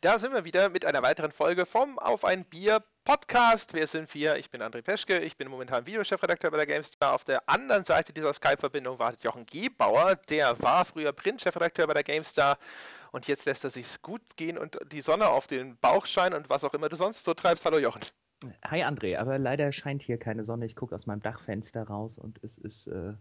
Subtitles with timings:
[0.00, 3.74] Da sind wir wieder mit einer weiteren Folge vom Auf ein Bier Podcast.
[3.74, 4.36] Wir sind vier.
[4.36, 5.18] Ich bin André Peschke.
[5.18, 7.14] Ich bin momentan Videochefredakteur bei der GameStar.
[7.14, 10.14] Auf der anderen Seite dieser Skype-Verbindung wartet Jochen Gebauer.
[10.30, 12.58] Der war früher Printchefredakteur bei der GameStar.
[13.10, 16.48] Und jetzt lässt er sich gut gehen und die Sonne auf den Bauch scheinen und
[16.48, 17.64] was auch immer du sonst so treibst.
[17.64, 18.02] Hallo Jochen.
[18.68, 20.66] Hi André, aber leider scheint hier keine Sonne.
[20.66, 23.14] Ich gucke aus meinem Dachfenster raus und es ist äh,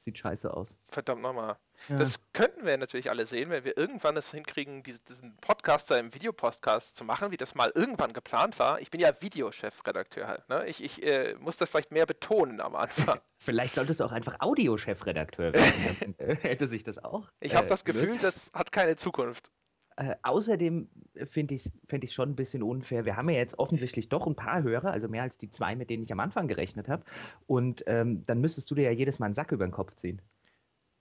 [0.00, 0.74] Sieht scheiße aus.
[0.82, 1.58] Verdammt nochmal.
[1.90, 1.98] Ja.
[1.98, 6.14] Das könnten wir natürlich alle sehen, wenn wir irgendwann es hinkriegen, diesen Podcast zu einem
[6.14, 8.80] Videopodcast zu machen, wie das mal irgendwann geplant war.
[8.80, 10.48] Ich bin ja Videochefredakteur halt.
[10.48, 10.64] Ne?
[10.66, 13.20] Ich, ich äh, muss das vielleicht mehr betonen am Anfang.
[13.36, 16.14] vielleicht solltest du auch einfach Audiochefredakteur werden.
[16.18, 17.30] hätte sich das auch.
[17.40, 19.50] Ich habe äh, das Gefühl, das hat keine Zukunft.
[20.00, 20.88] Äh, außerdem
[21.24, 23.04] finde ich es find schon ein bisschen unfair.
[23.04, 25.90] Wir haben ja jetzt offensichtlich doch ein paar Hörer, also mehr als die zwei, mit
[25.90, 27.04] denen ich am Anfang gerechnet habe.
[27.46, 30.22] Und ähm, dann müsstest du dir ja jedes Mal einen Sack über den Kopf ziehen.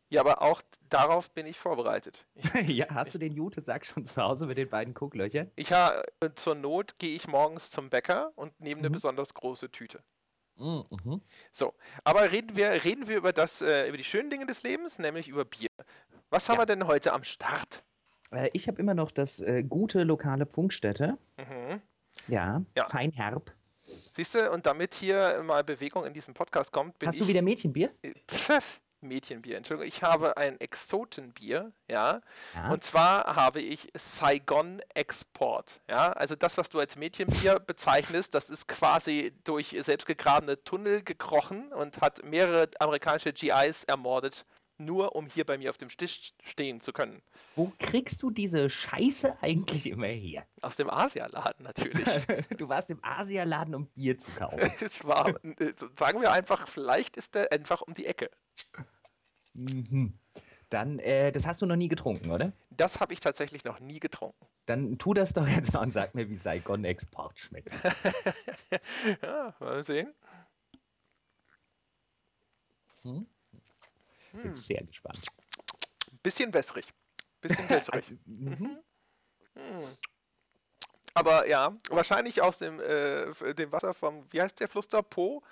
[0.10, 2.28] Ja, aber auch darauf bin ich vorbereitet.
[2.36, 5.50] Ich, ja, hast du den Jute-Sack schon zu Hause mit den beiden Gucklöchern?
[5.56, 6.04] Ich habe
[6.36, 8.94] zur Not gehe ich morgens zum Bäcker und nehme eine mhm.
[8.94, 10.04] besonders große Tüte.
[10.58, 11.22] Mhm, mhm.
[11.54, 15.00] So, aber reden wir, reden wir über das, äh, über die schönen Dinge des Lebens,
[15.00, 15.70] nämlich über Bier.
[16.32, 16.64] Was haben ja.
[16.64, 17.86] wir denn heute am Start?
[18.32, 21.18] Äh, ich habe immer noch das äh, gute lokale Pfungstätte.
[21.38, 21.82] Mhm.
[22.28, 23.52] Ja, ja, fein herb.
[24.14, 27.28] Siehst du, und damit hier mal Bewegung in diesem Podcast kommt, bin Hast ich, du
[27.28, 27.92] wieder Mädchenbier?
[28.30, 29.88] Pff, Mädchenbier, Entschuldigung.
[29.88, 32.22] Ich habe ein Exotenbier, ja?
[32.54, 32.72] ja.
[32.72, 36.12] Und zwar habe ich Saigon Export, ja.
[36.12, 42.02] Also das, was du als Mädchenbier bezeichnest, das ist quasi durch selbstgegrabene Tunnel gekrochen und
[42.02, 44.46] hat mehrere amerikanische GIs ermordet
[44.80, 47.22] nur um hier bei mir auf dem Tisch stehen zu können.
[47.56, 50.46] Wo kriegst du diese Scheiße eigentlich immer her?
[50.62, 52.06] Aus dem Asialaden natürlich.
[52.58, 54.72] du warst im Asialaden, um Bier zu kaufen.
[54.82, 55.34] es war,
[55.98, 58.30] sagen wir einfach, vielleicht ist der einfach um die Ecke.
[59.54, 60.18] Mhm.
[60.70, 62.54] Dann, äh, das hast du noch nie getrunken, oder?
[62.70, 64.46] Das habe ich tatsächlich noch nie getrunken.
[64.68, 67.74] Dann tu das doch jetzt mal und sag mir, wie Saigon Export schmeckt.
[69.24, 70.14] ja, mal sehen.
[73.02, 73.26] Hm?
[74.34, 74.56] Bin hm.
[74.56, 75.26] sehr gespannt.
[76.24, 76.88] Bisschen wässrig.
[77.42, 78.12] Bisschen wässrig.
[78.26, 78.80] mhm.
[79.56, 79.98] Hm.
[81.14, 85.02] Aber ja, wahrscheinlich aus dem, äh, dem Wasser vom, wie heißt der Fluss da?
[85.02, 85.44] Po?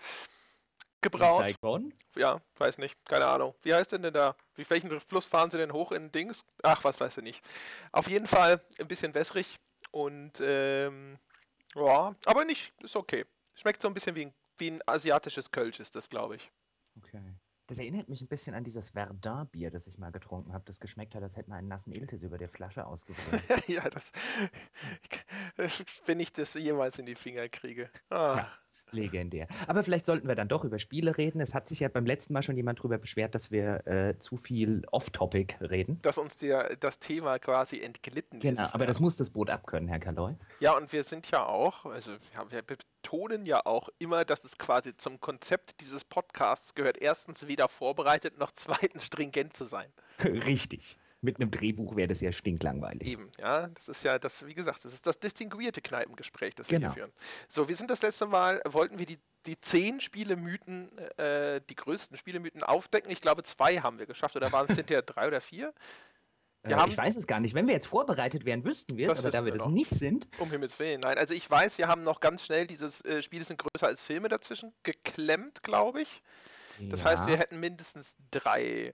[1.01, 1.41] Gebraut.
[1.41, 1.93] Saigon?
[2.15, 2.95] Ja, weiß nicht.
[3.05, 3.53] Keine Ahnung.
[3.61, 4.35] Wie heißt denn denn da?
[4.55, 6.43] Wie welchen Fluss fahren sie denn hoch in Dings?
[6.63, 7.49] Ach, was weiß ich nicht.
[7.91, 9.57] Auf jeden Fall ein bisschen wässrig
[9.91, 11.19] und ähm,
[11.75, 13.25] ja, aber nicht, ist okay.
[13.55, 16.51] Schmeckt so ein bisschen wie ein, wie ein asiatisches Kölsch ist das, glaube ich.
[16.97, 17.21] Okay.
[17.67, 21.15] Das erinnert mich ein bisschen an dieses Verdun-Bier, das ich mal getrunken habe, das geschmeckt
[21.15, 23.41] hat, als hätte man einen nassen Iltis über der Flasche ausgebrüht.
[23.67, 24.11] ja, das,
[26.05, 27.89] wenn ich das jemals in die Finger kriege.
[28.09, 28.37] Ah.
[28.37, 28.51] Ja.
[28.91, 29.47] Legendär.
[29.67, 31.41] Aber vielleicht sollten wir dann doch über Spiele reden.
[31.41, 34.37] Es hat sich ja beim letzten Mal schon jemand darüber beschwert, dass wir äh, zu
[34.37, 35.99] viel Off-Topic reden.
[36.01, 38.57] Dass uns der, das Thema quasi entglitten genau, ist.
[38.57, 38.87] Genau, aber ja.
[38.87, 40.35] das muss das Boot abkönnen, Herr Kaloy.
[40.59, 42.11] Ja, und wir sind ja auch, also
[42.49, 47.67] wir betonen ja auch immer, dass es quasi zum Konzept dieses Podcasts gehört, erstens weder
[47.67, 49.91] vorbereitet noch zweitens stringent zu sein.
[50.23, 50.97] Richtig.
[51.21, 53.07] Mit einem Drehbuch wäre das ja stinklangweilig.
[53.07, 53.67] Eben, ja.
[53.67, 56.93] Das ist ja das, wie gesagt, das ist das distinguierte Kneipengespräch, das wir genau.
[56.93, 57.13] hier führen.
[57.49, 59.17] So, wir sind das letzte Mal, wollten wir die,
[59.47, 63.11] die zehn Spielemythen, äh, die größten Spielemythen aufdecken.
[63.11, 64.35] Ich glaube, zwei haben wir geschafft.
[64.35, 65.73] Oder waren es hinterher drei oder vier?
[66.63, 67.55] Äh, wir ich weiß es gar nicht.
[67.55, 70.27] Wenn wir jetzt vorbereitet wären, wüssten wir es, aber da wir, wir das nicht sind.
[70.39, 71.01] Um Himmels Willen.
[71.01, 74.01] Nein, also ich weiß, wir haben noch ganz schnell dieses äh, Spiele sind größer als
[74.01, 76.21] Filme dazwischen geklemmt, glaube ich.
[76.81, 77.07] Das ja.
[77.07, 78.93] heißt, wir hätten mindestens drei.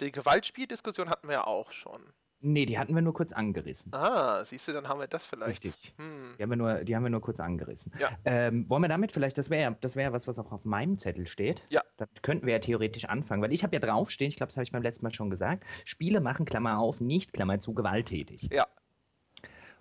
[0.00, 2.02] Die Gewaltspieldiskussion hatten wir ja auch schon.
[2.40, 3.92] Nee, die hatten wir nur kurz angerissen.
[3.94, 5.64] Ah, siehst du, dann haben wir das vielleicht.
[5.64, 5.94] Richtig.
[5.96, 6.34] Hm.
[6.38, 7.92] Die, haben wir nur, die haben wir nur kurz angerissen.
[7.98, 8.10] Ja.
[8.24, 10.98] Ähm, wollen wir damit vielleicht, das wäre ja das wär was, was auch auf meinem
[10.98, 11.62] Zettel steht.
[11.70, 11.82] Ja.
[11.96, 14.64] Da könnten wir ja theoretisch anfangen, weil ich habe ja draufstehen, ich glaube, das habe
[14.64, 18.48] ich beim letzten Mal schon gesagt, Spiele machen, Klammer auf, nicht, Klammer zu, gewalttätig.
[18.52, 18.66] Ja.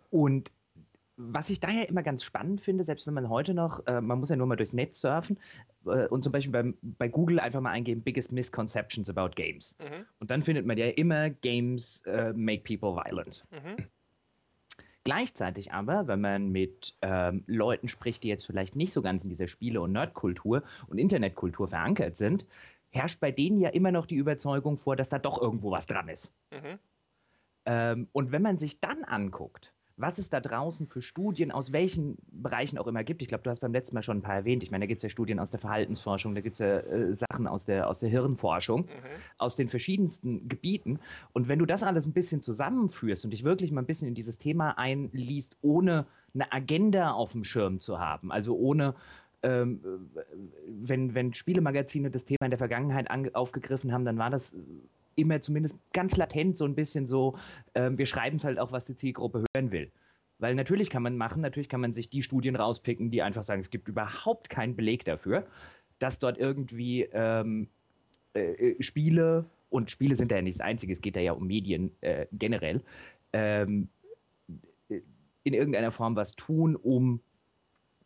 [0.10, 0.52] Und
[1.18, 4.30] was ich daher immer ganz spannend finde, selbst wenn man heute noch, äh, man muss
[4.30, 5.40] ja nur mal durchs Netz surfen
[5.86, 9.76] äh, und zum Beispiel beim, bei Google einfach mal eingeben, biggest misconceptions about games.
[9.80, 10.06] Mhm.
[10.20, 13.46] Und dann findet man ja immer, Games äh, make people violent.
[13.52, 13.78] Mhm.
[15.06, 19.30] Gleichzeitig aber, wenn man mit ähm, Leuten spricht, die jetzt vielleicht nicht so ganz in
[19.30, 22.46] dieser Spiele- und Nerdkultur und Internetkultur verankert sind,
[22.90, 26.10] herrscht bei denen ja immer noch die Überzeugung vor, dass da doch irgendwo was dran
[26.10, 26.34] ist.
[26.52, 26.80] Mhm.
[27.68, 32.18] Ähm, und wenn man sich dann anguckt, was es da draußen für Studien aus welchen
[32.32, 33.22] Bereichen auch immer gibt.
[33.22, 34.62] Ich glaube, du hast beim letzten Mal schon ein paar erwähnt.
[34.64, 37.16] Ich meine, da gibt es ja Studien aus der Verhaltensforschung, da gibt es ja äh,
[37.16, 38.88] Sachen aus der, aus der Hirnforschung, mhm.
[39.38, 41.00] aus den verschiedensten Gebieten.
[41.34, 44.16] Und wenn du das alles ein bisschen zusammenführst und dich wirklich mal ein bisschen in
[44.16, 48.96] dieses Thema einliest, ohne eine Agenda auf dem Schirm zu haben, also ohne
[49.44, 49.80] ähm,
[50.68, 54.56] wenn, wenn Spielemagazine das Thema in der Vergangenheit aufgegriffen haben, dann war das
[55.16, 57.38] immer zumindest ganz latent so ein bisschen so,
[57.74, 59.92] ähm, wir schreiben es halt auch, was die Zielgruppe hören will.
[60.40, 63.62] Weil natürlich kann man machen, natürlich kann man sich die Studien rauspicken, die einfach sagen,
[63.62, 65.46] es gibt überhaupt keinen Beleg dafür,
[66.00, 67.70] dass dort irgendwie ähm,
[68.34, 71.48] äh, äh Spiele, und Spiele sind ja nicht das Einzige, es geht da ja um
[71.48, 72.82] Medien äh, generell,
[73.32, 73.90] ähm,
[74.90, 77.22] in irgendeiner Form was tun, um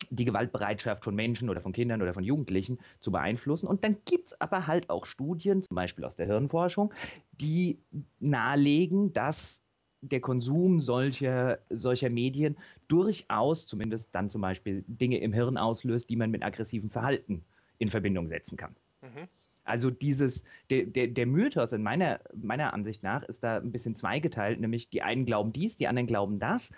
[0.10, 3.68] die Gewaltbereitschaft von Menschen oder von Kindern oder von Jugendlichen zu beeinflussen.
[3.68, 6.94] Und dann gibt es aber halt auch Studien, zum Beispiel aus der Hirnforschung,
[7.32, 7.80] die
[8.20, 9.62] nahelegen, dass
[10.02, 12.58] der Konsum solcher, solcher Medien
[12.88, 17.44] durchaus, zumindest dann zum Beispiel, Dinge im Hirn auslöst, die man mit aggressivem Verhalten
[17.78, 18.76] in Verbindung setzen kann.
[19.02, 19.28] Mhm.
[19.66, 23.96] Also dieses, der, der, der Mythos in meiner, meiner Ansicht nach ist da ein bisschen
[23.96, 26.72] zweigeteilt, nämlich die einen glauben dies, die anderen glauben das.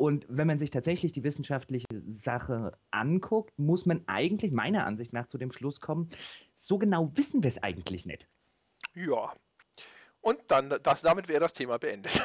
[0.00, 5.26] Und wenn man sich tatsächlich die wissenschaftliche Sache anguckt, muss man eigentlich meiner Ansicht nach
[5.26, 6.08] zu dem Schluss kommen,
[6.56, 8.26] so genau wissen wir es eigentlich nicht.
[8.94, 9.34] Ja.
[10.22, 12.14] Und dann, das, damit wäre das Thema beendet.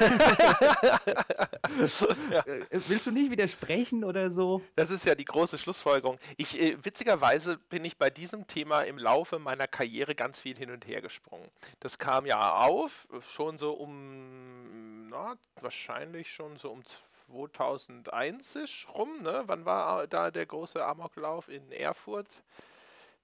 [2.30, 2.46] ja.
[2.46, 4.62] Äh, willst du nicht widersprechen oder so?
[4.74, 6.18] Das ist ja die große Schlussfolgerung.
[6.38, 10.70] Ich, äh, witzigerweise bin ich bei diesem Thema im Laufe meiner Karriere ganz viel hin
[10.70, 11.50] und her gesprungen.
[11.80, 16.82] Das kam ja auf, schon so um, na, wahrscheinlich schon so um
[17.26, 19.42] 2001 ist rum, ne?
[19.46, 22.42] Wann war da der große Amoklauf in Erfurt?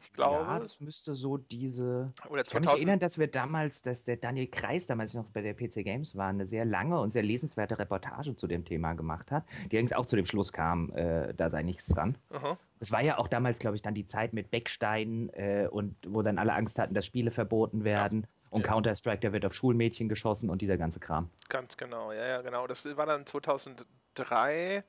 [0.04, 0.44] Ich glaube.
[0.44, 2.12] Ja, das müsste so diese.
[2.28, 2.46] Oder 2000.
[2.46, 5.54] Ich kann mich erinnern, dass wir damals, dass der Daniel Kreis damals noch bei der
[5.54, 9.44] PC Games war, eine sehr lange und sehr lesenswerte Reportage zu dem Thema gemacht hat,
[9.70, 12.18] die allerdings auch zu dem Schluss kam, äh, da sei nichts dran.
[12.30, 12.58] Aha.
[12.80, 16.22] Das war ja auch damals, glaube ich, dann die Zeit mit Beckstein äh, und wo
[16.22, 18.22] dann alle Angst hatten, dass Spiele verboten werden.
[18.22, 18.28] Ja.
[18.52, 21.30] Und Counter-Strike, da wird auf Schulmädchen geschossen und dieser ganze Kram.
[21.48, 22.66] Ganz genau, ja, ja, genau.
[22.66, 24.84] Das war dann 2003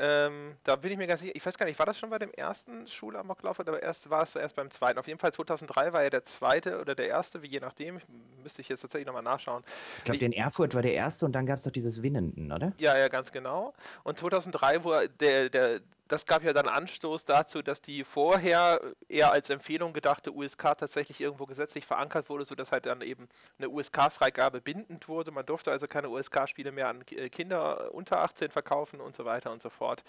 [0.00, 2.20] ähm, da bin ich mir ganz sicher, ich weiß gar nicht, war das schon bei
[2.20, 4.96] dem ersten Schulamoklauf oder erst, war es erst beim zweiten?
[4.96, 8.00] Auf jeden Fall 2003 war ja der zweite oder der erste, wie je nachdem,
[8.40, 9.64] müsste ich jetzt tatsächlich nochmal nachschauen.
[9.98, 12.72] Ich glaube, in Erfurt war der erste und dann gab es doch dieses Winnenden, oder?
[12.78, 13.74] Ja, ja, ganz genau.
[14.04, 19.30] Und 2003, wo der, der, das gab ja dann Anstoß dazu, dass die vorher eher
[19.30, 23.28] als Empfehlung gedachte USK tatsächlich irgendwo gesetzlich verankert wurde, sodass halt dann eben
[23.58, 25.30] eine USK-Freigabe bindend wurde.
[25.30, 29.52] Man durfte also keine USK-Spiele mehr an äh, Kinder unter 18 verkaufen und so weiter
[29.52, 30.02] und so fort.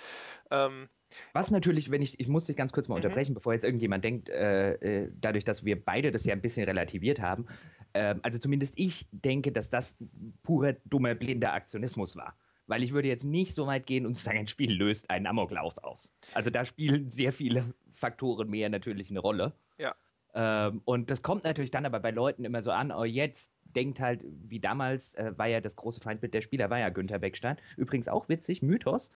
[0.50, 0.88] Ähm,
[1.34, 3.04] was natürlich, wenn ich, ich muss dich ganz kurz mal mhm.
[3.04, 6.66] unterbrechen, bevor jetzt irgendjemand denkt, äh, äh, dadurch, dass wir beide das ja ein bisschen
[6.66, 7.48] relativiert haben,
[7.94, 9.98] äh, also zumindest ich denke, dass das
[10.44, 12.38] purer, dummer, blinder Aktionismus war
[12.70, 15.78] weil ich würde jetzt nicht so weit gehen und sagen, ein Spiel löst einen Amoklauf
[15.80, 16.14] aus.
[16.36, 19.54] Also da spielen sehr viele Faktoren mehr natürlich eine Rolle.
[19.80, 19.96] Ja.
[20.36, 24.00] Ähm, und das kommt natürlich dann aber bei Leuten immer so an, oh jetzt denkt
[24.00, 27.58] halt, wie damals äh, war ja das große Feindbild der Spieler, war ja Günther Beckstein.
[27.76, 29.12] Übrigens auch witzig, Mythos.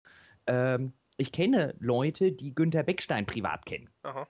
[0.48, 3.90] Ähm, ich kenne Leute, die Günther Beckstein privat kennen.
[4.04, 4.28] Aha.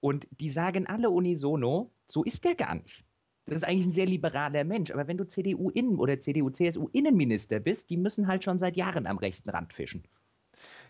[0.00, 3.05] Und die sagen alle unisono, so ist der gar nicht.
[3.46, 4.90] Das ist eigentlich ein sehr liberaler Mensch.
[4.90, 9.50] Aber wenn du CDU-Innen- oder CDU-CSU-Innenminister bist, die müssen halt schon seit Jahren am rechten
[9.50, 10.04] Rand fischen.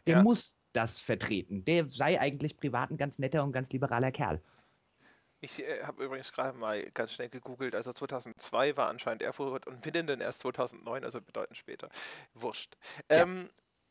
[0.06, 0.22] Der ja.
[0.22, 1.64] muss das vertreten.
[1.64, 4.40] Der sei eigentlich privat ein ganz netter und ganz liberaler Kerl.
[5.40, 7.74] Ich äh, habe übrigens gerade mal ganz schnell gegoogelt.
[7.74, 11.90] Also 2002 war anscheinend Erfurt und Winnenden erst 2009, also bedeutend später.
[12.34, 12.76] Wurscht.
[13.10, 13.22] Ja.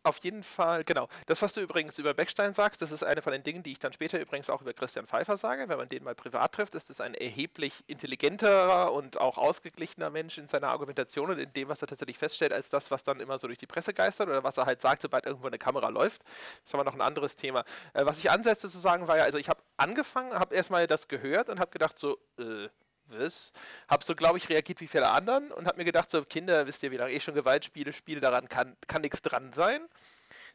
[0.06, 1.10] Auf jeden Fall, genau.
[1.26, 3.80] Das, was du übrigens über Beckstein sagst, das ist eine von den Dingen, die ich
[3.80, 5.68] dann später übrigens auch über Christian Pfeiffer sage.
[5.68, 10.38] Wenn man den mal privat trifft, ist es ein erheblich intelligenterer und auch ausgeglichener Mensch
[10.38, 13.40] in seiner Argumentation und in dem, was er tatsächlich feststellt, als das, was dann immer
[13.40, 16.22] so durch die Presse geistert oder was er halt sagt, sobald irgendwo eine Kamera läuft.
[16.24, 17.66] Das ist aber noch ein anderes Thema.
[17.94, 21.08] Äh, was ich ansetzte zu sagen, war ja, also ich habe angefangen, habe erstmal das
[21.08, 22.70] gehört und habe gedacht so, äh,
[23.08, 23.54] was?
[23.88, 26.84] Hab so, glaube ich, reagiert wie viele anderen und hab mir gedacht, so Kinder, wisst
[26.84, 29.88] ihr, wie lange ich schon Gewalt spiele, spiele daran kann, kann nichts dran sein.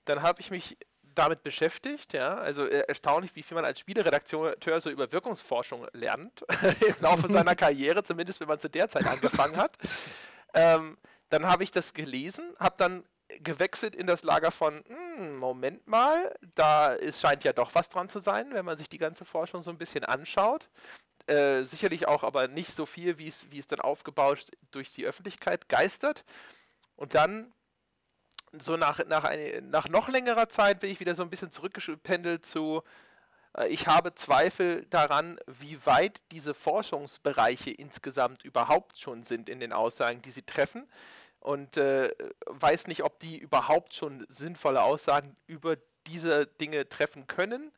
[0.05, 0.77] Dann habe ich mich
[1.15, 6.45] damit beschäftigt, ja, also äh, erstaunlich, wie viel man als Spieleredakteur so über Wirkungsforschung lernt
[6.87, 9.77] im Laufe seiner Karriere, zumindest wenn man zu der Zeit angefangen hat.
[10.53, 13.05] Ähm, dann habe ich das gelesen, habe dann
[13.39, 18.09] gewechselt in das Lager von, hm, Moment mal, da ist, scheint ja doch was dran
[18.09, 20.69] zu sein, wenn man sich die ganze Forschung so ein bisschen anschaut.
[21.31, 26.25] Äh, sicherlich auch aber nicht so viel, wie es, dann aufgebaut durch die Öffentlichkeit geistert.
[26.97, 27.53] Und dann,
[28.51, 32.45] so nach, nach, eine, nach noch längerer Zeit, bin ich wieder so ein bisschen zurückgependelt
[32.45, 32.83] zu,
[33.57, 39.73] äh, ich habe Zweifel daran, wie weit diese Forschungsbereiche insgesamt überhaupt schon sind in den
[39.73, 40.91] Aussagen, die sie treffen.
[41.39, 42.11] Und äh,
[42.47, 45.77] weiß nicht, ob die überhaupt schon sinnvolle Aussagen über
[46.09, 47.71] diese Dinge treffen können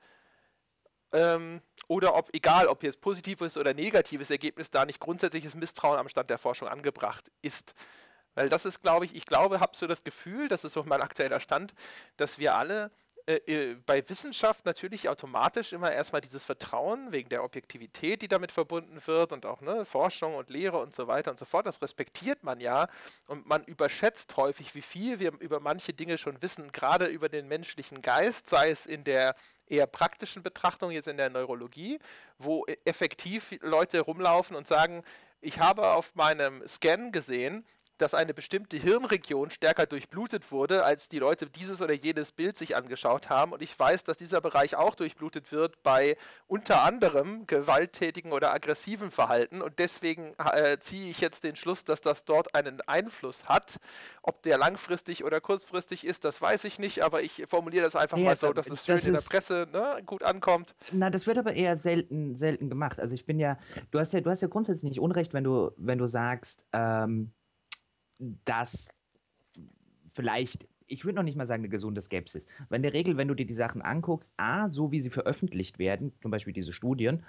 [1.13, 6.09] ähm, oder ob, egal ob jetzt positives oder negatives Ergebnis, da nicht grundsätzliches Misstrauen am
[6.09, 7.75] Stand der Forschung angebracht ist.
[8.35, 11.03] Weil das ist, glaube ich, ich glaube, habe so das Gefühl, das ist so mein
[11.03, 11.75] aktueller Stand,
[12.17, 12.91] dass wir alle
[13.27, 18.51] äh, äh, bei Wissenschaft natürlich automatisch immer erstmal dieses Vertrauen wegen der Objektivität, die damit
[18.51, 21.67] verbunden wird und auch ne, Forschung und Lehre und so weiter und so fort.
[21.67, 22.89] Das respektiert man ja
[23.29, 27.47] und man überschätzt häufig, wie viel wir über manche Dinge schon wissen, gerade über den
[27.47, 31.99] menschlichen Geist, sei es in der eher praktischen Betrachtung, jetzt in der Neurologie,
[32.39, 35.03] wo effektiv Leute rumlaufen und sagen,
[35.41, 37.67] ich habe auf meinem Scan gesehen,
[38.03, 42.75] dass eine bestimmte Hirnregion stärker durchblutet wurde, als die Leute dieses oder jenes Bild sich
[42.75, 43.53] angeschaut haben.
[43.53, 46.17] Und ich weiß, dass dieser Bereich auch durchblutet wird bei
[46.49, 49.63] unter anderem gewalttätigen oder aggressiven Verhalten.
[49.63, 53.79] Und deswegen äh, ziehe ich jetzt den Schluss, dass das dort einen Einfluss hat.
[54.23, 58.19] Ob der langfristig oder kurzfristig ist, das weiß ich nicht, aber ich formuliere das einfach
[58.19, 60.75] ja, mal so, dass es das in der Presse ne, gut ankommt.
[60.91, 62.99] Na, das wird aber eher selten, selten gemacht.
[62.99, 63.59] Also ich bin ja,
[63.93, 67.31] du hast ja, du hast ja grundsätzlich nicht Unrecht, wenn du, wenn du sagst, ähm,
[68.19, 68.89] dass
[70.09, 72.47] vielleicht, ich würde noch nicht mal sagen, eine gesunde Skepsis.
[72.69, 75.79] Weil in der Regel, wenn du dir die Sachen anguckst, A, so wie sie veröffentlicht
[75.79, 77.25] werden, zum Beispiel diese Studien,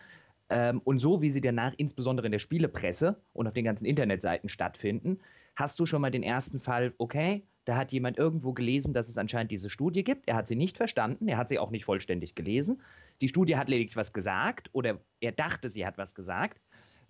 [0.50, 4.50] ähm, und so wie sie danach insbesondere in der Spielepresse und auf den ganzen Internetseiten
[4.50, 5.20] stattfinden,
[5.56, 9.18] hast du schon mal den ersten Fall, okay, da hat jemand irgendwo gelesen, dass es
[9.18, 10.28] anscheinend diese Studie gibt.
[10.28, 12.82] Er hat sie nicht verstanden, er hat sie auch nicht vollständig gelesen.
[13.22, 16.60] Die Studie hat lediglich was gesagt oder er dachte, sie hat was gesagt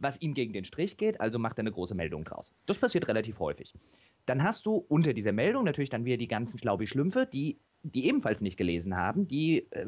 [0.04, 2.54] was ihm gegen den Strich geht, also macht er eine große Meldung draus.
[2.68, 3.74] Das passiert relativ häufig.
[4.26, 8.42] Dann hast du unter dieser Meldung natürlich dann wieder die ganzen Schlaubi-Schlümpfe, die, die ebenfalls
[8.42, 9.86] nicht gelesen haben, die äh,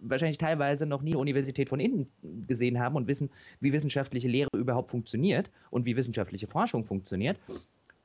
[0.00, 2.10] wahrscheinlich teilweise noch nie Universität von innen
[2.46, 3.30] gesehen haben und wissen,
[3.60, 7.38] wie wissenschaftliche Lehre überhaupt funktioniert und wie wissenschaftliche Forschung funktioniert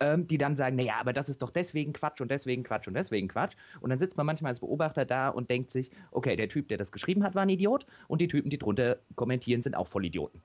[0.02, 2.96] ähm, die dann sagen, naja, aber das ist doch deswegen Quatsch und deswegen Quatsch und
[2.96, 3.56] deswegen Quatsch.
[3.80, 6.78] Und dann sitzt man manchmal als Beobachter da und denkt sich, okay, der Typ, der
[6.78, 10.42] das geschrieben hat, war ein Idiot und die Typen, die drunter kommentieren, sind auch Vollidioten.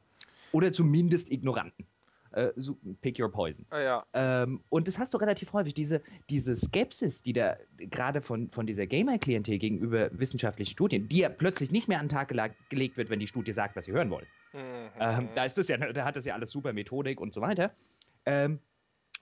[0.56, 1.86] Oder zumindest Ignoranten.
[2.32, 3.66] Äh, so, pick your poison.
[3.68, 4.06] Ah, ja.
[4.14, 8.66] ähm, und das hast du relativ häufig, diese, diese Skepsis, die da gerade von, von
[8.66, 12.28] dieser Gamer-Klientel gegenüber wissenschaftlichen Studien, die ja plötzlich nicht mehr an den Tag
[12.70, 14.26] gelegt wird, wenn die Studie sagt, was sie hören wollen.
[14.54, 14.88] Mhm.
[14.98, 17.74] Ähm, da ist das ja, da hat das ja alles super Methodik und so weiter.
[18.24, 18.60] Ähm,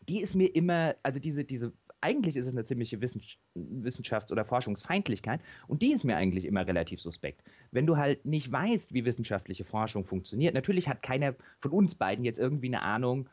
[0.09, 1.73] die ist mir immer, also diese, diese
[2.05, 7.01] eigentlich ist es eine ziemliche Wissenschafts- oder Forschungsfeindlichkeit und die ist mir eigentlich immer relativ
[7.01, 7.43] suspekt.
[7.71, 12.25] Wenn du halt nicht weißt, wie wissenschaftliche Forschung funktioniert, natürlich hat keiner von uns beiden
[12.25, 13.31] jetzt irgendwie eine Ahnung,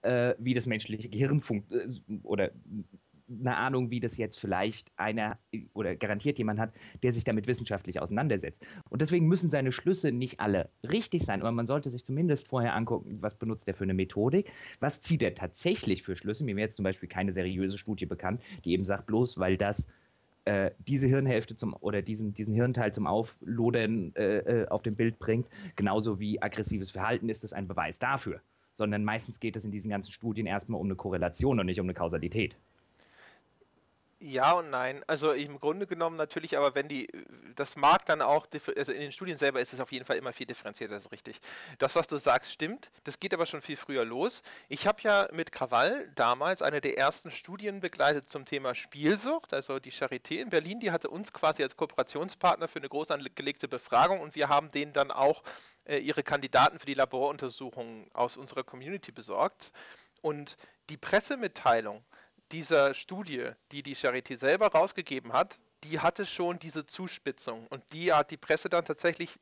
[0.00, 2.50] äh, wie das menschliche Gehirn funktioniert äh, oder
[3.28, 5.38] eine Ahnung, wie das jetzt vielleicht einer
[5.72, 8.62] oder garantiert jemand hat, der sich damit wissenschaftlich auseinandersetzt.
[8.90, 12.74] Und deswegen müssen seine Schlüsse nicht alle richtig sein, aber man sollte sich zumindest vorher
[12.74, 14.50] angucken, was benutzt er für eine Methodik,
[14.80, 16.44] was zieht er tatsächlich für Schlüsse.
[16.44, 19.88] Mir wäre jetzt zum Beispiel keine seriöse Studie bekannt, die eben sagt, bloß weil das
[20.44, 25.18] äh, diese Hirnhälfte zum oder diesen, diesen Hirnteil zum Auflodern äh, äh, auf dem Bild
[25.18, 28.40] bringt, genauso wie aggressives Verhalten ist das ein Beweis dafür.
[28.74, 31.86] Sondern meistens geht es in diesen ganzen Studien erstmal um eine Korrelation und nicht um
[31.86, 32.56] eine Kausalität.
[34.20, 35.02] Ja und nein.
[35.06, 37.08] Also im Grunde genommen natürlich, aber wenn die,
[37.54, 40.32] das mag dann auch, also in den Studien selber ist es auf jeden Fall immer
[40.32, 41.40] viel differenzierter, das ist richtig.
[41.78, 42.90] Das, was du sagst, stimmt.
[43.04, 44.42] Das geht aber schon viel früher los.
[44.68, 49.52] Ich habe ja mit Krawall damals eine der ersten Studien begleitet zum Thema Spielsucht.
[49.52, 53.68] Also die Charité in Berlin, die hatte uns quasi als Kooperationspartner für eine groß angelegte
[53.68, 55.42] Befragung und wir haben denen dann auch
[55.84, 59.72] äh, ihre Kandidaten für die Laboruntersuchungen aus unserer Community besorgt.
[60.22, 60.56] Und
[60.88, 62.02] die Pressemitteilung,
[62.52, 67.66] dieser Studie, die die Charité selber rausgegeben hat, die hatte schon diese Zuspitzung.
[67.68, 69.38] Und die hat die Presse dann tatsächlich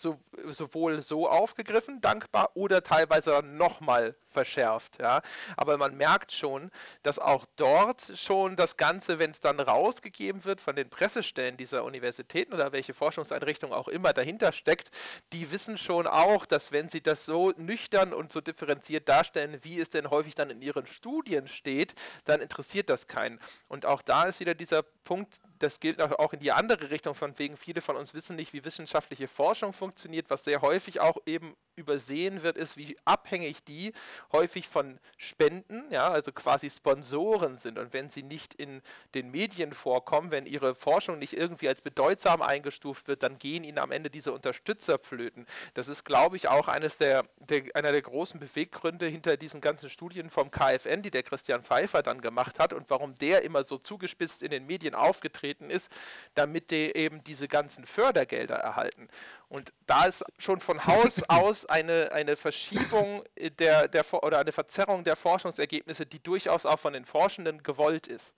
[0.00, 5.00] so, sowohl so aufgegriffen, dankbar, oder teilweise nochmal verschärft.
[5.00, 5.22] Ja?
[5.56, 6.70] Aber man merkt schon,
[7.02, 11.84] dass auch dort schon das Ganze, wenn es dann rausgegeben wird von den Pressestellen dieser
[11.84, 14.90] Universitäten oder welche Forschungseinrichtung auch immer dahinter steckt,
[15.32, 19.80] die wissen schon auch, dass wenn sie das so nüchtern und so differenziert darstellen, wie
[19.80, 23.40] es denn häufig dann in ihren Studien steht, dann interessiert das keinen.
[23.68, 27.38] Und auch da ist wieder dieser Punkt, das gilt auch in die andere Richtung, von
[27.38, 29.89] wegen viele von uns wissen nicht, wie wissenschaftliche Forschung funktioniert,
[30.28, 33.92] was sehr häufig auch eben übersehen wird, ist, wie abhängig die
[34.32, 37.78] häufig von Spenden, ja, also quasi Sponsoren sind.
[37.78, 38.82] Und wenn sie nicht in
[39.14, 43.78] den Medien vorkommen, wenn ihre Forschung nicht irgendwie als bedeutsam eingestuft wird, dann gehen ihnen
[43.78, 45.46] am Ende diese Unterstützer flöten.
[45.74, 49.90] Das ist, glaube ich, auch eines der, der, einer der großen Beweggründe hinter diesen ganzen
[49.90, 53.78] Studien vom KfN, die der Christian Pfeiffer dann gemacht hat und warum der immer so
[53.78, 55.90] zugespitzt in den Medien aufgetreten ist,
[56.34, 59.08] damit die eben diese ganzen Fördergelder erhalten.
[59.48, 63.22] Und da ist schon von Haus aus eine, eine Verschiebung
[63.58, 68.34] der, der, oder eine Verzerrung der Forschungsergebnisse, die durchaus auch von den Forschenden gewollt ist.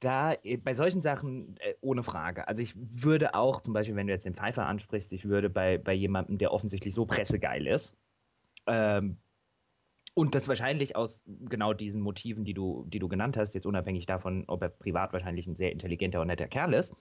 [0.00, 2.48] Da, äh, bei solchen Sachen äh, ohne Frage.
[2.48, 5.78] Also ich würde auch, zum Beispiel, wenn du jetzt den Pfeiffer ansprichst, ich würde bei,
[5.78, 7.94] bei jemandem, der offensichtlich so pressegeil ist,
[8.66, 9.18] ähm,
[10.18, 14.06] und das wahrscheinlich aus genau diesen Motiven, die du, die du genannt hast, jetzt unabhängig
[14.06, 16.94] davon, ob er privat wahrscheinlich ein sehr intelligenter und netter Kerl ist,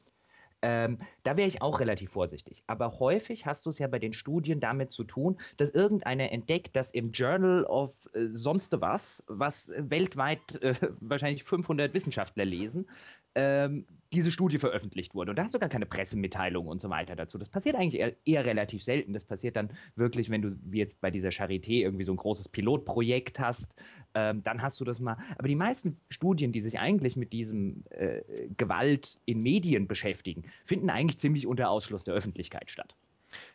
[0.67, 2.63] Ähm, da wäre ich auch relativ vorsichtig.
[2.65, 6.75] Aber häufig hast du es ja bei den Studien damit zu tun, dass irgendeiner entdeckt,
[6.75, 12.89] dass im Journal of äh, sonst was, was weltweit äh, wahrscheinlich 500 Wissenschaftler lesen,
[13.35, 15.31] ähm, diese Studie veröffentlicht wurde.
[15.31, 17.37] Und da hast du gar keine Pressemitteilung und so weiter dazu.
[17.37, 19.13] Das passiert eigentlich eher, eher, relativ selten.
[19.13, 23.39] Das passiert dann wirklich, wenn du jetzt bei dieser Charité irgendwie so ein großes Pilotprojekt
[23.39, 23.73] hast,
[24.13, 25.17] ähm, dann hast du das mal.
[25.37, 28.21] Aber die meisten Studien, die sich eigentlich mit diesem äh,
[28.57, 32.95] Gewalt in Medien beschäftigen, finden eigentlich ziemlich unter Ausschluss der Öffentlichkeit statt.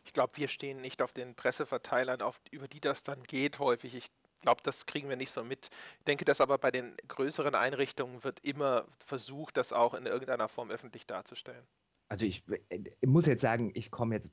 [0.04, 3.94] Ich glaube, wir stehen nicht auf den Presseverteilern, auf, über die das dann geht häufig.
[3.94, 4.10] Ich
[4.40, 5.70] glaube, das kriegen wir nicht so mit.
[5.99, 10.49] Ich denke, dass aber bei den größeren Einrichtungen wird immer versucht, das auch in irgendeiner
[10.49, 11.64] Form öffentlich darzustellen.
[12.11, 14.30] Also ich, ich äh, muss jetzt sagen, ich komme jetzt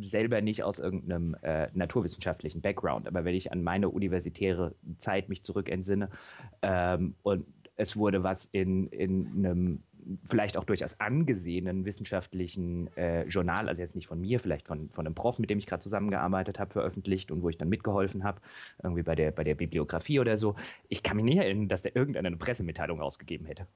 [0.00, 5.44] selber nicht aus irgendeinem äh, naturwissenschaftlichen Background, aber wenn ich an meine universitäre Zeit mich
[5.44, 6.10] zurückentsinne
[6.62, 9.82] ähm, und es wurde was in, in einem
[10.24, 15.06] vielleicht auch durchaus angesehenen wissenschaftlichen äh, Journal, also jetzt nicht von mir, vielleicht von, von
[15.06, 18.40] einem Prof, mit dem ich gerade zusammengearbeitet habe, veröffentlicht und wo ich dann mitgeholfen habe,
[18.82, 20.54] irgendwie bei der, bei der Bibliografie oder so.
[20.88, 23.66] Ich kann mich nicht erinnern, dass der irgendeiner eine Pressemitteilung rausgegeben hätte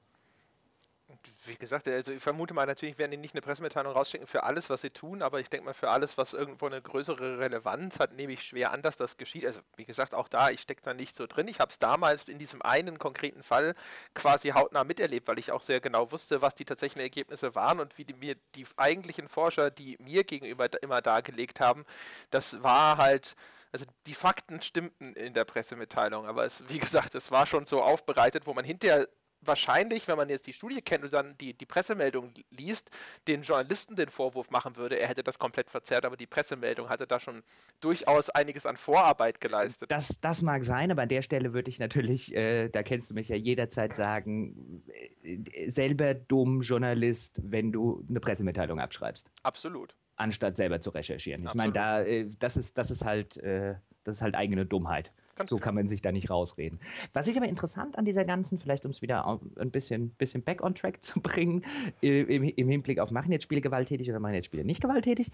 [1.49, 4.71] wie gesagt, also ich vermute mal, natürlich werden die nicht eine Pressemitteilung rausschicken für alles,
[4.71, 8.13] was sie tun, aber ich denke mal, für alles, was irgendwo eine größere Relevanz hat,
[8.15, 9.47] nehme ich schwer an, dass das geschieht.
[9.47, 11.49] Also wie gesagt, auch da, ich stecke da nicht so drin.
[11.49, 13.75] Ich habe es damals in diesem einen konkreten Fall
[14.15, 17.97] quasi hautnah miterlebt, weil ich auch sehr genau wusste, was die tatsächlichen Ergebnisse waren und
[17.99, 21.85] wie die, mir die eigentlichen Forscher, die mir gegenüber immer dargelegt haben,
[22.31, 23.37] das war halt
[23.73, 27.83] also die Fakten stimmten in der Pressemitteilung, aber es, wie gesagt, es war schon so
[27.83, 29.07] aufbereitet, wo man hinterher
[29.47, 32.91] wahrscheinlich, wenn man jetzt die Studie kennt und dann die, die Pressemeldung liest,
[33.27, 37.07] den Journalisten den Vorwurf machen würde, er hätte das komplett verzerrt, aber die Pressemeldung hatte
[37.07, 37.43] da schon
[37.81, 39.91] durchaus einiges an Vorarbeit geleistet.
[39.91, 43.15] Das, das mag sein, aber an der Stelle würde ich natürlich, äh, da kennst du
[43.15, 44.83] mich ja jederzeit sagen,
[45.23, 49.31] äh, selber dumm Journalist, wenn du eine Pressemitteilung abschreibst.
[49.43, 49.95] Absolut.
[50.17, 51.47] Anstatt selber zu recherchieren.
[51.47, 53.75] Ich meine, da, äh, das, ist, das, ist halt, äh,
[54.05, 55.13] das ist halt eigene Dummheit.
[55.37, 55.65] Ganz so genau.
[55.65, 56.81] kann man sich da nicht rausreden.
[57.13, 60.63] Was ich aber interessant an dieser ganzen, vielleicht um es wieder ein bisschen, bisschen back
[60.63, 61.65] on track zu bringen,
[62.01, 65.31] im, im Hinblick auf machen jetzt Spiele gewalttätig oder machen jetzt Spiele nicht gewalttätig,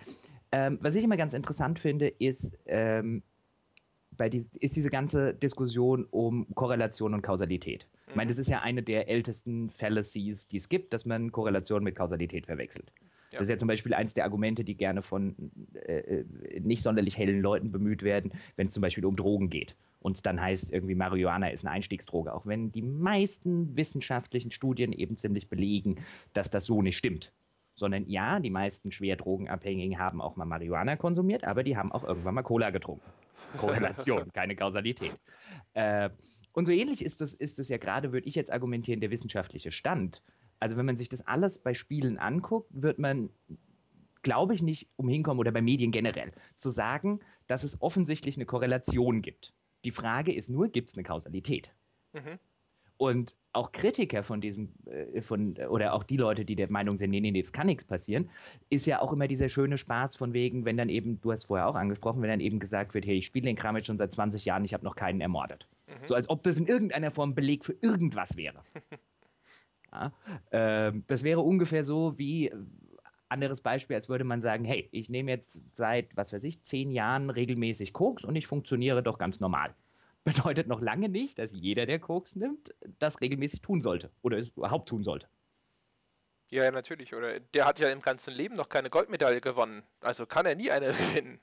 [0.50, 3.22] ähm, was ich immer ganz interessant finde, ist, ähm,
[4.16, 7.86] bei die, ist diese ganze Diskussion um Korrelation und Kausalität.
[7.92, 8.10] Mhm.
[8.10, 11.82] Ich meine, das ist ja eine der ältesten Fallacies, die es gibt, dass man Korrelation
[11.82, 12.92] mit Kausalität verwechselt.
[13.32, 13.38] Ja.
[13.38, 15.34] Das ist ja zum Beispiel eines der Argumente, die gerne von
[15.74, 19.74] äh, äh nicht sonderlich hellen Leuten bemüht werden, wenn es zum Beispiel um Drogen geht
[20.02, 25.16] und dann heißt irgendwie Marihuana ist eine Einstiegsdroge, auch wenn die meisten wissenschaftlichen Studien eben
[25.16, 27.32] ziemlich belegen, dass das so nicht stimmt.
[27.74, 32.04] Sondern ja, die meisten schwer Drogenabhängigen haben auch mal Marihuana konsumiert, aber die haben auch
[32.04, 33.08] irgendwann mal Cola getrunken.
[33.56, 35.18] Korrelation, keine Kausalität.
[35.74, 36.10] Äh,
[36.52, 40.22] und so ähnlich ist es ist ja gerade, würde ich jetzt argumentieren, der wissenschaftliche Stand.
[40.62, 43.30] Also wenn man sich das alles bei Spielen anguckt, wird man,
[44.22, 49.22] glaube ich, nicht umhinkommen oder bei Medien generell, zu sagen, dass es offensichtlich eine Korrelation
[49.22, 49.52] gibt.
[49.84, 51.72] Die Frage ist nur, gibt es eine Kausalität?
[52.12, 52.38] Mhm.
[52.96, 57.10] Und auch Kritiker von diesem, äh, von, oder auch die Leute, die der Meinung sind,
[57.10, 58.30] nee, nee, nee, das kann nichts passieren,
[58.70, 61.66] ist ja auch immer dieser schöne Spaß von wegen, wenn dann eben, du hast vorher
[61.66, 64.12] auch angesprochen, wenn dann eben gesagt wird, hey, ich spiele den Kram jetzt schon seit
[64.12, 65.66] 20 Jahren, ich habe noch keinen ermordet.
[65.88, 66.06] Mhm.
[66.06, 68.62] So als ob das in irgendeiner Form Beleg für irgendwas wäre.
[69.92, 70.12] ja,
[70.50, 72.50] äh, das wäre ungefähr so wie,
[73.32, 76.92] anderes Beispiel, als würde man sagen, hey, ich nehme jetzt seit, was weiß ich, zehn
[76.92, 79.74] Jahren regelmäßig Koks und ich funktioniere doch ganz normal.
[80.24, 84.50] Bedeutet noch lange nicht, dass jeder, der Koks nimmt, das regelmäßig tun sollte oder es
[84.50, 85.26] überhaupt tun sollte.
[86.48, 87.14] Ja, ja, natürlich.
[87.14, 89.82] Oder der hat ja im ganzen Leben noch keine Goldmedaille gewonnen.
[90.00, 91.40] Also kann er nie eine gewinnen.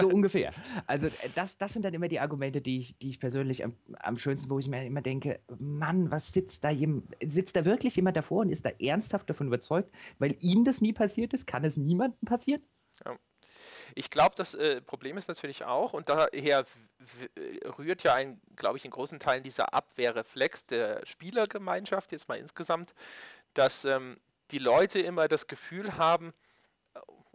[0.00, 0.52] So ungefähr.
[0.86, 3.74] Also äh, das, das sind dann immer die Argumente, die ich, die ich persönlich am,
[3.98, 7.96] am schönsten, wo ich mir immer denke, Mann, was sitzt da jemand, sitzt da wirklich
[7.96, 11.64] jemand davor und ist da ernsthaft davon überzeugt, weil ihm das nie passiert ist, kann
[11.64, 12.62] es niemandem passieren?
[13.04, 13.16] Ja.
[13.94, 16.64] Ich glaube, das äh, Problem ist natürlich auch, und daher
[17.78, 18.18] rührt ja
[18.54, 22.94] glaube ich, in großen Teilen dieser Abwehrreflex der Spielergemeinschaft jetzt mal insgesamt,
[23.54, 24.18] dass ähm,
[24.50, 26.32] die Leute immer das Gefühl haben,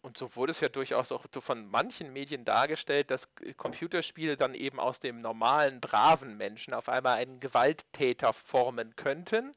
[0.06, 4.80] und so wurde es ja durchaus auch von manchen Medien dargestellt, dass Computerspiele dann eben
[4.80, 9.56] aus dem normalen, braven Menschen auf einmal einen Gewalttäter formen könnten.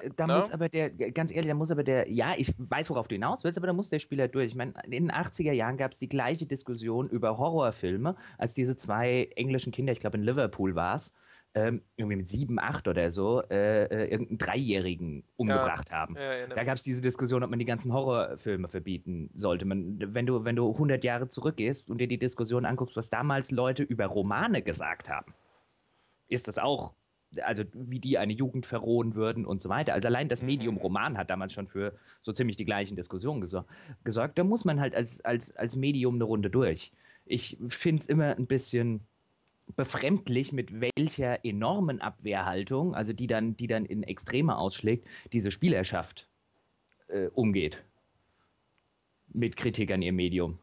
[0.00, 0.36] Äh, da ne?
[0.36, 3.44] muss aber der, ganz ehrlich, da muss aber der, ja, ich weiß, worauf du hinaus
[3.44, 4.48] willst, aber da muss der Spieler durch.
[4.48, 8.76] Ich meine, in den 80er Jahren gab es die gleiche Diskussion über Horrorfilme, als diese
[8.76, 11.12] zwei englischen Kinder, ich glaube in Liverpool war es,
[11.54, 15.96] ähm, irgendwie mit sieben, acht oder so, äh, äh, irgendeinen Dreijährigen umgebracht ja.
[15.96, 16.16] haben.
[16.16, 19.64] Ja, ja, da gab es diese Diskussion, ob man die ganzen Horrorfilme verbieten sollte.
[19.64, 23.50] Man, wenn, du, wenn du 100 Jahre zurückgehst und dir die Diskussion anguckst, was damals
[23.50, 25.34] Leute über Romane gesagt haben,
[26.28, 26.94] ist das auch
[27.40, 29.94] also wie die eine Jugend verrohen würden und so weiter.
[29.94, 30.80] Also allein das Medium mhm.
[30.82, 33.64] Roman hat damals schon für so ziemlich die gleichen Diskussionen gesor
[34.04, 34.38] gesorgt.
[34.38, 36.92] Da muss man halt als, als, als Medium eine Runde durch.
[37.24, 39.06] Ich finde es immer ein bisschen
[39.76, 46.28] befremdlich, mit welcher enormen Abwehrhaltung, also die dann, die dann in Extreme ausschlägt, diese Spielerschaft
[47.08, 47.82] äh, umgeht.
[49.28, 50.58] Mit Kritik an ihr Medium.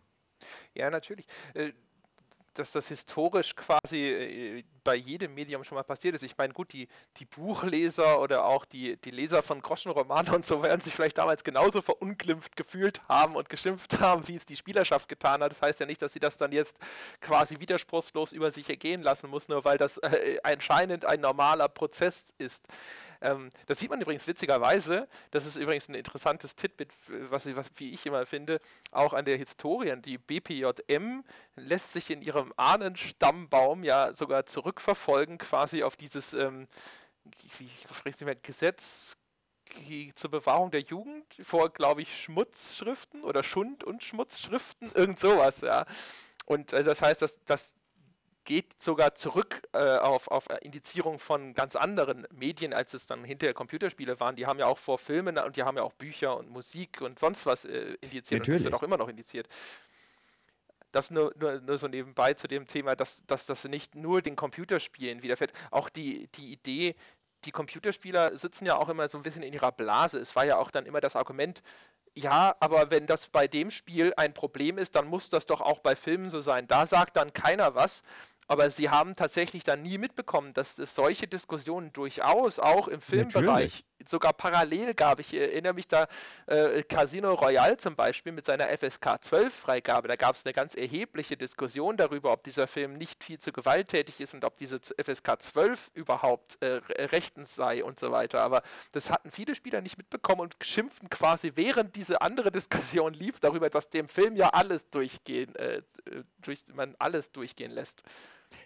[0.74, 1.26] Ja, natürlich.
[1.54, 1.72] Äh,
[2.54, 6.23] dass das historisch quasi äh, bei jedem Medium schon mal passiert ist.
[6.23, 10.63] Ich meine, gut, die, die Buchleser oder auch die, die Leser von Groschenromanen und so
[10.63, 15.08] werden sich vielleicht damals genauso verunglimpft gefühlt haben und geschimpft haben, wie es die Spielerschaft
[15.08, 15.52] getan hat.
[15.52, 16.80] Das heißt ja nicht, dass sie das dann jetzt
[17.21, 22.34] quasi widerspruchslos über sich ergehen lassen muss, nur weil das äh, anscheinend ein normaler Prozess
[22.39, 22.65] ist.
[23.21, 26.91] Ähm, das sieht man übrigens witzigerweise, das ist übrigens ein interessantes Titbit,
[27.30, 30.02] was, was, wie ich immer finde, auch an der Historien.
[30.02, 31.23] Die BPJM
[31.56, 34.45] lässt sich in ihrem Ahnenstammbaum ja sogar
[34.80, 36.68] zurückverfolgen, quasi auf dieses, ähm,
[37.58, 39.18] wie ich nicht mehr, Gesetz
[40.15, 45.86] zur Bewahrung der Jugend vor, glaube ich, Schmutzschriften oder Schund- und Schmutzschriften, irgend sowas, ja.
[46.46, 47.76] Und also das heißt, dass, dass
[48.46, 53.54] geht sogar zurück äh, auf, auf Indizierung von ganz anderen Medien, als es dann hinterher
[53.54, 54.36] Computerspiele waren.
[54.36, 57.20] Die haben ja auch vor Filmen und die haben ja auch Bücher und Musik und
[57.20, 58.39] sonst was äh, indiziert.
[58.39, 58.48] Natürlich.
[58.48, 59.48] Und das wird auch immer noch indiziert.
[60.91, 64.36] Das nur, nur, nur so nebenbei zu dem Thema, dass, dass das nicht nur den
[64.36, 65.54] Computerspielen widerfährt.
[65.71, 66.95] Auch die, die Idee,
[67.45, 70.19] die Computerspieler sitzen ja auch immer so ein bisschen in ihrer Blase.
[70.19, 71.62] Es war ja auch dann immer das Argument,
[72.15, 75.80] ja, aber wenn das bei dem Spiel ein Problem ist, dann muss das doch auch
[75.80, 76.67] bei Filmen so sein.
[76.67, 78.04] Da sagt dann keiner was.
[78.47, 83.45] Aber sie haben tatsächlich dann nie mitbekommen, dass es solche Diskussionen durchaus auch im Filmbereich
[83.45, 83.86] Natürlich.
[84.05, 85.19] Sogar parallel gab.
[85.19, 86.07] Ich erinnere mich da
[86.47, 90.07] äh, Casino Royale zum Beispiel mit seiner FSK 12 Freigabe.
[90.07, 94.19] Da gab es eine ganz erhebliche Diskussion darüber, ob dieser Film nicht viel zu gewalttätig
[94.19, 98.41] ist und ob diese FSK 12 überhaupt äh, rechtens sei und so weiter.
[98.41, 103.39] Aber das hatten viele Spieler nicht mitbekommen und schimpften quasi, während diese andere Diskussion lief,
[103.39, 105.81] darüber, dass dem Film ja alles durchgehen, äh,
[106.41, 108.03] durch, man alles durchgehen lässt.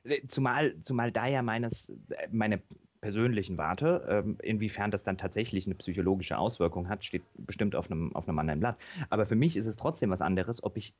[0.04, 2.62] Äh, zumal, zumal da ja meines, äh, meine
[3.04, 8.16] persönlichen Warte, ähm, inwiefern das dann tatsächlich eine psychologische Auswirkung hat, steht bestimmt auf einem,
[8.16, 8.78] auf einem anderen Blatt.
[9.10, 10.94] Aber für mich ist es trotzdem was anderes, ob ich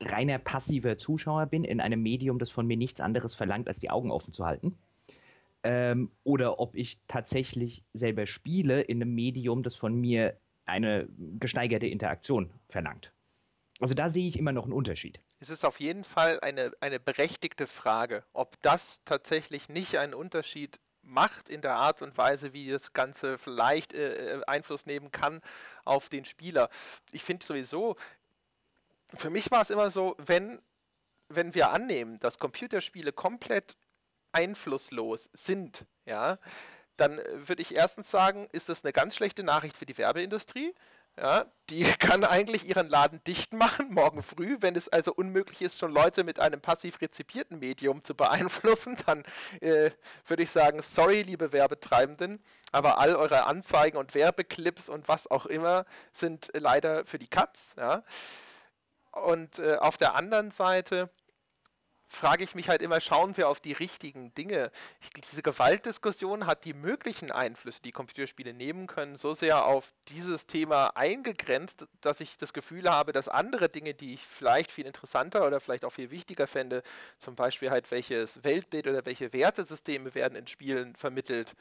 [0.00, 3.90] reiner passiver Zuschauer bin in einem Medium, das von mir nichts anderes verlangt, als die
[3.90, 4.78] Augen offen zu halten.
[5.64, 10.36] Ähm, oder ob ich tatsächlich selber spiele in einem Medium, das von mir
[10.66, 11.08] eine
[11.40, 13.12] gesteigerte Interaktion verlangt.
[13.80, 15.20] Also da sehe ich immer noch einen Unterschied.
[15.40, 20.78] Es ist auf jeden Fall eine, eine berechtigte Frage, ob das tatsächlich nicht einen Unterschied
[21.10, 25.42] macht in der Art und Weise, wie das Ganze vielleicht äh, äh Einfluss nehmen kann
[25.84, 26.70] auf den Spieler.
[27.10, 27.96] Ich finde sowieso,
[29.14, 30.60] für mich war es immer so, wenn,
[31.28, 33.76] wenn wir annehmen, dass Computerspiele komplett
[34.32, 36.38] einflusslos sind, ja,
[36.96, 40.74] dann äh, würde ich erstens sagen, ist das eine ganz schlechte Nachricht für die Werbeindustrie.
[41.18, 44.56] Ja, die kann eigentlich ihren Laden dicht machen, morgen früh.
[44.60, 49.24] Wenn es also unmöglich ist, schon Leute mit einem passiv rezipierten Medium zu beeinflussen, dann
[49.60, 49.90] äh,
[50.26, 52.42] würde ich sagen, sorry, liebe Werbetreibenden,
[52.72, 57.74] aber all eure Anzeigen und Werbeclips und was auch immer sind leider für die Katz.
[57.76, 58.02] Ja.
[59.12, 61.10] Und äh, auf der anderen Seite
[62.12, 64.72] frage ich mich halt immer, schauen wir auf die richtigen Dinge.
[65.00, 70.46] Ich, diese Gewaltdiskussion hat die möglichen Einflüsse, die Computerspiele nehmen können, so sehr auf dieses
[70.48, 75.46] Thema eingegrenzt, dass ich das Gefühl habe, dass andere Dinge, die ich vielleicht viel interessanter
[75.46, 76.82] oder vielleicht auch viel wichtiger fände,
[77.18, 81.54] zum Beispiel halt welches Weltbild oder welche Wertesysteme werden in Spielen vermittelt,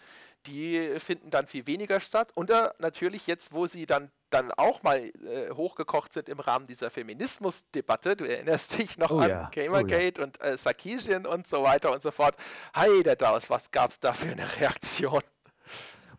[0.47, 2.31] die finden dann viel weniger statt.
[2.33, 6.89] Und natürlich jetzt, wo sie dann dann auch mal äh, hochgekocht sind im Rahmen dieser
[6.89, 8.15] Feminismusdebatte.
[8.15, 9.49] Du erinnerst dich noch oh an ja.
[9.53, 10.25] Gamergate oh ja.
[10.25, 12.35] und äh, Sarkisian und so weiter und so fort.
[12.75, 15.21] Heide Daus, was gab es da für eine Reaktion?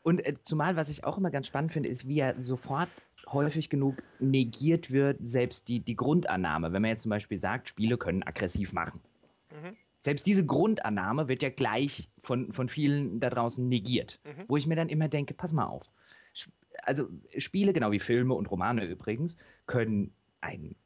[0.02, 2.88] Und äh, zumal, was ich auch immer ganz spannend finde, ist, wie er sofort
[3.28, 6.72] häufig genug negiert wird, selbst die, die Grundannahme.
[6.72, 9.00] Wenn man jetzt zum Beispiel sagt, Spiele können aggressiv machen.
[9.50, 9.76] Mhm.
[9.98, 14.18] Selbst diese Grundannahme wird ja gleich von, von vielen da draußen negiert.
[14.24, 14.44] Mhm.
[14.48, 15.90] Wo ich mir dann immer denke, pass mal auf
[16.82, 20.76] also Spiele, genau wie Filme und Romane übrigens, können einen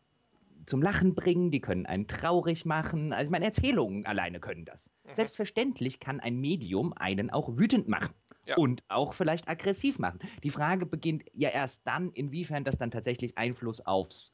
[0.67, 3.13] zum Lachen bringen, die können einen traurig machen.
[3.13, 4.91] Also meine Erzählungen alleine können das.
[5.05, 5.15] Mhm.
[5.15, 8.15] Selbstverständlich kann ein Medium einen auch wütend machen
[8.47, 8.57] ja.
[8.57, 10.21] und auch vielleicht aggressiv machen.
[10.43, 14.33] Die Frage beginnt ja erst dann, inwiefern das dann tatsächlich Einfluss aufs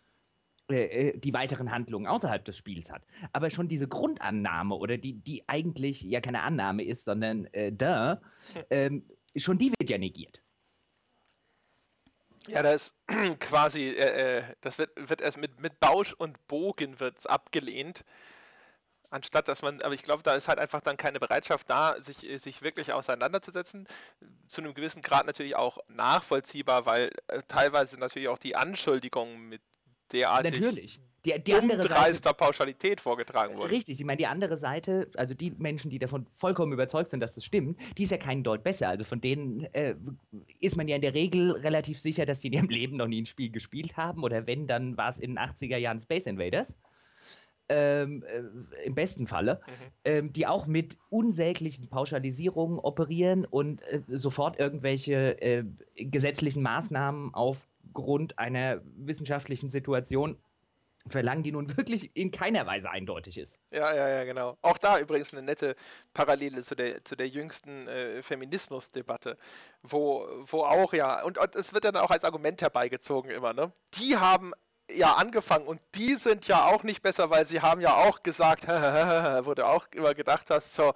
[0.70, 3.02] äh, äh die weiteren Handlungen außerhalb des Spiels hat.
[3.32, 8.20] Aber schon diese Grundannahme oder die, die eigentlich ja keine Annahme ist, sondern äh, da,
[8.54, 8.62] hm.
[8.70, 9.04] ähm,
[9.36, 10.42] schon die wird ja negiert.
[12.48, 12.94] Ja, da ist
[13.40, 18.04] quasi, äh, äh, das wird, wird erst mit, mit Bausch und Bogen wird's abgelehnt.
[19.10, 22.18] Anstatt dass man, aber ich glaube, da ist halt einfach dann keine Bereitschaft da, sich,
[22.40, 23.88] sich wirklich auseinanderzusetzen.
[24.46, 29.62] Zu einem gewissen Grad natürlich auch nachvollziehbar, weil äh, teilweise natürlich auch die Anschuldigungen mit
[30.12, 31.00] derartig natürlich.
[31.24, 33.70] Die, die andere Seite, Pauschalität vorgetragen wurde.
[33.70, 37.34] Richtig, ich meine, die andere Seite, also die Menschen, die davon vollkommen überzeugt sind, dass
[37.34, 38.88] das stimmt, die ist ja keinen Deut besser.
[38.88, 39.96] Also von denen äh,
[40.60, 43.20] ist man ja in der Regel relativ sicher, dass die in ihrem Leben noch nie
[43.20, 44.24] ein Spiel gespielt haben.
[44.24, 46.76] Oder wenn, dann war es in den 80er Jahren Space Invaders.
[47.68, 49.72] Ähm, äh, im besten Falle, mhm.
[50.04, 55.62] ähm, die auch mit unsäglichen Pauschalisierungen operieren und äh, sofort irgendwelche äh,
[55.94, 57.32] gesetzlichen Maßnahmen
[57.94, 60.36] aufgrund einer wissenschaftlichen Situation
[61.06, 63.58] verlangen, die nun wirklich in keiner Weise eindeutig ist.
[63.70, 64.58] Ja, ja, ja, genau.
[64.62, 65.74] Auch da übrigens eine nette
[66.12, 69.38] Parallele zu der, zu der jüngsten äh, Feminismusdebatte,
[69.82, 73.72] wo, wo auch ja, und, und es wird dann auch als Argument herbeigezogen immer, ne?
[73.94, 74.52] Die haben
[74.92, 78.68] ja angefangen und die sind ja auch nicht besser, weil sie haben ja auch gesagt,
[78.68, 80.92] wo du auch immer gedacht hast, so,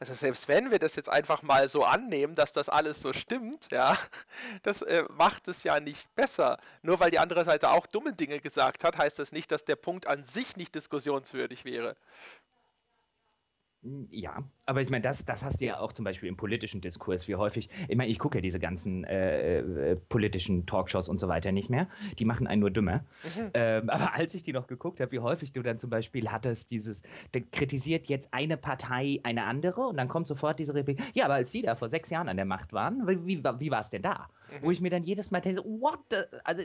[0.00, 3.68] also selbst wenn wir das jetzt einfach mal so annehmen, dass das alles so stimmt,
[3.70, 3.98] ja,
[4.62, 6.58] das äh, macht es ja nicht besser.
[6.80, 9.76] Nur weil die andere Seite auch dumme Dinge gesagt hat, heißt das nicht, dass der
[9.76, 11.96] Punkt an sich nicht diskussionswürdig wäre.
[13.82, 16.82] Hm, ja, aber ich meine, das, das hast du ja auch zum Beispiel im politischen
[16.82, 21.18] Diskurs, wie häufig, ich meine, ich gucke ja diese ganzen äh, äh, politischen Talkshows und
[21.18, 21.88] so weiter nicht mehr,
[22.18, 23.04] die machen einen nur dümmer.
[23.24, 23.50] Mhm.
[23.54, 26.70] Ähm, aber als ich die noch geguckt habe, wie häufig du dann zum Beispiel hattest,
[26.70, 27.02] dieses,
[27.52, 31.50] kritisiert jetzt eine Partei eine andere und dann kommt sofort diese Replik, ja, aber als
[31.50, 34.02] sie da vor sechs Jahren an der Macht waren, wie, wie, wie war es denn
[34.02, 34.28] da?
[34.50, 34.66] Mhm.
[34.66, 36.62] Wo ich mir dann jedes Mal denke, what the, also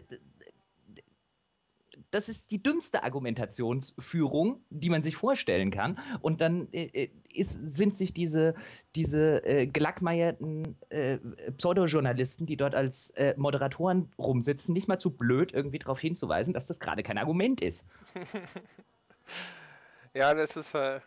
[2.16, 6.00] das ist die dümmste Argumentationsführung, die man sich vorstellen kann.
[6.22, 8.56] Und dann äh, äh, ist, sind sich diese,
[8.96, 11.18] diese äh, gelackmeierten äh,
[11.58, 16.66] Pseudojournalisten, die dort als äh, Moderatoren rumsitzen, nicht mal zu blöd, irgendwie darauf hinzuweisen, dass
[16.66, 17.86] das gerade kein Argument ist.
[20.14, 21.02] ja, das ist, äh,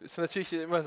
[0.00, 0.82] ist natürlich immer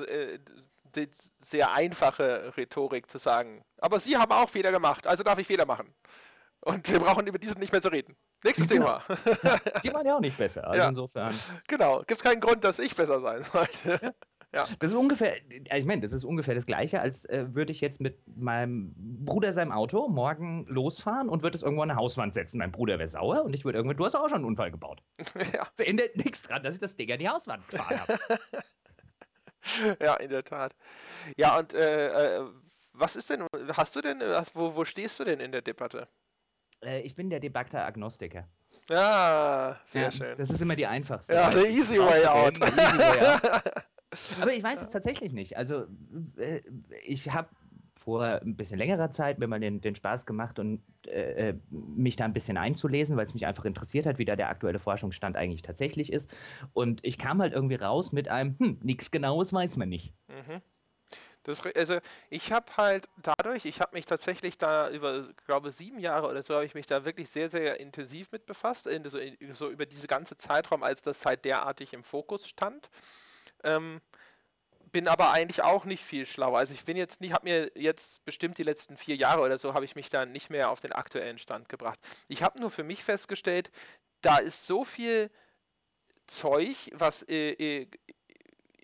[0.95, 1.07] die
[1.39, 3.63] sehr einfache Rhetorik zu sagen.
[3.77, 5.93] Aber Sie haben auch Fehler gemacht, also darf ich Fehler machen.
[6.65, 8.15] Und wir brauchen über diesen nicht mehr zu reden.
[8.43, 8.97] Nächstes genau.
[8.99, 9.59] Thema.
[9.83, 10.67] Sie waren ja auch nicht besser.
[10.67, 10.89] Also ja.
[10.89, 11.33] insofern.
[11.67, 11.99] Genau.
[11.99, 13.99] Gibt es keinen Grund, dass ich besser sein sollte.
[14.01, 14.65] Ja.
[14.79, 17.99] Das ist ungefähr, ich meine, das ist ungefähr das Gleiche, als äh, würde ich jetzt
[17.99, 22.59] mit meinem Bruder seinem Auto morgen losfahren und würde es irgendwo an eine Hauswand setzen.
[22.59, 25.03] Mein Bruder wäre sauer und ich würde irgendwie, du hast auch schon einen Unfall gebaut.
[25.53, 25.67] Ja.
[25.75, 28.19] Verändert nichts dran, dass ich das Ding an die Hauswand gefahren habe.
[30.01, 30.73] ja, in der Tat.
[31.35, 32.45] Ja, und äh, äh,
[32.93, 36.07] was ist denn, hast du denn, was, wo, wo stehst du denn in der Debatte?
[36.81, 38.47] Äh, ich bin der debugter Agnostiker.
[38.89, 40.37] Ja, sehr ja, schön.
[40.37, 41.33] Das ist immer die einfachste.
[41.33, 42.57] Ja, the easy way out.
[42.59, 43.63] Easy way out.
[44.41, 45.57] Aber ich weiß es tatsächlich nicht.
[45.57, 45.85] Also,
[46.37, 46.61] äh,
[47.05, 47.49] ich habe
[47.97, 52.15] vor ein bisschen längerer Zeit mir mal den, den Spaß gemacht und äh, äh mich
[52.15, 55.35] da ein bisschen einzulesen, weil es mich einfach interessiert hat, wie da der aktuelle Forschungsstand
[55.35, 56.31] eigentlich tatsächlich ist.
[56.73, 60.13] Und ich kam halt irgendwie raus mit einem, hm, nichts Genaues weiß man nicht.
[60.27, 60.61] Mhm.
[61.45, 66.27] Das, also ich habe halt dadurch, ich habe mich tatsächlich da über, glaube sieben Jahre
[66.27, 69.53] oder so, habe ich mich da wirklich sehr, sehr intensiv mit befasst, in, so, in,
[69.53, 72.89] so, über diese ganze Zeitraum, als das halt derartig im Fokus stand.
[73.63, 74.01] Ähm,
[74.91, 76.57] bin aber eigentlich auch nicht viel schlauer.
[76.57, 79.73] Also ich bin jetzt nicht, habe mir jetzt bestimmt die letzten vier Jahre oder so,
[79.73, 81.99] habe ich mich dann nicht mehr auf den aktuellen Stand gebracht.
[82.27, 83.71] Ich habe nur für mich festgestellt,
[84.21, 85.29] da ist so viel
[86.25, 87.87] Zeug, was äh, äh,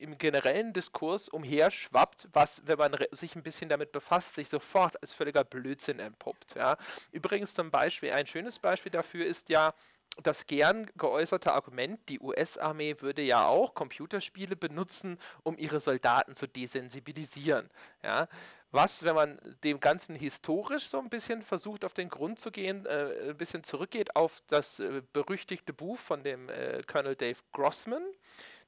[0.01, 5.13] im generellen Diskurs umherschwappt, was, wenn man sich ein bisschen damit befasst, sich sofort als
[5.13, 6.55] völliger Blödsinn entpuppt.
[6.55, 6.77] Ja.
[7.11, 9.73] Übrigens zum Beispiel, ein schönes Beispiel dafür ist ja
[10.21, 16.47] das gern geäußerte Argument, die US-Armee würde ja auch Computerspiele benutzen, um ihre Soldaten zu
[16.47, 17.69] desensibilisieren.
[18.03, 18.27] Ja.
[18.71, 22.85] Was, wenn man dem Ganzen historisch so ein bisschen versucht, auf den Grund zu gehen,
[22.85, 28.03] äh, ein bisschen zurückgeht auf das äh, berüchtigte Buch von dem äh, Colonel Dave Grossman,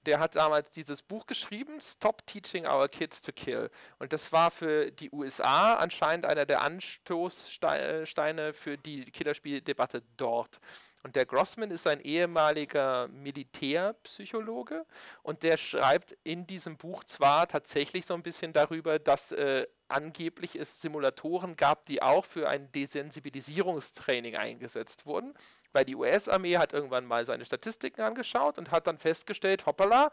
[0.05, 3.69] der hat damals dieses Buch geschrieben, Stop Teaching Our Kids to Kill.
[3.99, 10.59] Und das war für die USA anscheinend einer der Anstoßsteine für die Killerspieldebatte dort.
[11.03, 14.85] Und der Grossman ist ein ehemaliger Militärpsychologe
[15.21, 20.55] und der schreibt in diesem Buch zwar tatsächlich so ein bisschen darüber, dass äh, angeblich
[20.55, 25.33] es Simulatoren gab, die auch für ein Desensibilisierungstraining eingesetzt wurden
[25.73, 30.11] weil die US-Armee hat irgendwann mal seine Statistiken angeschaut und hat dann festgestellt, hoppala,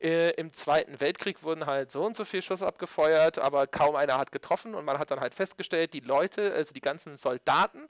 [0.00, 4.18] äh, im Zweiten Weltkrieg wurden halt so und so viel Schuss abgefeuert, aber kaum einer
[4.18, 7.88] hat getroffen und man hat dann halt festgestellt, die Leute, also die ganzen Soldaten,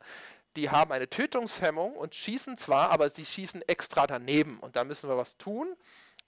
[0.57, 5.09] die haben eine Tötungshemmung und schießen zwar, aber sie schießen extra daneben und da müssen
[5.09, 5.75] wir was tun.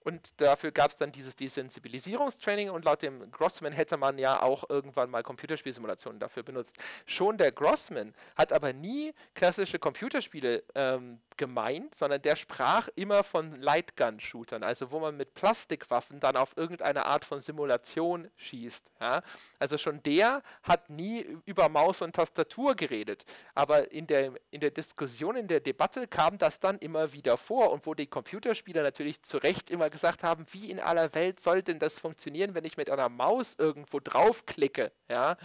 [0.05, 4.69] Und dafür gab es dann dieses Desensibilisierungstraining und laut dem Grossman hätte man ja auch
[4.69, 6.77] irgendwann mal Computerspielsimulationen dafür benutzt.
[7.07, 13.57] Schon der Grossman hat aber nie klassische Computerspiele ähm, gemeint, sondern der sprach immer von
[13.57, 18.93] Lightgun-Shootern, also wo man mit Plastikwaffen dann auf irgendeine Art von Simulation schießt.
[19.01, 19.23] Ja?
[19.59, 24.71] Also schon der hat nie über Maus und Tastatur geredet, aber in der, in der
[24.71, 29.23] Diskussion, in der Debatte kam das dann immer wieder vor und wo die Computerspieler natürlich
[29.23, 32.77] zu Recht immer gesagt haben, wie in aller Welt soll denn das funktionieren, wenn ich
[32.77, 35.37] mit einer Maus irgendwo draufklicke, ja.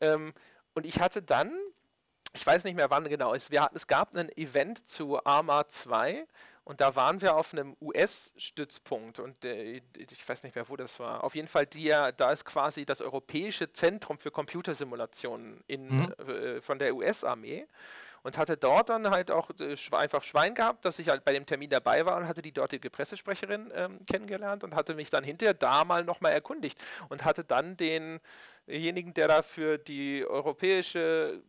[0.00, 0.32] Ähm,
[0.74, 1.52] und ich hatte dann,
[2.32, 5.68] ich weiß nicht mehr wann genau, es, wir hatten, es gab ein Event zu Arma
[5.68, 6.26] 2
[6.64, 10.98] und da waren wir auf einem US-Stützpunkt und äh, ich weiß nicht mehr, wo das
[11.00, 11.22] war.
[11.24, 16.14] Auf jeden Fall, die, da ist quasi das Europäische Zentrum für Computersimulationen in, mhm.
[16.28, 17.66] äh, von der US-Armee
[18.22, 21.46] und hatte dort dann halt auch äh, einfach Schwein gehabt, dass ich halt bei dem
[21.46, 25.54] Termin dabei war und hatte die dortige Pressesprecherin ähm, kennengelernt und hatte mich dann hinterher
[25.54, 26.78] da mal nochmal erkundigt
[27.08, 31.42] und hatte dann denjenigen, der da für die europäische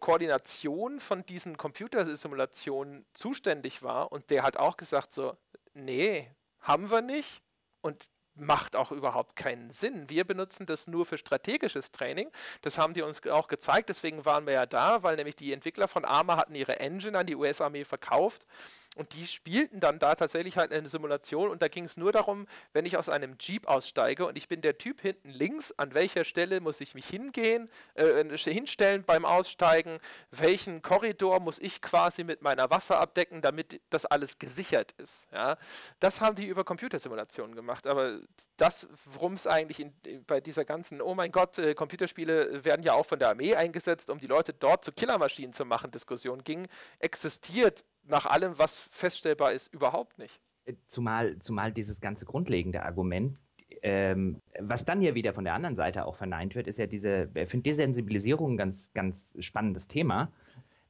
[0.00, 5.36] Koordination von diesen Computersimulationen zuständig war und der hat auch gesagt so,
[5.74, 7.42] nee, haben wir nicht
[7.82, 10.08] und macht auch überhaupt keinen Sinn.
[10.08, 12.30] Wir benutzen das nur für strategisches Training.
[12.62, 15.88] Das haben die uns auch gezeigt, deswegen waren wir ja da, weil nämlich die Entwickler
[15.88, 18.46] von Arma hatten ihre Engine an die US-Armee verkauft
[18.94, 22.46] und die spielten dann da tatsächlich halt eine Simulation und da ging es nur darum,
[22.72, 26.24] wenn ich aus einem Jeep aussteige und ich bin der Typ hinten links, an welcher
[26.24, 29.98] Stelle muss ich mich hingehen, äh, hinstellen beim Aussteigen,
[30.30, 35.28] welchen Korridor muss ich quasi mit meiner Waffe abdecken, damit das alles gesichert ist.
[35.32, 35.56] Ja?
[35.98, 38.20] Das haben die über Computersimulationen gemacht, aber
[38.56, 39.92] das, worum es eigentlich in,
[40.26, 44.10] bei dieser ganzen, oh mein Gott, äh, Computerspiele werden ja auch von der Armee eingesetzt,
[44.10, 46.68] um die Leute dort zu Killermaschinen zu machen, Diskussion ging,
[47.00, 50.40] existiert nach allem, was feststellbar ist, überhaupt nicht.
[50.64, 53.38] Äh, zumal, zumal dieses ganze grundlegende Argument,
[53.82, 57.30] ähm, was dann ja wieder von der anderen Seite auch verneint wird, ist ja diese,
[57.34, 60.32] ich finde Desensibilisierung ein ganz, ganz spannendes Thema,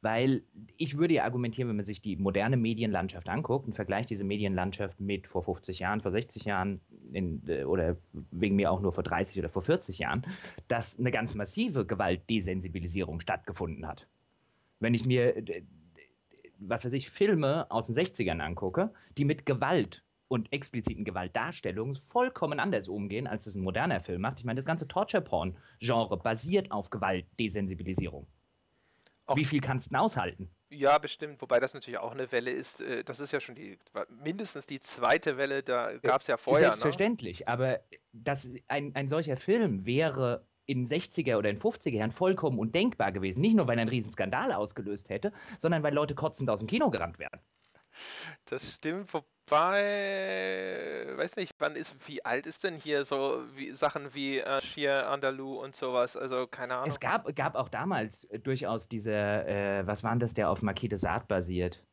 [0.00, 0.42] weil
[0.76, 5.00] ich würde ja argumentieren, wenn man sich die moderne Medienlandschaft anguckt und vergleicht diese Medienlandschaft
[5.00, 7.96] mit vor 50 Jahren, vor 60 Jahren in, äh, oder
[8.30, 10.26] wegen mir auch nur vor 30 oder vor 40 Jahren,
[10.68, 14.06] dass eine ganz massive Gewaltdesensibilisierung stattgefunden hat.
[14.78, 15.42] Wenn ich mir
[16.68, 22.58] was weiß ich, Filme aus den 60ern angucke, die mit Gewalt und expliziten Gewaltdarstellungen vollkommen
[22.58, 24.38] anders umgehen, als es ein moderner Film macht.
[24.38, 28.26] Ich meine, das ganze Torture-Porn-Genre basiert auf Gewaltdesensibilisierung.
[29.26, 30.50] Auch Wie viel kannst du denn aushalten?
[30.70, 32.80] Ja, bestimmt, wobei das natürlich auch eine Welle ist.
[32.80, 36.68] Äh, das ist ja schon die mindestens die zweite Welle, da gab es ja vorher.
[36.68, 36.74] Ne?
[36.74, 37.48] Selbstverständlich, ne?
[37.48, 37.80] aber
[38.12, 43.40] das, ein, ein solcher Film wäre in 60er oder in 50er Jahren vollkommen undenkbar gewesen.
[43.40, 46.68] Nicht nur, weil er einen riesen Skandal ausgelöst hätte, sondern weil Leute kotzend aus dem
[46.68, 47.40] Kino gerannt wären.
[48.46, 54.14] Das stimmt, wobei, weiß nicht, wann ist, wie alt ist denn hier so wie, Sachen
[54.14, 56.16] wie äh, Shir Andalou und sowas?
[56.16, 56.88] Also keine Ahnung.
[56.90, 60.98] Es gab, gab auch damals durchaus diese, äh, was waren das, der auf Marquis de
[60.98, 61.84] Sade basiert?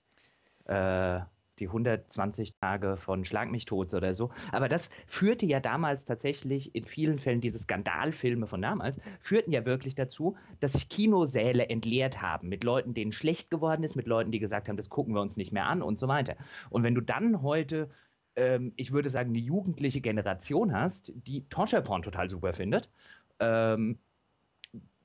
[0.66, 1.20] Äh,
[1.60, 4.32] die 120 Tage von Schlag mich tot oder so.
[4.52, 9.66] Aber das führte ja damals tatsächlich in vielen Fällen, diese Skandalfilme von damals, führten ja
[9.66, 14.32] wirklich dazu, dass sich Kinosäle entleert haben mit Leuten, denen schlecht geworden ist, mit Leuten,
[14.32, 16.36] die gesagt haben, das gucken wir uns nicht mehr an und so weiter.
[16.70, 17.90] Und wenn du dann heute
[18.36, 22.90] ähm, ich würde sagen, eine jugendliche Generation hast, die Torture Porn total super findet,
[23.40, 24.00] ähm,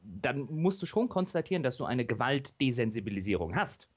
[0.03, 3.89] dann musst du schon konstatieren, dass du eine Gewaltdesensibilisierung hast.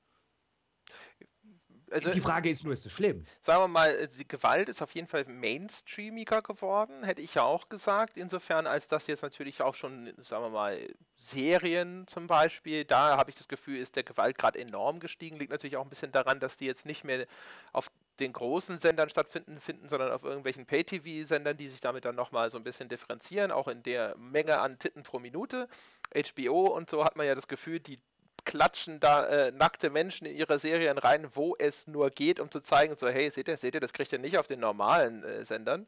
[1.92, 3.26] Also, die Frage ist nur, ist es schlimm?
[3.42, 7.70] Sagen wir mal, die Gewalt ist auf jeden Fall mainstreamiger geworden, hätte ich ja auch
[7.70, 8.18] gesagt.
[8.18, 10.80] Insofern, als das jetzt natürlich auch schon, sagen wir mal,
[11.18, 15.38] Serien zum Beispiel, da habe ich das Gefühl, ist der Gewaltgrad enorm gestiegen.
[15.38, 17.26] Liegt natürlich auch ein bisschen daran, dass die jetzt nicht mehr
[17.74, 22.50] auf den großen Sendern stattfinden, finden, sondern auf irgendwelchen Pay-TV-Sendern, die sich damit dann nochmal
[22.50, 25.68] so ein bisschen differenzieren, auch in der Menge an Titten pro Minute.
[26.14, 28.00] HBO und so hat man ja das Gefühl, die
[28.46, 32.62] klatschen da äh, nackte Menschen in ihre Serien rein, wo es nur geht, um zu
[32.62, 35.46] zeigen, so, hey, seht ihr, seht ihr, das kriegt ihr nicht auf den normalen äh,
[35.46, 35.88] Sendern.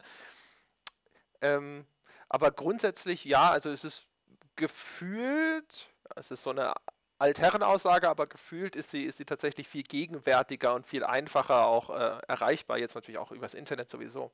[1.41, 1.85] Ähm,
[2.29, 4.07] aber grundsätzlich, ja, also es ist
[4.55, 6.73] gefühlt, es ist so eine
[7.17, 12.19] Altherrenaussage, aber gefühlt ist sie, ist sie tatsächlich viel gegenwärtiger und viel einfacher auch äh,
[12.27, 14.31] erreichbar, jetzt natürlich auch übers Internet sowieso.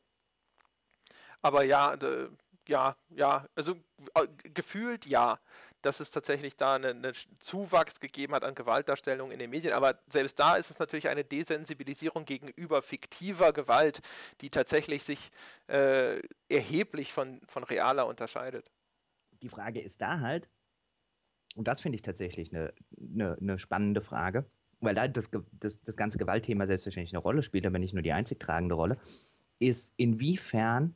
[1.41, 1.95] Aber ja,
[2.67, 3.77] ja, ja, also
[4.13, 5.39] äh, gefühlt ja
[5.81, 9.73] dass es tatsächlich da einen, einen Zuwachs gegeben hat an Gewaltdarstellungen in den Medien.
[9.73, 14.01] Aber selbst da ist es natürlich eine Desensibilisierung gegenüber fiktiver Gewalt,
[14.41, 15.31] die tatsächlich sich
[15.67, 18.71] äh, erheblich von, von realer unterscheidet.
[19.41, 20.49] Die Frage ist da halt,
[21.55, 24.45] und das finde ich tatsächlich eine, eine, eine spannende Frage,
[24.79, 25.29] weil da das,
[25.59, 28.97] das, das ganze Gewaltthema selbstverständlich eine Rolle spielt, aber nicht nur die einzig tragende Rolle.
[29.59, 30.95] ist, inwiefern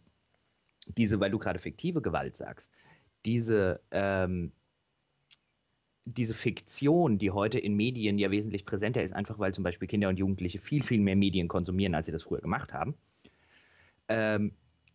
[0.85, 2.71] diese, weil du gerade fiktive Gewalt sagst,
[3.25, 4.51] diese, ähm,
[6.05, 10.09] diese Fiktion, die heute in Medien ja wesentlich präsenter ist, einfach weil zum Beispiel Kinder
[10.09, 12.95] und Jugendliche viel, viel mehr Medien konsumieren, als sie das früher gemacht haben,
[14.07, 14.53] ähm,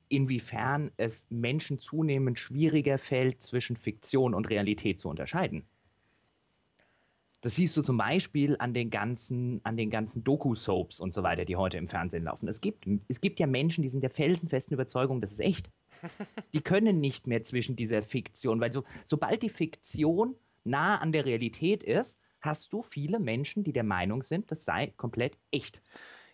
[0.08, 5.64] inwiefern es Menschen zunehmend schwieriger fällt, zwischen Fiktion und Realität zu unterscheiden.
[7.40, 11.44] Das siehst du zum Beispiel an den ganzen, an den ganzen Doku-Soaps und so weiter,
[11.44, 12.48] die heute im Fernsehen laufen.
[12.48, 15.70] Es gibt, es gibt ja Menschen, die sind der felsenfesten Überzeugung, das ist echt.
[16.54, 20.34] Die können nicht mehr zwischen dieser Fiktion, weil so, sobald die Fiktion
[20.66, 24.92] nah an der Realität ist, hast du viele Menschen, die der Meinung sind, das sei
[24.96, 25.80] komplett echt.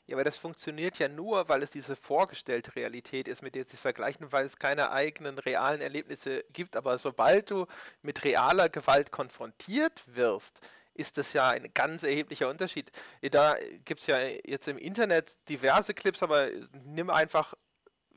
[0.06, 3.76] Ja, aber das funktioniert ja nur, weil es diese vorgestellte Realität ist, mit der sie
[3.76, 6.76] vergleichen, weil es keine eigenen realen Erlebnisse gibt.
[6.76, 7.66] Aber sobald du
[8.02, 10.60] mit realer Gewalt konfrontiert wirst,
[10.94, 12.90] ist das ja ein ganz erheblicher Unterschied.
[13.30, 16.48] Da gibt es ja jetzt im Internet diverse Clips, aber
[16.84, 17.54] nimm einfach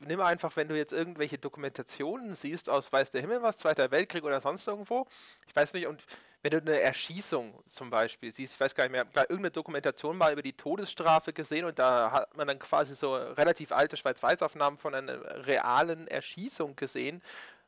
[0.00, 4.24] nimm einfach, wenn du jetzt irgendwelche Dokumentationen siehst aus Weiß der Himmel was, Zweiter Weltkrieg
[4.24, 5.06] oder sonst irgendwo,
[5.46, 6.02] ich weiß nicht, und
[6.42, 10.32] wenn du eine Erschießung zum Beispiel siehst, ich weiß gar nicht mehr, irgendeine Dokumentation mal
[10.32, 14.94] über die Todesstrafe gesehen und da hat man dann quasi so relativ alte Schwarz-Weiß-Aufnahmen von
[14.94, 17.22] einer realen Erschießung gesehen,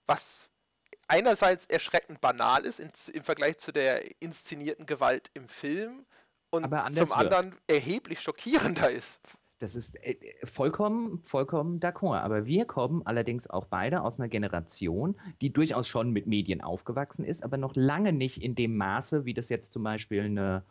[0.07, 0.49] was
[1.09, 6.07] einerseits erschreckend banal ist in, im Vergleich zu der inszenierten Gewalt im Film
[6.51, 6.65] und
[6.95, 9.21] zum anderen erheblich schockierender ist.
[9.59, 12.21] Das ist äh, vollkommen, vollkommen d'accord.
[12.21, 17.25] Aber wir kommen allerdings auch beide aus einer Generation, die durchaus schon mit Medien aufgewachsen
[17.25, 20.63] ist, aber noch lange nicht in dem Maße, wie das jetzt zum Beispiel eine,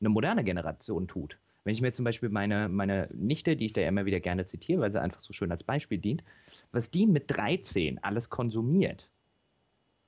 [0.00, 1.36] eine moderne Generation tut.
[1.64, 4.80] Wenn ich mir zum Beispiel meine, meine Nichte, die ich da immer wieder gerne zitiere,
[4.80, 6.24] weil sie einfach so schön als Beispiel dient,
[6.72, 9.10] was die mit 13 alles konsumiert,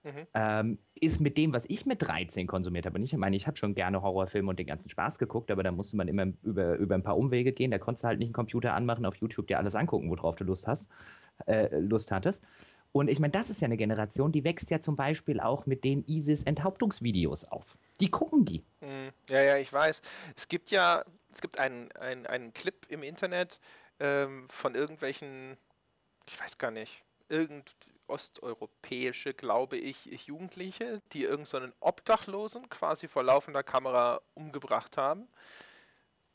[0.04, 0.26] Mhm.
[0.34, 2.98] Ähm, ist mit dem, was ich mit 13 konsumiert habe.
[2.98, 5.70] Und ich meine, ich habe schon gerne Horrorfilme und den ganzen Spaß geguckt, aber da
[5.70, 7.70] musste man immer über, über ein paar Umwege gehen.
[7.70, 10.44] Da konntest du halt nicht einen Computer anmachen, auf YouTube dir alles angucken, worauf du
[10.44, 10.86] Lust hast,
[11.46, 12.44] äh, Lust hattest.
[12.92, 15.82] Und ich meine, das ist ja eine Generation, die wächst ja zum Beispiel auch mit
[15.82, 17.78] den ISIS-Enthauptungsvideos auf.
[18.00, 18.64] Die gucken die.
[18.80, 19.10] Mhm.
[19.30, 20.02] Ja, ja, ich weiß.
[20.36, 23.60] Es gibt ja, es gibt einen, einen, einen Clip im Internet
[23.98, 25.56] ähm, von irgendwelchen,
[26.28, 27.74] ich weiß gar nicht, irgend,
[28.12, 35.28] osteuropäische, glaube ich, Jugendliche, die irgendeinen so Obdachlosen quasi vor laufender Kamera umgebracht haben.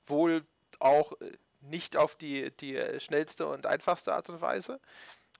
[0.05, 0.45] Wohl
[0.79, 4.79] auch äh, nicht auf die, die schnellste und einfachste Art und Weise.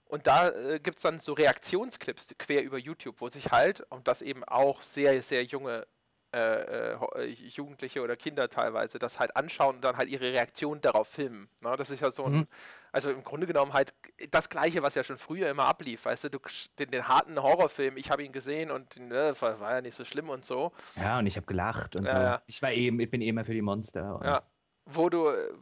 [0.04, 4.08] Und da äh, gibt es dann so Reaktionsclips quer über YouTube, wo sich halt, und
[4.08, 5.86] das eben auch sehr, sehr junge
[6.34, 11.08] äh, äh, Jugendliche oder Kinder teilweise das halt anschauen und dann halt ihre Reaktion darauf
[11.08, 11.48] filmen.
[11.60, 11.74] Ne?
[11.78, 12.46] Das ist ja so ein, mhm.
[12.92, 13.94] also im Grunde genommen halt
[14.30, 16.04] das Gleiche, was ja schon früher immer ablief.
[16.04, 16.38] Weißt du, du
[16.78, 20.04] den, den harten Horrorfilm, ich habe ihn gesehen und ne, war, war, ja nicht so
[20.04, 20.72] schlimm und so.
[20.96, 22.38] Ja, und ich habe gelacht und ja, so.
[22.46, 24.20] Ich war eben, ich bin eh immer für die Monster.
[24.22, 24.42] Ja,
[24.84, 25.52] wo du äh,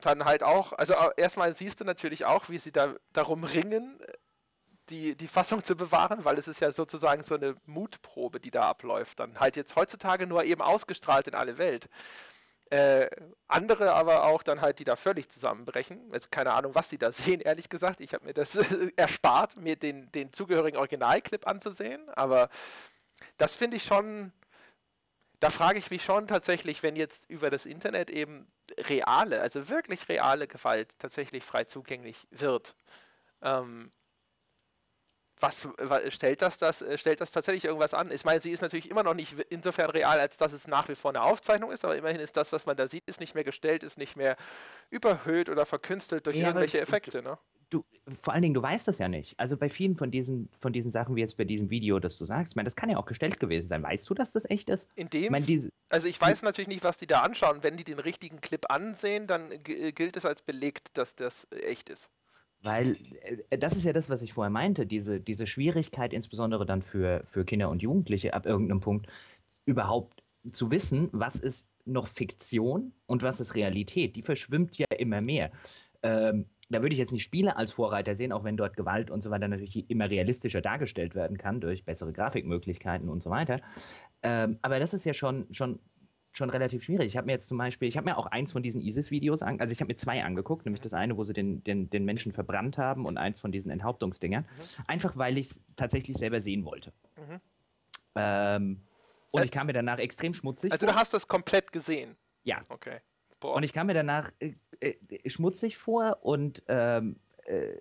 [0.00, 4.00] dann halt auch, also erstmal siehst du natürlich auch, wie sie da darum ringen,
[4.92, 8.68] die, die Fassung zu bewahren, weil es ist ja sozusagen so eine Mutprobe, die da
[8.68, 9.18] abläuft.
[9.18, 11.88] Dann halt jetzt heutzutage nur eben ausgestrahlt in alle Welt.
[12.70, 13.10] Äh,
[13.48, 16.10] andere aber auch dann halt, die da völlig zusammenbrechen.
[16.12, 18.00] Jetzt keine Ahnung, was sie da sehen, ehrlich gesagt.
[18.00, 18.54] Ich habe mir das
[18.96, 22.08] erspart, mir den, den zugehörigen Originalclip anzusehen.
[22.10, 22.50] Aber
[23.38, 24.32] das finde ich schon,
[25.40, 28.46] da frage ich mich schon tatsächlich, wenn jetzt über das Internet eben
[28.78, 32.76] reale, also wirklich reale Gewalt tatsächlich frei zugänglich wird.
[33.42, 33.90] Ähm,
[35.42, 38.10] was, was, stellt das, das äh, stellt das tatsächlich irgendwas an?
[38.12, 40.94] Ich meine, sie ist natürlich immer noch nicht insofern real, als dass es nach wie
[40.94, 43.44] vor eine Aufzeichnung ist, aber immerhin ist das, was man da sieht, ist nicht mehr
[43.44, 44.36] gestellt, ist nicht mehr
[44.90, 47.38] überhöht oder verkünstelt durch ja, irgendwelche Effekte, ne?
[47.70, 47.86] Du,
[48.20, 49.40] vor allen Dingen, du weißt das ja nicht.
[49.40, 52.26] Also bei vielen von diesen, von diesen Sachen, wie jetzt bei diesem Video, das du
[52.26, 53.82] sagst, ich meine, das kann ja auch gestellt gewesen sein.
[53.82, 54.90] Weißt du, dass das echt ist?
[54.94, 57.62] In dem, ich meine, diese, also ich weiß natürlich nicht, was die da anschauen.
[57.62, 62.10] Wenn die den richtigen Clip ansehen, dann gilt es als belegt, dass das echt ist.
[62.62, 62.96] Weil
[63.50, 67.22] äh, das ist ja das, was ich vorher meinte, diese, diese Schwierigkeit, insbesondere dann für,
[67.24, 69.06] für Kinder und Jugendliche ab irgendeinem Punkt,
[69.64, 74.16] überhaupt zu wissen, was ist noch Fiktion und was ist Realität.
[74.16, 75.50] Die verschwimmt ja immer mehr.
[76.02, 79.22] Ähm, da würde ich jetzt nicht Spiele als Vorreiter sehen, auch wenn dort Gewalt und
[79.22, 83.60] so weiter natürlich immer realistischer dargestellt werden kann durch bessere Grafikmöglichkeiten und so weiter.
[84.22, 85.80] Ähm, aber das ist ja schon, schon
[86.32, 87.08] schon relativ schwierig.
[87.08, 89.60] Ich habe mir jetzt zum Beispiel, ich habe mir auch eins von diesen ISIS-Videos an,
[89.60, 92.32] also ich habe mir zwei angeguckt, nämlich das eine, wo sie den, den, den Menschen
[92.32, 94.42] verbrannt haben und eins von diesen Enthauptungsdingern.
[94.44, 94.84] Mhm.
[94.86, 96.92] Einfach weil ich es tatsächlich selber sehen wollte.
[97.16, 97.40] Mhm.
[98.16, 98.80] Ähm,
[99.30, 100.72] und äh, ich kam mir danach extrem schmutzig.
[100.72, 100.94] Also vor.
[100.94, 102.16] du hast das komplett gesehen?
[102.44, 102.62] Ja.
[102.68, 102.98] Okay.
[103.38, 103.54] Boah.
[103.54, 107.74] Und ich kam mir danach äh, äh, schmutzig vor und ähm, äh,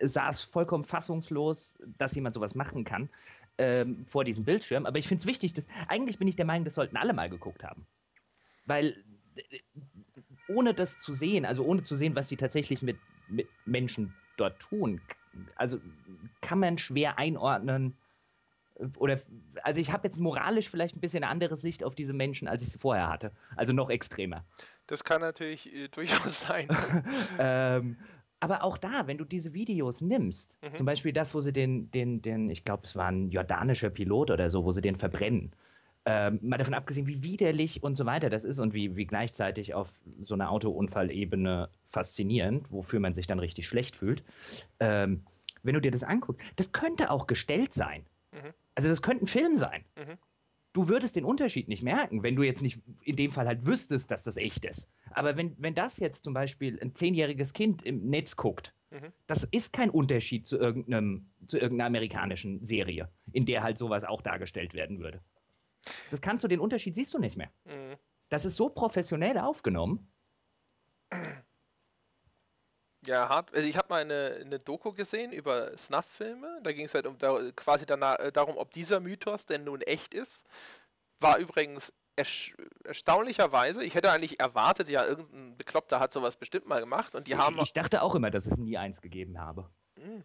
[0.00, 3.08] saß vollkommen fassungslos, dass jemand sowas machen kann
[3.58, 4.86] ähm, vor diesem Bildschirm.
[4.86, 7.30] Aber ich finde es wichtig, dass eigentlich bin ich der Meinung, das sollten alle mal
[7.30, 7.86] geguckt haben.
[8.64, 9.04] Weil
[10.48, 12.98] ohne das zu sehen, also ohne zu sehen, was sie tatsächlich mit,
[13.28, 15.00] mit Menschen dort tun,
[15.56, 15.80] also
[16.40, 17.96] kann man schwer einordnen.
[18.98, 19.20] Oder,
[19.62, 22.62] also ich habe jetzt moralisch vielleicht ein bisschen eine andere Sicht auf diese Menschen, als
[22.62, 23.32] ich sie vorher hatte.
[23.56, 24.44] Also noch extremer.
[24.86, 26.68] Das kann natürlich äh, durchaus sein.
[27.38, 27.96] ähm,
[28.40, 30.74] aber auch da, wenn du diese Videos nimmst, mhm.
[30.76, 34.30] zum Beispiel das, wo sie den, den, den ich glaube, es war ein jordanischer Pilot
[34.30, 35.52] oder so, wo sie den verbrennen.
[36.08, 39.74] Ähm, mal davon abgesehen, wie widerlich und so weiter das ist und wie, wie gleichzeitig
[39.74, 44.22] auf so einer Autounfallebene faszinierend, wofür man sich dann richtig schlecht fühlt.
[44.78, 45.24] Ähm,
[45.64, 48.06] wenn du dir das anguckst, das könnte auch gestellt sein.
[48.32, 48.52] Mhm.
[48.76, 49.84] Also das könnte ein Film sein.
[49.96, 50.18] Mhm.
[50.76, 54.10] Du würdest den Unterschied nicht merken, wenn du jetzt nicht in dem Fall halt wüsstest,
[54.10, 54.86] dass das echt ist.
[55.10, 59.10] Aber wenn, wenn das jetzt zum Beispiel ein zehnjähriges Kind im Netz guckt, mhm.
[59.26, 64.20] das ist kein Unterschied zu, irgendeinem, zu irgendeiner amerikanischen Serie, in der halt sowas auch
[64.20, 65.22] dargestellt werden würde.
[66.10, 67.48] Das kannst du, den Unterschied siehst du nicht mehr.
[67.64, 67.96] Mhm.
[68.28, 70.06] Das ist so professionell aufgenommen.
[73.06, 73.54] Ja, hart.
[73.54, 76.60] Also ich habe mal eine, eine Doku gesehen über Snuff-Filme.
[76.62, 79.80] Da ging es halt um da, quasi danach, äh, darum, ob dieser Mythos denn nun
[79.82, 80.46] echt ist.
[81.20, 81.92] War übrigens
[82.84, 87.32] erstaunlicherweise, ich hätte eigentlich erwartet, ja, irgendein Bekloppter hat sowas bestimmt mal gemacht und die
[87.32, 87.58] ich, haben.
[87.60, 89.68] Ich dachte auch immer, dass es nie eins gegeben habe.
[90.00, 90.24] Hm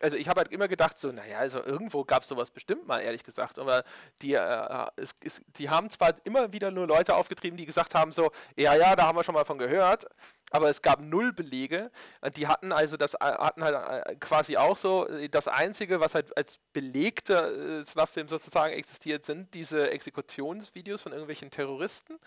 [0.00, 3.00] also ich habe halt immer gedacht, so, naja, also irgendwo gab es sowas bestimmt mal,
[3.00, 3.58] ehrlich gesagt.
[3.58, 3.84] Aber
[4.22, 8.12] die, äh, es, es, die haben zwar immer wieder nur Leute aufgetrieben, die gesagt haben,
[8.12, 10.06] so, ja, ja, da haben wir schon mal von gehört,
[10.50, 11.90] aber es gab null Belege.
[12.36, 16.14] Die hatten also das äh, hatten halt äh, quasi auch so, äh, das Einzige, was
[16.14, 22.18] halt als belegter äh, Snuff-Film sozusagen existiert, sind diese Exekutionsvideos von irgendwelchen Terroristen.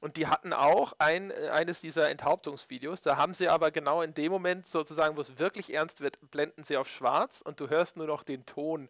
[0.00, 3.02] Und die hatten auch ein, äh, eines dieser Enthauptungsvideos.
[3.02, 6.64] Da haben sie aber genau in dem Moment sozusagen, wo es wirklich ernst wird, blenden
[6.64, 8.88] sie auf schwarz und du hörst nur noch den Ton.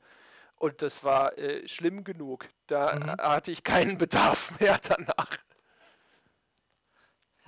[0.57, 2.47] Und das war äh, schlimm genug.
[2.67, 3.11] Da mhm.
[3.21, 5.39] hatte ich keinen Bedarf mehr danach.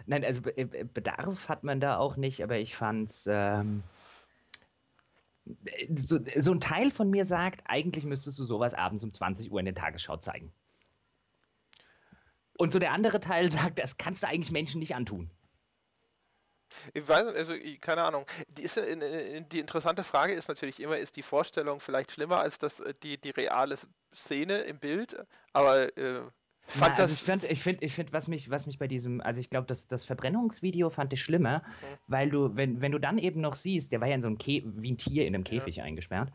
[0.06, 3.26] Nein, also Be äh, Bedarf hat man da auch nicht, aber ich fand's.
[3.28, 3.84] Ähm
[5.94, 9.58] so, so, ein Teil von mir sagt, eigentlich müsstest du sowas abends um 20 Uhr
[9.58, 10.52] in der Tagesschau zeigen.
[12.62, 15.32] Und so der andere Teil sagt, das kannst du eigentlich Menschen nicht antun.
[16.94, 18.24] Ich weiß nicht, also keine Ahnung.
[18.46, 22.78] Die, ist, die, interessante Frage ist natürlich immer, ist die Vorstellung vielleicht schlimmer als das,
[22.78, 23.76] äh, die, die reale
[24.14, 25.16] Szene im Bild?
[25.52, 26.22] Aber äh,
[26.64, 29.20] Fand Na, also ich finde, ich find, ich find, was, mich, was mich bei diesem,
[29.20, 31.96] also ich glaube, das, das Verbrennungsvideo fand ich schlimmer, mhm.
[32.06, 34.38] weil du, wenn, wenn du dann eben noch siehst, der war ja in so einem
[34.38, 35.84] Kä wie ein Tier in einem Käfig ja.
[35.84, 36.32] eingesperrt,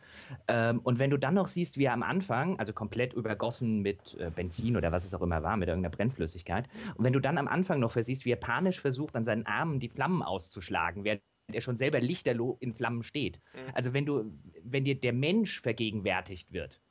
[0.47, 4.15] ähm, und wenn du dann noch siehst, wie er am Anfang, also komplett übergossen mit
[4.19, 7.37] äh, Benzin oder was es auch immer war, mit irgendeiner Brennflüssigkeit, und wenn du dann
[7.37, 11.21] am Anfang noch versiehst, wie er panisch versucht, an seinen Armen die Flammen auszuschlagen, während
[11.51, 13.39] er schon selber lichterloh in Flammen steht.
[13.53, 13.59] Mhm.
[13.73, 14.31] Also wenn du,
[14.63, 16.81] wenn dir der Mensch vergegenwärtigt wird,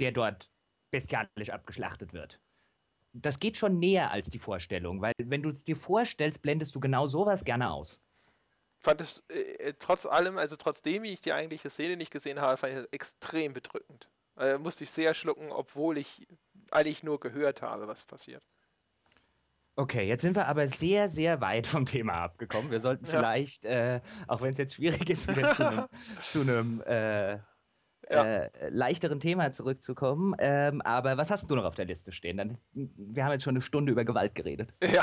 [0.00, 0.50] der dort
[0.94, 2.38] bestialisch abgeschlachtet wird.
[3.12, 6.78] Das geht schon näher als die Vorstellung, weil wenn du es dir vorstellst, blendest du
[6.78, 8.00] genau sowas gerne aus.
[8.78, 12.74] Fand es äh, trotz allem, also trotzdem ich die eigentliche Szene nicht gesehen habe, fand
[12.74, 14.08] ich das extrem bedrückend.
[14.36, 16.28] Also, musste ich sehr schlucken, obwohl ich
[16.70, 18.44] eigentlich nur gehört habe, was passiert.
[19.74, 22.70] Okay, jetzt sind wir aber sehr, sehr weit vom Thema abgekommen.
[22.70, 23.10] Wir sollten ja.
[23.10, 25.88] vielleicht, äh, auch wenn es jetzt schwierig ist, wieder zu einem,
[26.20, 27.38] zu einem äh,
[28.10, 28.24] ja.
[28.24, 30.34] äh, leichteren Thema zurückzukommen.
[30.38, 32.36] Ähm, aber was hast du noch auf der Liste stehen?
[32.36, 34.74] Dann, wir haben jetzt schon eine Stunde über Gewalt geredet.
[34.82, 35.02] Ja.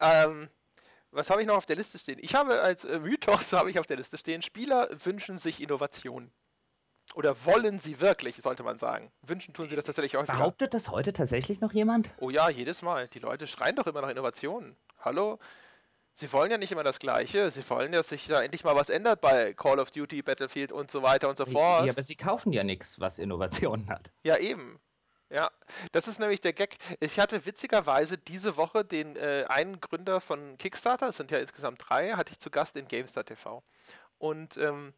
[0.00, 0.48] Ähm,
[1.10, 2.18] was habe ich noch auf der Liste stehen?
[2.20, 6.30] Ich habe als äh, Mythos habe ich auf der Liste stehen: Spieler wünschen sich Innovation.
[7.14, 9.12] Oder wollen sie wirklich, sollte man sagen.
[9.22, 10.38] Wünschen tun sie das tatsächlich häufiger.
[10.38, 12.10] Behauptet das heute tatsächlich noch jemand?
[12.18, 13.08] Oh ja, jedes Mal.
[13.08, 14.74] Die Leute schreien doch immer nach Innovationen.
[15.00, 15.38] Hallo?
[16.14, 17.50] Sie wollen ja nicht immer das Gleiche.
[17.50, 20.90] Sie wollen, dass sich da endlich mal was ändert bei Call of Duty, Battlefield und
[20.90, 21.84] so weiter und so fort.
[21.84, 24.10] Ja, aber sie kaufen ja nichts, was Innovationen hat.
[24.22, 24.80] Ja, eben.
[25.30, 25.50] Ja,
[25.90, 26.76] das ist nämlich der Gag.
[27.00, 31.80] Ich hatte witzigerweise diese Woche den äh, einen Gründer von Kickstarter, es sind ja insgesamt
[31.88, 33.62] drei, hatte ich zu Gast in GameStar TV.
[34.18, 34.94] Und ähm,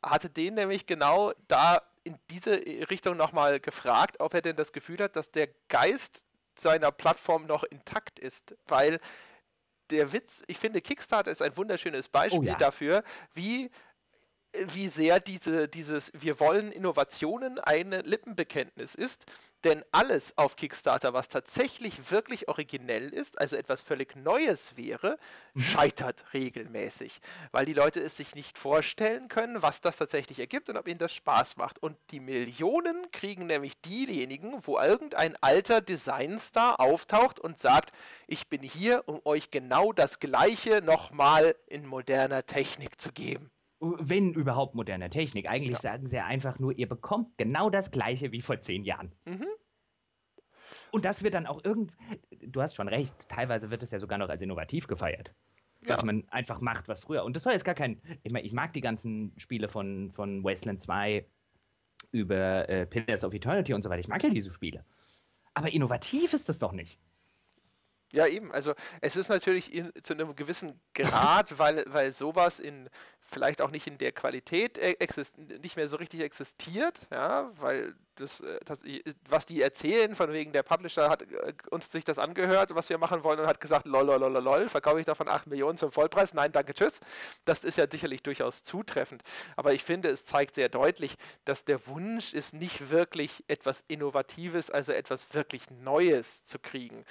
[0.00, 2.52] hatte den nämlich genau da in diese
[2.90, 6.22] Richtung nochmal gefragt, ob er denn das Gefühl hat, dass der Geist
[6.54, 8.54] seiner Plattform noch intakt ist.
[8.66, 9.00] Weil
[9.92, 12.56] der Witz, ich finde, Kickstarter ist ein wunderschönes Beispiel oh ja.
[12.56, 13.70] dafür, wie
[14.68, 19.26] wie sehr diese, dieses Wir wollen Innovationen ein Lippenbekenntnis ist.
[19.64, 25.18] Denn alles auf Kickstarter, was tatsächlich wirklich originell ist, also etwas völlig Neues wäre,
[25.54, 25.62] mhm.
[25.62, 27.20] scheitert regelmäßig.
[27.52, 30.98] Weil die Leute es sich nicht vorstellen können, was das tatsächlich ergibt und ob ihnen
[30.98, 31.80] das Spaß macht.
[31.80, 37.92] Und die Millionen kriegen nämlich diejenigen, wo irgendein alter Designstar auftaucht und sagt,
[38.26, 43.52] ich bin hier, um euch genau das Gleiche nochmal in moderner Technik zu geben
[43.82, 45.48] wenn überhaupt moderne Technik.
[45.48, 45.92] Eigentlich ja.
[45.92, 49.12] sagen sie einfach nur, ihr bekommt genau das gleiche wie vor zehn Jahren.
[49.24, 49.46] Mhm.
[50.90, 51.92] Und das wird dann auch irgend.
[52.30, 55.34] du hast schon recht, teilweise wird es ja sogar noch als innovativ gefeiert.
[55.82, 56.06] Dass ja.
[56.06, 57.24] man einfach macht, was früher.
[57.24, 58.00] Und das soll jetzt gar kein.
[58.22, 61.26] Ich meine, ich mag die ganzen Spiele von, von Wasteland 2
[62.12, 64.00] über äh, Pillars of Eternity und so weiter.
[64.00, 64.84] Ich mag ja diese Spiele.
[65.54, 66.98] Aber innovativ ist das doch nicht.
[68.12, 68.52] Ja, eben.
[68.52, 72.88] Also es ist natürlich in, zu einem gewissen Grad, weil, weil sowas in
[73.32, 74.96] vielleicht auch nicht in der Qualität e,
[75.62, 78.80] nicht mehr so richtig existiert, ja, weil das, äh, das,
[79.28, 82.98] was die erzählen, von wegen der Publisher hat äh, uns sich das angehört, was wir
[82.98, 85.90] machen wollen und hat gesagt, lol, lol, lol, lol, verkaufe ich davon 8 Millionen zum
[85.90, 86.34] Vollpreis?
[86.34, 87.00] Nein, danke, tschüss.
[87.44, 89.22] Das ist ja sicherlich durchaus zutreffend.
[89.56, 94.70] Aber ich finde, es zeigt sehr deutlich, dass der Wunsch ist, nicht wirklich etwas Innovatives,
[94.70, 97.04] also etwas wirklich Neues zu kriegen.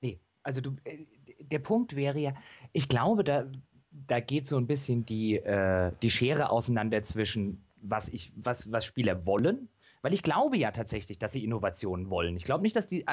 [0.00, 1.06] Nee, also du, äh,
[1.40, 2.34] der Punkt wäre ja,
[2.72, 3.46] ich glaube, da,
[3.90, 8.84] da geht so ein bisschen die, äh, die Schere auseinander zwischen, was, ich, was, was
[8.84, 9.68] Spieler wollen.
[10.00, 12.36] Weil ich glaube ja tatsächlich, dass sie Innovationen wollen.
[12.36, 13.04] Ich glaube nicht, dass die,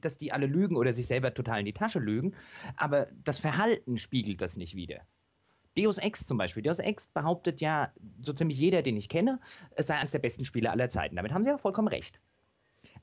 [0.00, 2.34] dass die alle lügen oder sich selber total in die Tasche lügen,
[2.76, 5.00] aber das Verhalten spiegelt das nicht wieder.
[5.76, 6.62] Deus Ex zum Beispiel.
[6.62, 7.92] Deus Ex behauptet ja
[8.22, 9.40] so ziemlich jeder, den ich kenne,
[9.74, 11.16] es sei eines der besten Spiele aller Zeiten.
[11.16, 12.20] Damit haben sie ja vollkommen recht.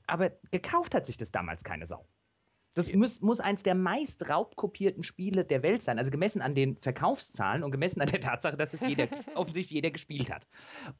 [0.06, 2.06] Aber gekauft hat sich das damals keine Sau.
[2.74, 5.98] Das muss, muss eins der meist raubkopierten Spiele der Welt sein.
[5.98, 9.90] Also gemessen an den Verkaufszahlen und gemessen an der Tatsache, dass es jeder, offensichtlich jeder
[9.90, 10.46] gespielt hat.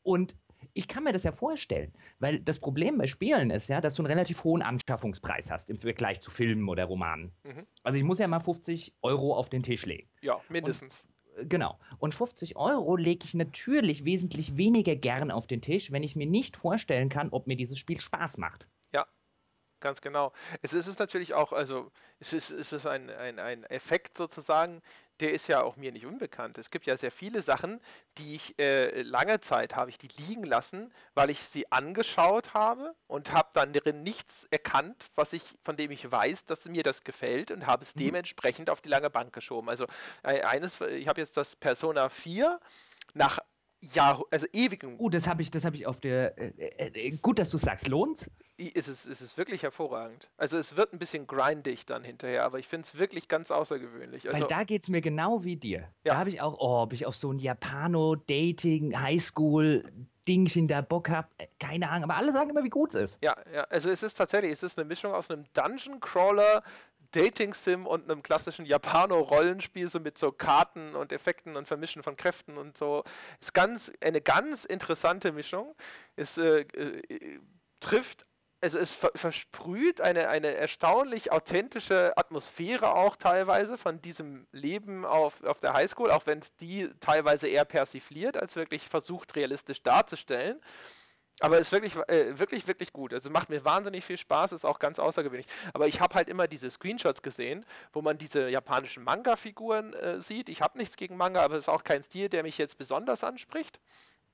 [0.02, 0.36] Und
[0.74, 4.02] ich kann mir das ja vorstellen, weil das Problem bei Spielen ist ja, dass du
[4.02, 7.32] einen relativ hohen Anschaffungspreis hast im Vergleich zu Filmen oder Romanen.
[7.44, 7.66] Mhm.
[7.82, 10.08] Also ich muss ja mal 50 Euro auf den Tisch legen.
[10.20, 11.08] Ja, mindestens.
[11.36, 11.78] Und, genau.
[11.98, 16.26] Und 50 Euro lege ich natürlich wesentlich weniger gern auf den Tisch, wenn ich mir
[16.26, 18.68] nicht vorstellen kann, ob mir dieses Spiel Spaß macht.
[19.80, 20.32] Ganz genau.
[20.62, 24.82] Es ist natürlich auch, also es ist, es ist ein, ein, ein Effekt sozusagen,
[25.20, 26.58] der ist ja auch mir nicht unbekannt.
[26.58, 27.80] Es gibt ja sehr viele Sachen,
[28.18, 32.94] die ich äh, lange Zeit habe ich die liegen lassen, weil ich sie angeschaut habe
[33.06, 37.04] und habe dann darin nichts erkannt, was ich, von dem ich weiß, dass mir das
[37.04, 38.00] gefällt und habe es mhm.
[38.00, 39.68] dementsprechend auf die lange Bank geschoben.
[39.68, 39.86] Also
[40.22, 42.60] äh, eines, ich habe jetzt das Persona 4
[43.14, 43.38] nach
[43.80, 44.96] ja, also ewigem.
[44.98, 46.36] Oh, das habe ich, das ich auf der.
[46.38, 48.28] Äh, äh, gut, dass du sagst, lohnt.
[48.56, 50.30] Ist es, ist es wirklich hervorragend.
[50.36, 54.26] Also es wird ein bisschen grindig dann hinterher, aber ich finde es wirklich ganz außergewöhnlich.
[54.26, 55.88] Also, Weil da geht es mir genau wie dir.
[56.02, 56.14] Ja.
[56.14, 61.28] Da habe ich auch, oh, ob ich auf so ein Japano-Dating, Highschool-Dingchen da Bock habe,
[61.38, 63.18] äh, keine Ahnung, aber alle sagen immer, wie gut es ist.
[63.22, 66.64] Ja, ja, also es ist tatsächlich, es ist eine Mischung aus einem Dungeon-Crawler,
[67.12, 72.58] Dating-Sim und einem klassischen Japano-Rollenspiel, so mit so Karten und Effekten und Vermischen von Kräften
[72.58, 73.04] und so.
[73.40, 75.74] Ist ganz, eine ganz interessante Mischung.
[76.16, 77.40] Es äh, äh,
[77.80, 78.26] trifft
[78.60, 85.60] also es versprüht eine, eine erstaunlich authentische Atmosphäre auch teilweise von diesem Leben auf, auf
[85.60, 90.60] der Highschool, auch wenn es die teilweise eher persifliert, als wirklich versucht, realistisch darzustellen.
[91.40, 93.14] Aber ist wirklich, äh, wirklich, wirklich gut.
[93.14, 95.46] Also macht mir wahnsinnig viel Spaß, ist auch ganz außergewöhnlich.
[95.72, 100.48] Aber ich habe halt immer diese Screenshots gesehen, wo man diese japanischen Manga-Figuren äh, sieht.
[100.48, 103.22] Ich habe nichts gegen Manga, aber es ist auch kein Stil, der mich jetzt besonders
[103.22, 103.78] anspricht.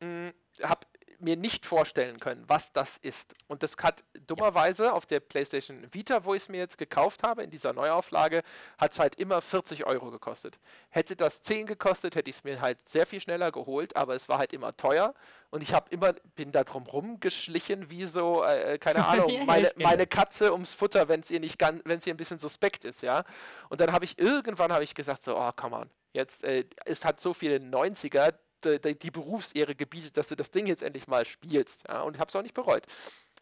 [0.00, 0.32] Hm,
[0.62, 0.86] habe
[1.20, 3.34] mir nicht vorstellen können, was das ist.
[3.46, 7.42] Und das hat dummerweise auf der PlayStation Vita, wo ich es mir jetzt gekauft habe,
[7.42, 8.42] in dieser Neuauflage,
[8.78, 10.58] hat es halt immer 40 Euro gekostet.
[10.90, 14.28] Hätte das 10 gekostet, hätte ich es mir halt sehr viel schneller geholt, aber es
[14.28, 15.14] war halt immer teuer
[15.50, 19.70] und ich habe immer, bin da drum rumgeschlichen, wie so, äh, äh keine Ahnung, meine,
[19.76, 22.84] meine Katze ums Futter, wenn es ihr nicht ganz, wenn es ihr ein bisschen suspekt
[22.84, 23.24] ist, ja.
[23.68, 27.04] Und dann habe ich irgendwann habe ich gesagt, so, oh, come on, jetzt, äh, es
[27.04, 28.34] hat so viele 90er,
[28.64, 31.84] die, die Berufsehre gebietet, dass du das Ding jetzt endlich mal spielst.
[31.88, 32.86] Ja, und ich habe es auch nicht bereut.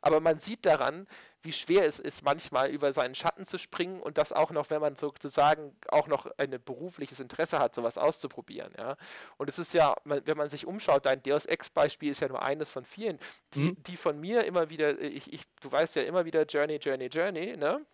[0.05, 1.07] Aber man sieht daran,
[1.43, 4.81] wie schwer es ist, manchmal über seinen Schatten zu springen und das auch noch, wenn
[4.81, 8.73] man sozusagen auch noch ein berufliches Interesse hat, sowas auszuprobieren.
[8.77, 8.97] Ja?
[9.39, 12.70] Und es ist ja, wenn man sich umschaut, dein Deus Ex-Beispiel ist ja nur eines
[12.70, 13.18] von vielen,
[13.55, 13.83] die, mhm.
[13.85, 17.57] die von mir immer wieder, ich, ich, du weißt ja immer wieder Journey, Journey, Journey,
[17.57, 17.85] ne?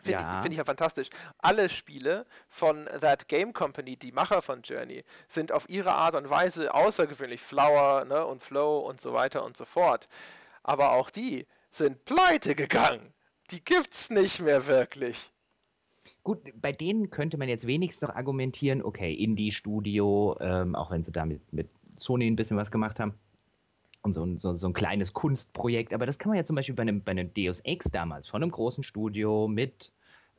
[0.00, 0.36] Finde ja.
[0.36, 1.08] ich, find ich ja fantastisch.
[1.38, 6.30] Alle Spiele von That Game Company, die Macher von Journey, sind auf ihre Art und
[6.30, 7.40] Weise außergewöhnlich.
[7.40, 10.08] Flower ne, und Flow und so weiter und so fort.
[10.62, 13.12] Aber auch die sind pleite gegangen.
[13.50, 15.32] Die gibt's nicht mehr wirklich.
[16.22, 21.12] Gut, bei denen könnte man jetzt wenigstens noch argumentieren, okay, Indie-Studio, ähm, auch wenn sie
[21.12, 23.14] damit mit Sony ein bisschen was gemacht haben
[24.02, 25.92] und so ein, so, so ein kleines Kunstprojekt.
[25.92, 28.42] Aber das kann man ja zum Beispiel bei einem, bei einem Deus Ex damals von
[28.42, 29.92] einem großen Studio mit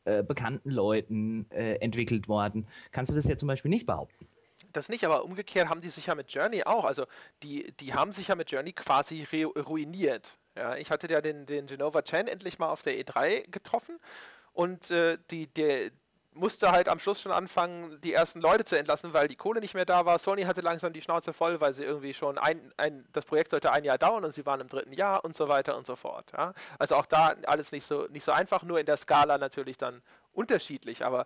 [0.06, 2.68] äh, bekannten Leuten äh, entwickelt worden.
[2.92, 4.28] Kannst du das ja zum Beispiel nicht behaupten?
[4.74, 6.86] Das nicht, aber umgekehrt haben die sich ja mit Journey auch.
[6.86, 7.06] Also
[7.44, 10.38] die, die haben sich ja mit Journey quasi ruiniert.
[10.56, 14.00] Ja, ich hatte ja den, den Genova Chan endlich mal auf der E3 getroffen
[14.54, 15.92] und äh, die, der,
[16.34, 19.74] musste halt am Schluss schon anfangen, die ersten Leute zu entlassen, weil die Kohle nicht
[19.74, 20.18] mehr da war.
[20.18, 23.72] Sony hatte langsam die Schnauze voll, weil sie irgendwie schon ein, ein das Projekt sollte
[23.72, 26.32] ein Jahr dauern und sie waren im dritten Jahr und so weiter und so fort.
[26.32, 26.54] Ja?
[26.80, 30.02] Also auch da alles nicht so, nicht so einfach, nur in der Skala natürlich dann
[30.32, 31.26] unterschiedlich, aber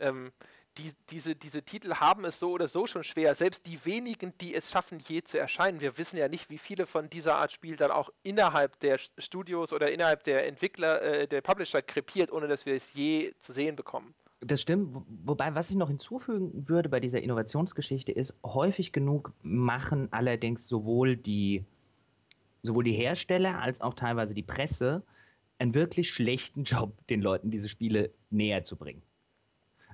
[0.00, 0.32] ähm,
[0.78, 3.34] die, diese, diese Titel haben es so oder so schon schwer.
[3.34, 5.80] Selbst die wenigen, die es schaffen, je zu erscheinen.
[5.80, 9.72] Wir wissen ja nicht, wie viele von dieser Art Spiel dann auch innerhalb der Studios
[9.72, 13.76] oder innerhalb der Entwickler, äh, der Publisher krepiert, ohne dass wir es je zu sehen
[13.76, 14.14] bekommen.
[14.40, 14.94] Das stimmt.
[15.24, 21.16] Wobei, was ich noch hinzufügen würde bei dieser Innovationsgeschichte ist, häufig genug machen allerdings sowohl
[21.16, 21.64] die,
[22.62, 25.02] sowohl die Hersteller als auch teilweise die Presse
[25.58, 29.02] einen wirklich schlechten Job, den Leuten diese Spiele näher zu bringen.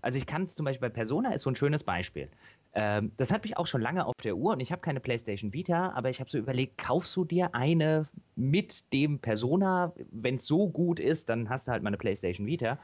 [0.00, 2.28] Also ich kann es zum Beispiel bei Persona ist so ein schönes Beispiel.
[2.74, 5.52] Ähm, das hat mich auch schon lange auf der Uhr und ich habe keine PlayStation
[5.52, 9.92] Vita, aber ich habe so überlegt, kaufst du dir eine mit dem Persona?
[10.12, 12.78] Wenn es so gut ist, dann hast du halt mal eine PlayStation Vita.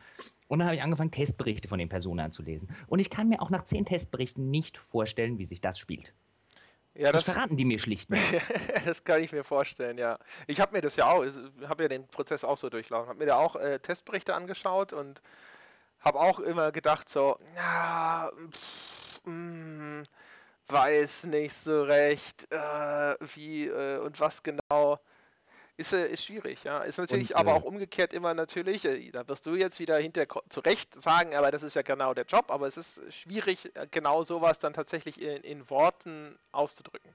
[0.53, 2.69] Und dann habe ich angefangen, Testberichte von den Persona zu lesen.
[2.87, 6.13] Und ich kann mir auch nach zehn Testberichten nicht vorstellen, wie sich das spielt.
[6.93, 8.23] Ja, das, das, verraten die mir schlicht nicht.
[8.85, 10.19] das kann ich mir vorstellen, ja.
[10.47, 11.35] Ich habe mir das ja auch, ich
[11.67, 15.23] habe ja den Prozess auch so durchlaufen, habe mir da auch äh, Testberichte angeschaut und
[16.01, 20.05] habe auch immer gedacht so, ja, pff, mh, mm,
[20.69, 24.99] weiß nicht so recht, äh, wie äh, und was genau.
[25.77, 26.81] Ist, äh, ist schwierig, ja.
[26.81, 29.97] Ist natürlich und, aber äh, auch umgekehrt immer natürlich, äh, da wirst du jetzt wieder
[29.97, 33.87] hinter zurecht sagen, aber das ist ja genau der Job, aber es ist schwierig, äh,
[33.91, 37.11] genau sowas dann tatsächlich in, in Worten auszudrücken.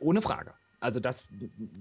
[0.00, 0.54] ohne Frage.
[0.80, 1.30] Also das,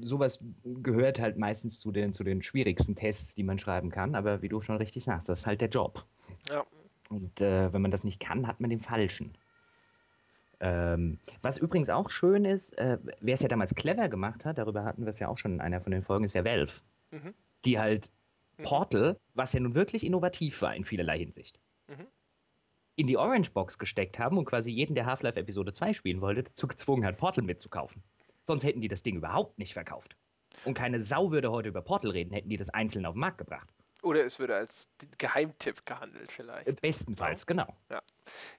[0.02, 4.16] sowas gehört halt meistens zu den, zu den schwierigsten Tests, die man schreiben kann.
[4.16, 6.06] Aber wie du schon richtig sagst, das ist halt der Job.
[6.50, 6.64] Ja.
[7.10, 9.36] Und äh, wenn man das nicht kann, hat man den falschen.
[10.60, 14.84] Ähm, was übrigens auch schön ist, äh, wer es ja damals clever gemacht hat, darüber
[14.86, 16.82] hatten wir es ja auch schon in einer von den Folgen, ist ja Valve.
[17.12, 17.34] Mhm.
[17.66, 18.10] Die halt
[18.58, 18.64] mhm.
[18.64, 22.08] Portal, was ja nun wirklich innovativ war in vielerlei Hinsicht, mhm.
[22.96, 26.44] in die Orange Box gesteckt haben und quasi jeden, der Half-Life Episode 2 spielen wollte,
[26.44, 28.04] dazu gezwungen hat, Portal mitzukaufen.
[28.44, 30.16] Sonst hätten die das Ding überhaupt nicht verkauft.
[30.66, 33.38] Und keine Sau würde heute über Portal reden, hätten die das einzeln auf den Markt
[33.38, 33.70] gebracht.
[34.04, 36.82] Oder es würde als Geheimtipp gehandelt vielleicht.
[36.82, 37.68] Bestenfalls, genau.
[37.90, 38.02] Ja.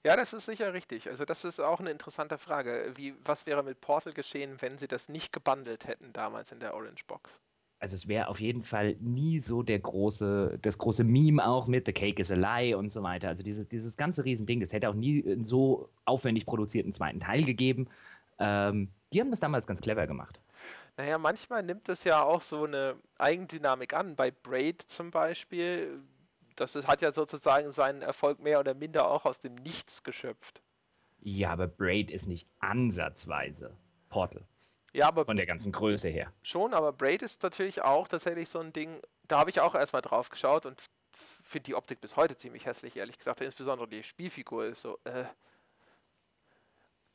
[0.03, 1.09] ja, das ist sicher richtig.
[1.09, 2.93] Also das ist auch eine interessante Frage.
[2.97, 6.75] Wie, was wäre mit Portal geschehen, wenn sie das nicht gebundelt hätten damals in der
[6.75, 7.41] Orange Box?
[7.79, 11.85] Also es wäre auf jeden Fall nie so der große, das große Meme auch mit
[11.85, 13.29] The Cake is a Lie und so weiter.
[13.29, 17.45] Also dieses, dieses ganze Riesending, das hätte auch nie einen so aufwendig produzierten zweiten Teil
[17.45, 17.89] gegeben.
[18.39, 20.41] Ähm, die haben das damals ganz clever gemacht.
[20.97, 24.15] Naja, manchmal nimmt es ja auch so eine Eigendynamik an.
[24.15, 26.01] Bei Braid zum Beispiel,
[26.57, 30.63] das hat ja sozusagen seinen Erfolg mehr oder minder auch aus dem Nichts geschöpft.
[31.21, 33.77] Ja, aber Braid ist nicht ansatzweise
[34.09, 34.47] Portal.
[34.93, 36.33] Ja, aber von der ganzen Größe her.
[36.43, 40.03] Schon, aber Braid ist natürlich auch tatsächlich so ein Ding, da habe ich auch erstmal
[40.03, 40.81] drauf geschaut und
[41.13, 43.41] finde die Optik bis heute ziemlich hässlich, ehrlich gesagt.
[43.41, 45.25] Insbesondere die Spielfigur ist so, äh,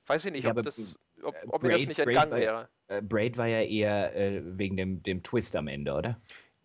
[0.09, 2.41] Weiß ich nicht, ja, ob, das, ob, äh, ob Braid, mir das nicht entgangen Braid
[2.41, 2.69] wäre.
[2.87, 6.19] War, äh, Braid war ja eher äh, wegen dem, dem Twist am Ende, oder?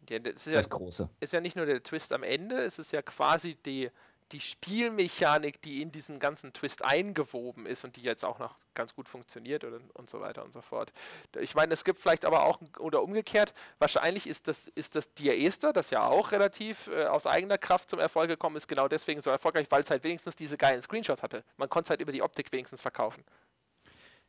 [0.09, 1.09] Ja, das ist ja, das Große.
[1.21, 3.91] Ist ja nicht nur der Twist am Ende, es ist ja quasi die,
[4.33, 8.95] die Spielmechanik, die in diesen ganzen Twist eingewoben ist und die jetzt auch noch ganz
[8.95, 10.93] gut funktioniert oder, und so weiter und so fort.
[11.39, 15.37] Ich meine, es gibt vielleicht aber auch, oder umgekehrt, wahrscheinlich ist das, ist das Dear
[15.37, 19.21] Esther, das ja auch relativ äh, aus eigener Kraft zum Erfolg gekommen ist, genau deswegen
[19.21, 21.45] so erfolgreich, weil es halt wenigstens diese geilen Screenshots hatte.
[21.57, 23.25] Man konnte es halt über die Optik wenigstens verkaufen.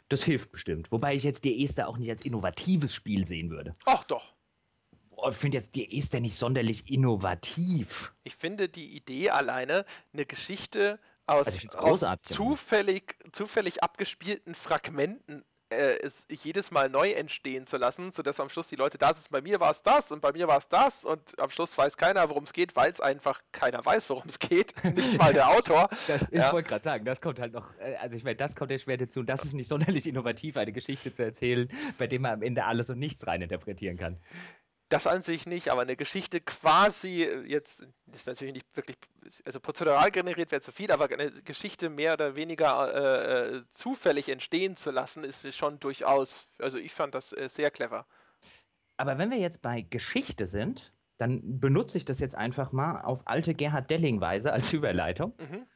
[0.09, 0.91] Das hilft bestimmt.
[0.91, 3.73] Wobei ich jetzt Dear Esther auch nicht als innovatives Spiel sehen würde.
[3.85, 4.35] Ach doch
[5.29, 8.13] ich finde jetzt, die ja nicht sonderlich innovativ.
[8.23, 11.47] Ich finde die Idee alleine, eine Geschichte aus,
[11.77, 18.39] also aus zufällig, zufällig abgespielten Fragmenten äh, es jedes Mal neu entstehen zu lassen, sodass
[18.39, 20.57] am Schluss die Leute da sind, bei mir war es das und bei mir war
[20.57, 24.09] es das und am Schluss weiß keiner, worum es geht, weil es einfach keiner weiß,
[24.09, 25.89] worum es geht, nicht mal der Autor.
[26.07, 26.51] Das, ich ja.
[26.53, 28.97] wollte gerade sagen, das kommt halt noch, äh, also ich meine, das kommt ja schwer
[28.97, 32.41] dazu und das ist nicht sonderlich innovativ, eine Geschichte zu erzählen, bei dem man am
[32.41, 34.19] Ende alles und nichts reininterpretieren kann.
[34.89, 38.97] Das an sich nicht, aber eine Geschichte quasi, äh, jetzt ist natürlich nicht wirklich,
[39.43, 44.29] also prozedural generiert wäre zu viel, aber eine Geschichte mehr oder weniger äh, äh, zufällig
[44.29, 48.05] entstehen zu lassen, ist schon durchaus, also ich fand das äh, sehr clever.
[48.97, 53.21] Aber wenn wir jetzt bei Geschichte sind, dann benutze ich das jetzt einfach mal auf
[53.25, 55.33] alte Gerhard Delling-Weise als Überleitung.
[55.39, 55.67] Mhm.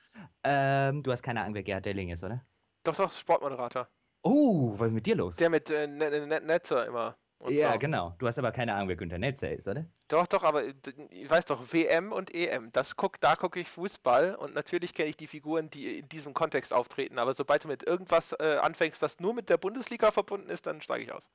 [0.44, 2.46] Ähm, du hast keine Ahnung, wer Gerhard Delling ist, oder?
[2.84, 3.88] Doch, doch, Sportmoderator.
[4.22, 5.36] Oh, was ist mit dir los?
[5.38, 7.18] Der mit äh, Netzer immer.
[7.48, 7.80] Ja, so.
[7.80, 8.16] genau.
[8.18, 9.86] Du hast aber keine Ahnung, wer Günther Netzer ist, oder?
[10.08, 14.36] Doch, doch, aber ich weiß doch, WM und EM, das guck, da gucke ich Fußball
[14.36, 17.84] und natürlich kenne ich die Figuren, die in diesem Kontext auftreten, aber sobald du mit
[17.84, 21.30] irgendwas äh, anfängst, was nur mit der Bundesliga verbunden ist, dann steige ich aus.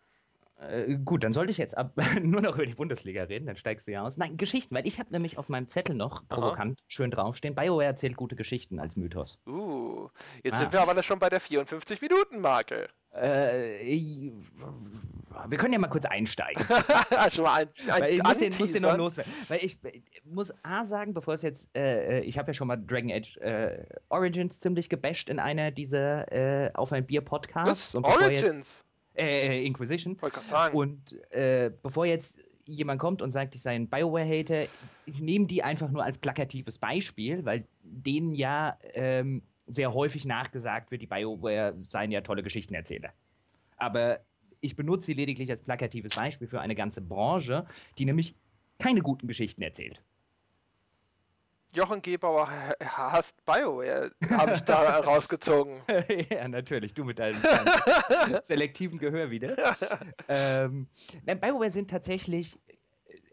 [0.61, 1.93] Äh, gut, dann sollte ich jetzt ab,
[2.23, 4.17] nur noch über die Bundesliga reden, dann steigst du ja aus.
[4.17, 6.85] Nein, Geschichten, weil ich habe nämlich auf meinem Zettel noch provokant Aha.
[6.87, 9.41] schön draufstehen, BioWare erzählt gute Geschichten als Mythos.
[9.47, 10.09] Uh,
[10.43, 10.59] jetzt ah.
[10.59, 12.89] sind wir aber schon bei der 54-Minuten-Marke.
[13.15, 14.33] Äh,
[15.49, 16.65] wir können ja mal kurz einsteigen.
[17.33, 19.33] schon mal ein, ein Weil ich muss den, muss den noch loswerden.
[19.47, 22.67] Weil ich, ich, muss A sagen, bevor es jetzt, äh, äh ich habe ja schon
[22.67, 27.95] mal Dragon Age äh, Origins ziemlich gebasht in einer dieser äh, Auf ein Bier Podcasts.
[27.95, 28.85] Origins?
[29.15, 30.21] Äh, äh, Inquisition.
[30.21, 30.77] Wollte gerade sagen.
[30.77, 34.67] Und äh, bevor jetzt jemand kommt und sagt, ich sei ein Bioware-Hater,
[35.07, 40.91] ich nehme die einfach nur als plakatives Beispiel, weil denen ja ähm, sehr häufig nachgesagt
[40.91, 43.13] wird, die Bioware seien ja tolle Geschichtenerzähler.
[43.77, 44.21] Aber
[44.61, 47.67] ich benutze sie lediglich als plakatives Beispiel für eine ganze Branche,
[47.99, 48.35] die nämlich
[48.79, 50.03] keine guten Geschichten erzählt.
[51.75, 52.49] Jochen Gebauer
[52.83, 55.81] hasst BioWare, habe ich da rausgezogen.
[56.31, 57.41] ja, natürlich, du mit deinem,
[58.43, 59.57] selektiven Gehör wieder.
[60.29, 60.87] ähm,
[61.27, 62.59] nein, BioWare sind tatsächlich,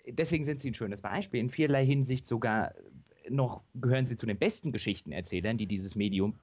[0.08, 2.74] deswegen sind sie ein schönes Beispiel, in vielerlei Hinsicht sogar
[3.30, 6.40] noch gehören sie zu den besten Geschichtenerzählern, die dieses Medium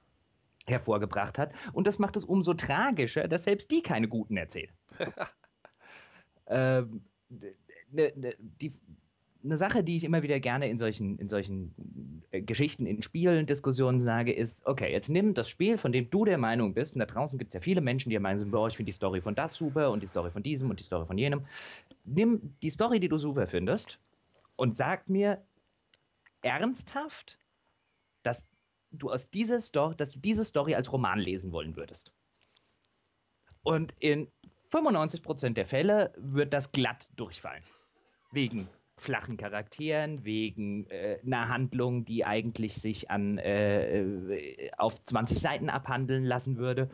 [0.65, 1.51] hervorgebracht hat.
[1.73, 4.71] Und das macht es umso tragischer, dass selbst die keine guten erzählen.
[6.47, 7.01] ähm,
[7.91, 8.73] ne, ne, die,
[9.43, 13.45] eine Sache, die ich immer wieder gerne in solchen, in solchen äh, Geschichten, in Spielen,
[13.45, 16.99] Diskussionen sage, ist, okay, jetzt nimm das Spiel, von dem du der Meinung bist, und
[16.99, 19.35] da draußen gibt es ja viele Menschen, die sind, boah, ich finde die Story von
[19.35, 21.45] das super und die Story von diesem und die Story von jenem.
[22.03, 23.99] Nimm die Story, die du super findest,
[24.55, 25.41] und sag mir
[26.41, 27.37] ernsthaft,
[28.23, 28.45] dass
[28.91, 32.11] du aus dieser Story, dass du diese Story als Roman lesen wollen würdest.
[33.63, 34.27] Und in
[34.69, 37.63] 95% der Fälle wird das glatt durchfallen.
[38.31, 38.67] Wegen
[39.01, 45.69] flachen Charakteren, wegen äh, einer Handlung, die eigentlich sich an äh, äh auf 20 Seiten
[45.69, 46.89] abhandeln lassen würde.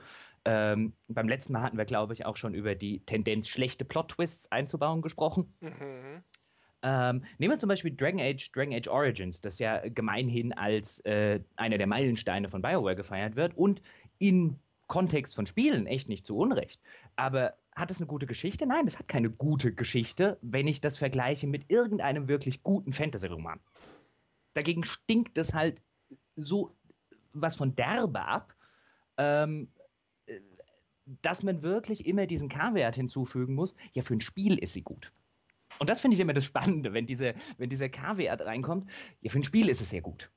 [0.46, 4.52] Ähm, beim letzten Mal hatten wir, glaube ich, auch schon über die Tendenz, schlechte Plot-Twists
[4.52, 5.54] einzubauen gesprochen.
[5.60, 6.24] Mhm.
[6.84, 11.40] Ähm, nehmen wir zum Beispiel Dragon Age, Dragon Age Origins, das ja gemeinhin als äh,
[11.56, 13.82] einer der Meilensteine von BioWare gefeiert wird und
[14.20, 16.80] in Kontext von Spielen echt nicht zu Unrecht.
[17.16, 18.66] Aber hat es eine gute Geschichte?
[18.66, 23.60] Nein, das hat keine gute Geschichte, wenn ich das vergleiche mit irgendeinem wirklich guten Fantasy-Roman.
[24.54, 25.82] Dagegen stinkt es halt
[26.36, 26.76] so
[27.34, 28.56] was von derbe ab,
[29.18, 29.70] ähm,
[31.06, 33.76] dass man wirklich immer diesen K-Wert hinzufügen muss.
[33.94, 35.12] Ja, für ein Spiel ist sie gut.
[35.80, 38.90] Und das finde ich immer das Spannende, wenn, diese, wenn dieser K-Wert reinkommt.
[39.22, 40.32] Ja, für ein Spiel ist es sehr gut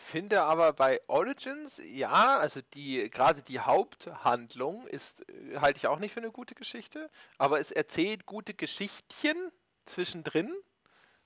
[0.00, 5.98] finde aber bei Origins, ja, also die gerade die Haupthandlung ist, äh, halte ich auch
[5.98, 9.36] nicht für eine gute Geschichte, aber es erzählt gute Geschichtchen
[9.84, 10.52] zwischendrin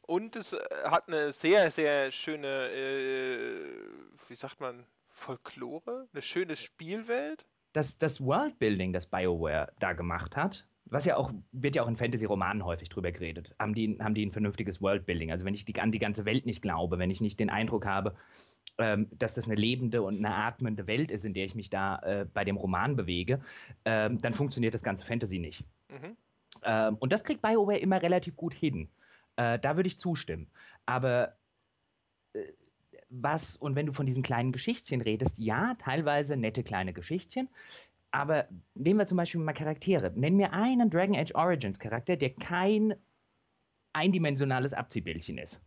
[0.03, 3.61] und es äh, hat eine sehr, sehr schöne, äh,
[4.29, 7.47] wie sagt man, Folklore, eine schöne Spielwelt.
[7.73, 11.97] Das, das Worldbuilding, das BioWare da gemacht hat, was ja auch, wird ja auch in
[11.97, 15.31] Fantasy-Romanen häufig drüber geredet, haben die, haben die ein vernünftiges Worldbuilding.
[15.31, 17.87] Also wenn ich die, an die ganze Welt nicht glaube, wenn ich nicht den Eindruck
[17.87, 18.15] habe,
[18.79, 21.99] ähm, dass das eine lebende und eine atmende Welt ist, in der ich mich da
[21.99, 23.41] äh, bei dem Roman bewege,
[23.85, 25.65] ähm, dann funktioniert das ganze Fantasy nicht.
[25.89, 26.17] Mhm.
[26.65, 28.89] Ähm, und das kriegt BioWare immer relativ gut hin.
[29.37, 30.49] Äh, da würde ich zustimmen.
[30.87, 31.37] Aber
[32.33, 32.41] äh,
[33.09, 37.49] was, und wenn du von diesen kleinen Geschichtchen redest, ja, teilweise nette kleine Geschichtchen,
[38.11, 40.13] aber nehmen wir zum Beispiel mal Charaktere.
[40.15, 42.95] Nenn mir einen Dragon Age Origins Charakter, der kein
[43.93, 45.61] eindimensionales Abziehbildchen ist.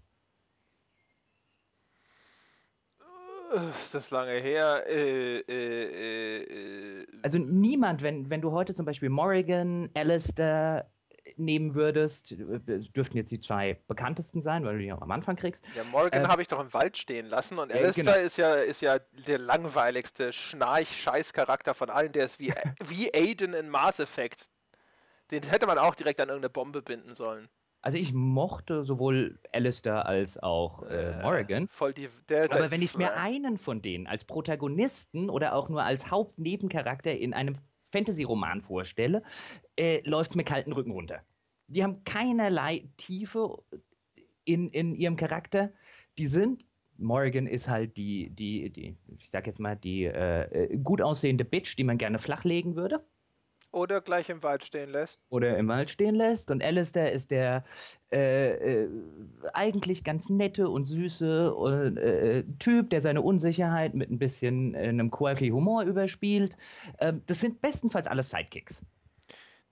[3.55, 4.83] Das ist lange her.
[4.87, 10.89] Äh, äh, äh, also niemand, wenn, wenn du heute zum Beispiel Morrigan, Alistair
[11.37, 15.35] nehmen würdest, äh, dürften jetzt die zwei bekanntesten sein, weil du die auch am Anfang
[15.35, 15.65] kriegst.
[15.75, 18.25] Ja, Morgan äh, habe ich doch im Wald stehen lassen und Alistair genau.
[18.25, 22.11] ist, ja, ist ja der langweiligste Schnarch-Scheiß-Charakter von allen.
[22.11, 22.53] Der ist wie,
[22.87, 24.49] wie Aiden in Mass Effect.
[25.31, 27.49] Den hätte man auch direkt an irgendeine Bombe binden sollen.
[27.85, 31.67] Also ich mochte sowohl Alistair als auch äh, Morrigan.
[31.67, 35.69] Voll die, der, der, Aber wenn ich mir einen von denen als Protagonisten oder auch
[35.69, 37.57] nur als Hauptnebencharakter in einem
[37.91, 39.21] Fantasy-Roman vorstelle,
[39.75, 41.21] äh, läuft es mir kalten Rücken runter.
[41.67, 43.59] Die haben keinerlei Tiefe
[44.45, 45.71] in, in ihrem Charakter.
[46.17, 46.65] Die sind
[46.97, 51.77] Morrigan ist halt die, die, die, ich sag jetzt mal, die äh, gut aussehende Bitch,
[51.77, 53.05] die man gerne flachlegen würde.
[53.75, 55.19] Oder gleich im Wald stehen lässt.
[55.27, 56.49] Oder im Wald stehen lässt.
[56.49, 57.65] Und Alistair ist der
[58.09, 58.89] äh, äh,
[59.51, 65.11] eigentlich ganz nette und süße äh, Typ, der seine Unsicherheit mit ein bisschen äh, einem
[65.11, 66.55] quirky Humor überspielt.
[66.99, 68.81] Ähm, das sind bestenfalls alles Sidekicks.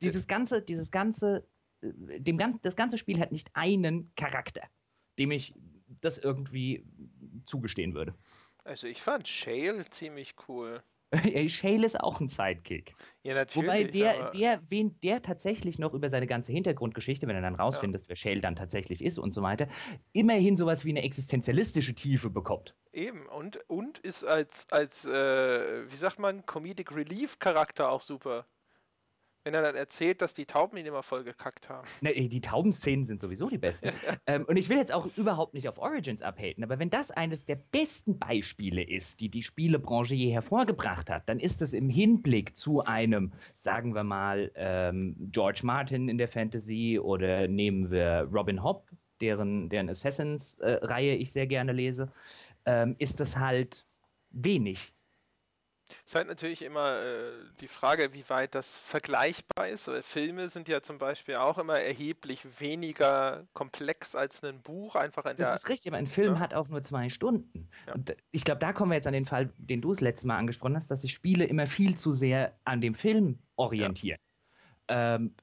[0.02, 1.48] Dieses ganze, dieses ganze,
[1.80, 4.64] äh, dem gan das ganze Spiel hat nicht einen Charakter,
[5.18, 5.56] dem ich
[6.02, 6.86] das irgendwie
[7.46, 8.14] zugestehen würde.
[8.66, 10.84] Also ich fand Shale ziemlich cool.
[11.48, 12.96] Shale ist auch ein Sidekick.
[13.24, 13.68] Ja, natürlich.
[13.68, 18.02] Wobei der, der, wen der tatsächlich noch über seine ganze Hintergrundgeschichte, wenn er dann rausfindet,
[18.02, 18.10] ja.
[18.10, 19.68] wer Shale dann tatsächlich ist und so weiter,
[20.12, 22.76] immerhin sowas wie eine existenzialistische Tiefe bekommt.
[22.92, 28.46] Eben, und, und ist als, als äh, wie sagt man, Comedic Relief Charakter auch super.
[29.44, 31.88] Wenn er dann erzählt, dass die Tauben ihn immer voll gekackt haben.
[32.02, 33.92] Ne, die Taubenszenen sind sowieso die besten.
[34.28, 37.46] ähm, und ich will jetzt auch überhaupt nicht auf Origins abhaten, aber wenn das eines
[37.46, 42.56] der besten Beispiele ist, die die Spielebranche je hervorgebracht hat, dann ist es im Hinblick
[42.56, 48.64] zu einem, sagen wir mal, ähm, George Martin in der Fantasy oder nehmen wir Robin
[48.64, 48.90] Hobb,
[49.20, 52.12] deren, deren Assassins-Reihe äh, ich sehr gerne lese,
[52.66, 53.86] ähm, ist das halt
[54.30, 54.93] wenig.
[55.90, 59.88] Es ist halt natürlich immer äh, die Frage, wie weit das vergleichbar ist.
[59.88, 64.96] Weil Filme sind ja zum Beispiel auch immer erheblich weniger komplex als ein Buch.
[64.96, 66.40] Einfach in das ist richtig, aber ein Film ja.
[66.40, 67.70] hat auch nur zwei Stunden.
[67.88, 67.94] Ja.
[67.94, 70.38] Und ich glaube, da kommen wir jetzt an den Fall, den du das letzte Mal
[70.38, 74.20] angesprochen hast, dass sich Spiele immer viel zu sehr an dem Film orientieren.
[74.90, 75.16] Ja.
[75.16, 75.36] Ähm,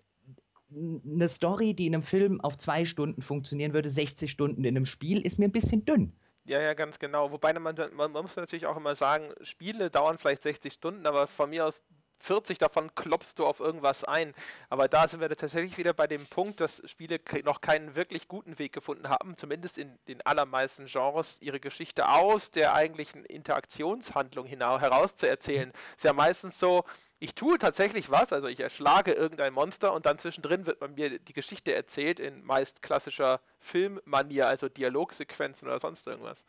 [0.73, 4.87] eine Story, die in einem Film auf zwei Stunden funktionieren würde, 60 Stunden in einem
[4.87, 6.13] Spiel, ist mir ein bisschen dünn.
[6.51, 7.31] Ja, ja, ganz genau.
[7.31, 11.49] Wobei man, man, muss natürlich auch immer sagen, Spiele dauern vielleicht 60 Stunden, aber von
[11.49, 11.85] mir aus
[12.19, 14.35] 40 davon klopfst du auf irgendwas ein.
[14.69, 18.59] Aber da sind wir tatsächlich wieder bei dem Punkt, dass Spiele noch keinen wirklich guten
[18.59, 24.81] Weg gefunden haben, zumindest in den allermeisten Genres, ihre Geschichte aus der eigentlichen Interaktionshandlung hinaus
[24.81, 25.73] herauszuerzählen.
[25.97, 26.83] Ist ja meistens so,
[27.21, 31.19] ich tue tatsächlich was, also ich erschlage irgendein Monster und dann zwischendrin wird man mir
[31.19, 36.47] die Geschichte erzählt in meist klassischer Filmmanier, also Dialogsequenzen oder sonst irgendwas.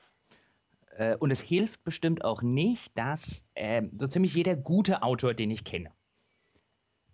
[0.95, 5.51] Äh, und es hilft bestimmt auch nicht, dass äh, so ziemlich jeder gute Autor, den
[5.51, 5.91] ich kenne,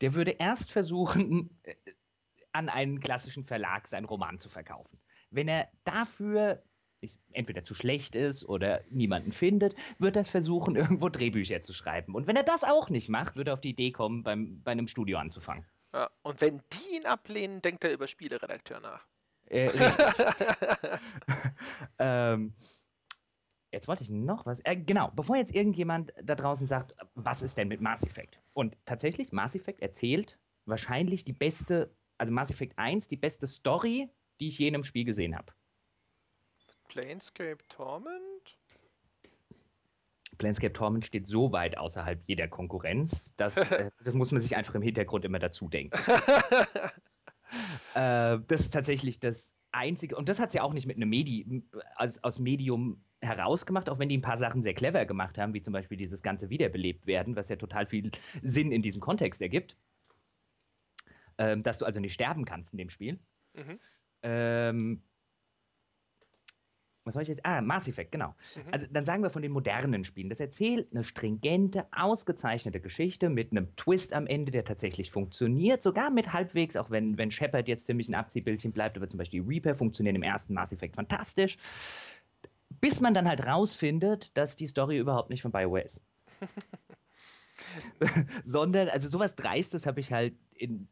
[0.02, 1.76] der würde erst versuchen, äh,
[2.52, 5.00] an einen klassischen Verlag seinen Roman zu verkaufen.
[5.32, 6.64] Wenn er dafür
[7.32, 12.16] entweder zu schlecht ist oder niemanden findet, wird er versuchen, irgendwo Drehbücher zu schreiben.
[12.16, 14.72] Und wenn er das auch nicht macht, wird er auf die Idee kommen, beim, bei
[14.72, 15.66] einem Studio anzufangen.
[15.94, 19.06] Ja, und wenn die ihn ablehnen, denkt er über Spieleredakteur nach.
[19.46, 20.16] Äh, richtig.
[22.00, 22.54] ähm,
[23.72, 24.60] jetzt wollte ich noch was.
[24.62, 28.40] Äh, genau, bevor jetzt irgendjemand da draußen sagt, was ist denn mit Mass Effect?
[28.54, 34.10] Und tatsächlich, Mass Effect erzählt wahrscheinlich die beste, also Mass Effect 1, die beste Story,
[34.40, 35.54] die ich je in einem Spiel gesehen habe.
[36.88, 38.58] Planescape Torment?
[40.38, 44.76] Planescape Torment steht so weit außerhalb jeder Konkurrenz, dass äh, das muss man sich einfach
[44.76, 45.98] im Hintergrund immer dazu denken.
[47.96, 51.10] äh, das ist tatsächlich das einzige, und das hat sie ja auch nicht mit einem
[51.10, 51.64] Medi
[51.96, 55.62] als, aus Medium herausgemacht, auch wenn die ein paar Sachen sehr clever gemacht haben, wie
[55.62, 58.12] zum Beispiel dieses ganze Wiederbelebt werden, was ja total viel
[58.44, 59.76] Sinn in diesem Kontext ergibt.
[61.40, 63.20] Ähm, dass du also nicht sterben kannst in dem Spiel.
[63.54, 63.80] Mhm.
[64.24, 65.04] Ähm,
[67.08, 67.46] was soll ich jetzt?
[67.46, 68.36] Ah, Mass Effect, genau.
[68.56, 68.74] Mhm.
[68.74, 70.30] Also dann sagen wir von den modernen Spielen.
[70.30, 75.82] Das erzählt eine stringente, ausgezeichnete Geschichte mit einem Twist am Ende, der tatsächlich funktioniert.
[75.82, 79.44] Sogar mit halbwegs, auch wenn, wenn Shepard jetzt ziemlich ein Abziehbildchen bleibt, aber zum Beispiel
[79.44, 81.58] Reaper funktionieren im ersten Mass Effect fantastisch.
[82.82, 86.02] Bis man dann halt rausfindet, dass die Story überhaupt nicht von BioWare ist.
[88.46, 90.88] Sondern, also sowas Dreistes habe ich halt in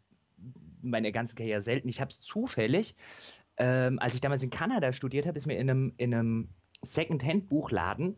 [0.82, 1.89] meiner ganzen Karriere selten.
[1.89, 2.95] Ich habe es zufällig
[3.58, 6.49] ähm, als ich damals in Kanada studiert habe, ist mir in einem, in einem
[6.82, 8.16] Second-Hand-Buchladen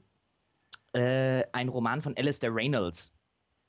[0.93, 3.13] äh, ein Roman von Alistair Reynolds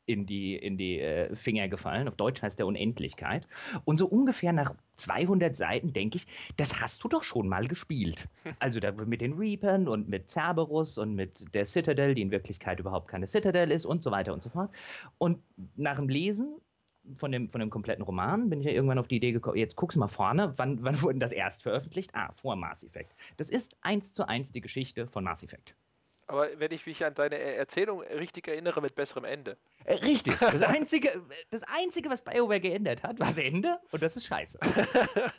[0.09, 2.09] in die, in die äh, Finger gefallen.
[2.09, 3.47] Auf Deutsch heißt der Unendlichkeit.
[3.85, 8.29] Und so ungefähr nach 200 Seiten denke ich, das hast du doch schon mal gespielt.
[8.61, 12.81] Also da mit den Reapern und mit Cerberus und mit der Citadel, die in Wirklichkeit
[12.81, 14.71] überhaupt keine Citadel ist und so weiter und so fort.
[15.19, 15.43] Und
[15.77, 16.57] nach dem Lesen
[17.15, 19.77] von dem, von dem kompletten Roman bin ich ja irgendwann auf die Idee gekommen, jetzt
[19.77, 22.11] guck's mal vorne, wann, wann wurde das erst veröffentlicht?
[22.15, 23.15] Ah, vor Mass Effect.
[23.37, 25.75] Das ist eins zu eins die Geschichte von Mass Effect.
[26.27, 29.57] Aber wenn ich mich an deine Erzählung richtig erinnere, mit besserem Ende.
[29.85, 30.37] Äh, richtig.
[30.39, 31.11] Das Einzige,
[31.51, 34.59] das Einzige, was BioWare geändert hat, war das Ende und das ist scheiße.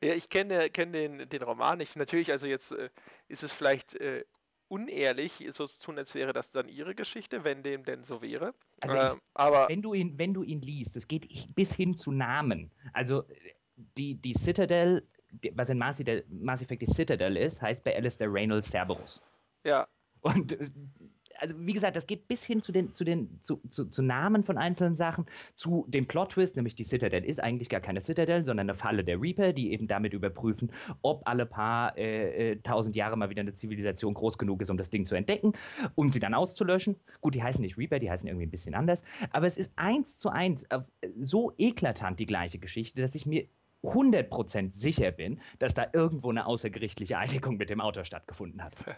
[0.00, 1.94] ja, ich kenne, kenne den, den Roman nicht.
[1.94, 2.90] Natürlich, also jetzt äh,
[3.28, 4.24] ist es vielleicht äh,
[4.72, 8.54] unehrlich, so zu tun, als wäre das dann ihre Geschichte, wenn dem denn so wäre.
[8.80, 12.10] Also ich, aber wenn du ihn, wenn du ihn liest, es geht bis hin zu
[12.10, 12.70] Namen.
[12.94, 13.24] Also
[13.98, 18.70] die, die Citadel, die, was in Mass, Effect die Citadel ist, heißt bei Alistair Reynolds
[18.70, 19.20] Cerberus.
[19.62, 19.86] Ja.
[20.22, 20.70] Und äh,
[21.42, 24.44] also wie gesagt, das geht bis hin zu den, zu den zu, zu, zu Namen
[24.44, 28.70] von einzelnen Sachen, zu dem Plot-Twist, nämlich die Citadel ist eigentlich gar keine Citadel, sondern
[28.70, 30.70] eine Falle der Reaper, die eben damit überprüfen,
[31.02, 34.76] ob alle paar äh, äh, tausend Jahre mal wieder eine Zivilisation groß genug ist, um
[34.76, 35.52] das Ding zu entdecken,
[35.96, 36.96] um sie dann auszulöschen.
[37.20, 40.18] Gut, die heißen nicht Reaper, die heißen irgendwie ein bisschen anders, aber es ist eins
[40.18, 40.80] zu eins äh,
[41.18, 43.48] so eklatant die gleiche Geschichte, dass ich mir
[43.82, 48.74] 100% sicher bin, dass da irgendwo eine außergerichtliche Einigung mit dem Autor stattgefunden hat.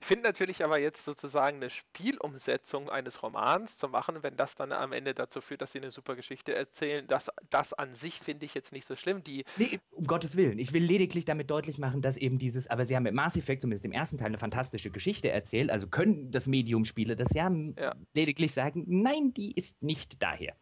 [0.00, 4.72] Ich finde natürlich aber jetzt sozusagen eine Spielumsetzung eines Romans zu machen, wenn das dann
[4.72, 8.46] am Ende dazu führt, dass sie eine super Geschichte erzählen, das, das an sich finde
[8.46, 9.22] ich jetzt nicht so schlimm.
[9.24, 10.58] Die nee, um Gottes Willen.
[10.58, 13.62] Ich will lediglich damit deutlich machen, dass eben dieses, aber sie haben mit Mass Effect
[13.62, 17.94] zumindest im ersten Teil eine fantastische Geschichte erzählt, also können das Medium-Spiele das ja, ja
[18.14, 20.54] lediglich sagen, nein, die ist nicht daher.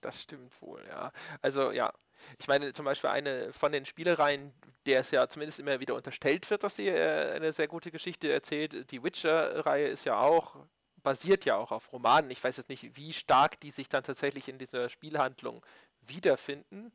[0.00, 1.12] Das stimmt wohl, ja.
[1.42, 1.92] Also ja,
[2.38, 4.52] ich meine zum Beispiel eine von den Spielereien,
[4.86, 8.32] der es ja zumindest immer wieder unterstellt wird, dass sie äh, eine sehr gute Geschichte
[8.32, 8.90] erzählt.
[8.90, 10.56] Die Witcher-Reihe ist ja auch,
[11.02, 12.30] basiert ja auch auf Romanen.
[12.30, 15.64] Ich weiß jetzt nicht, wie stark die sich dann tatsächlich in dieser Spielhandlung
[16.00, 16.92] wiederfinden,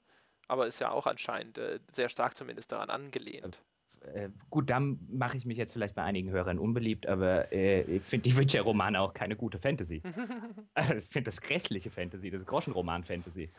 [0.47, 3.59] aber ist ja auch anscheinend äh, sehr stark zumindest daran angelehnt
[4.13, 8.03] äh, gut, dann mache ich mich jetzt vielleicht bei einigen Hörern unbeliebt, aber äh, ich
[8.03, 10.01] finde die Witcher-Romane auch keine gute Fantasy.
[10.77, 13.49] ich finde das grässliche Fantasy, das Groschenroman-Fantasy.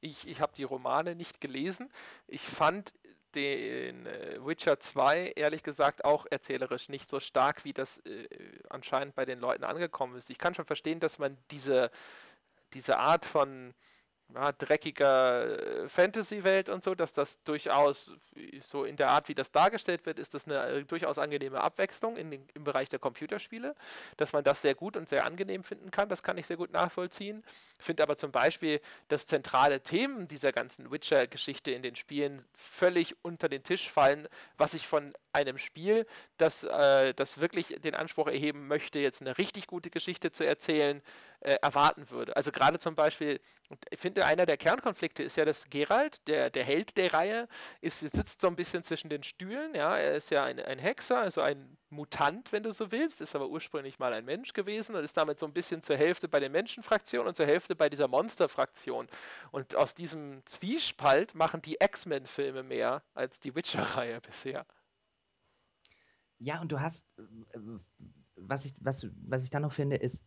[0.00, 1.90] Ich, ich habe die Romane nicht gelesen.
[2.26, 2.92] Ich fand
[3.34, 8.28] den äh, Witcher 2 ehrlich gesagt auch erzählerisch nicht so stark, wie das äh,
[8.70, 10.30] anscheinend bei den Leuten angekommen ist.
[10.30, 11.90] Ich kann schon verstehen, dass man diese,
[12.72, 13.74] diese Art von
[14.34, 18.12] ja, dreckiger äh, Fantasy-Welt und so, dass das durchaus
[18.60, 22.16] so in der Art, wie das dargestellt wird, ist das eine äh, durchaus angenehme Abwechslung
[22.16, 23.74] den, im Bereich der Computerspiele,
[24.16, 26.72] dass man das sehr gut und sehr angenehm finden kann, das kann ich sehr gut
[26.72, 27.42] nachvollziehen.
[27.78, 33.48] Finde aber zum Beispiel das zentrale Themen dieser ganzen Witcher-Geschichte in den Spielen völlig unter
[33.48, 36.06] den Tisch fallen, was ich von einem Spiel,
[36.36, 41.02] das, äh, das wirklich den Anspruch erheben möchte, jetzt eine richtig gute Geschichte zu erzählen,
[41.40, 42.36] äh, erwarten würde.
[42.36, 43.40] Also gerade zum Beispiel,
[43.90, 47.48] ich finde, einer der Kernkonflikte ist ja, dass Gerald, der, der Held der Reihe,
[47.80, 49.74] ist, sitzt so ein bisschen zwischen den Stühlen.
[49.74, 53.34] Ja, er ist ja ein, ein Hexer, also ein Mutant, wenn du so willst, ist
[53.34, 56.40] aber ursprünglich mal ein Mensch gewesen und ist damit so ein bisschen zur Hälfte bei
[56.40, 59.06] den Menschenfraktionen und zur Hälfte bei dieser Monsterfraktion.
[59.50, 64.66] Und aus diesem Zwiespalt machen die X-Men-Filme mehr als die Witcher-Reihe bisher.
[66.38, 67.58] Ja, und du hast, äh,
[68.36, 70.22] was ich, was, was ich da noch finde, ist,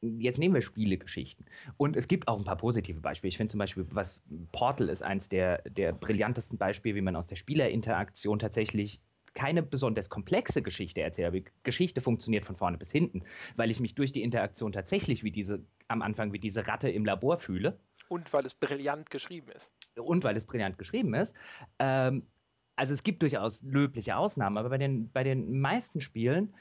[0.00, 1.46] jetzt nehmen wir Spielegeschichten.
[1.76, 3.28] Und es gibt auch ein paar positive Beispiele.
[3.28, 4.22] Ich finde zum Beispiel, was
[4.52, 9.00] Portal ist eins der, der brillantesten Beispiele, wie man aus der Spielerinteraktion tatsächlich
[9.34, 13.22] keine besonders komplexe Geschichte erzählt, aber die Geschichte funktioniert von vorne bis hinten,
[13.56, 17.04] weil ich mich durch die Interaktion tatsächlich wie diese, am Anfang wie diese Ratte im
[17.04, 17.78] Labor fühle.
[18.08, 19.70] Und weil es brillant geschrieben ist.
[19.96, 21.34] Und weil es brillant geschrieben ist.
[21.78, 22.26] Ähm,
[22.74, 26.54] also es gibt durchaus löbliche Ausnahmen, aber bei den, bei den meisten Spielen,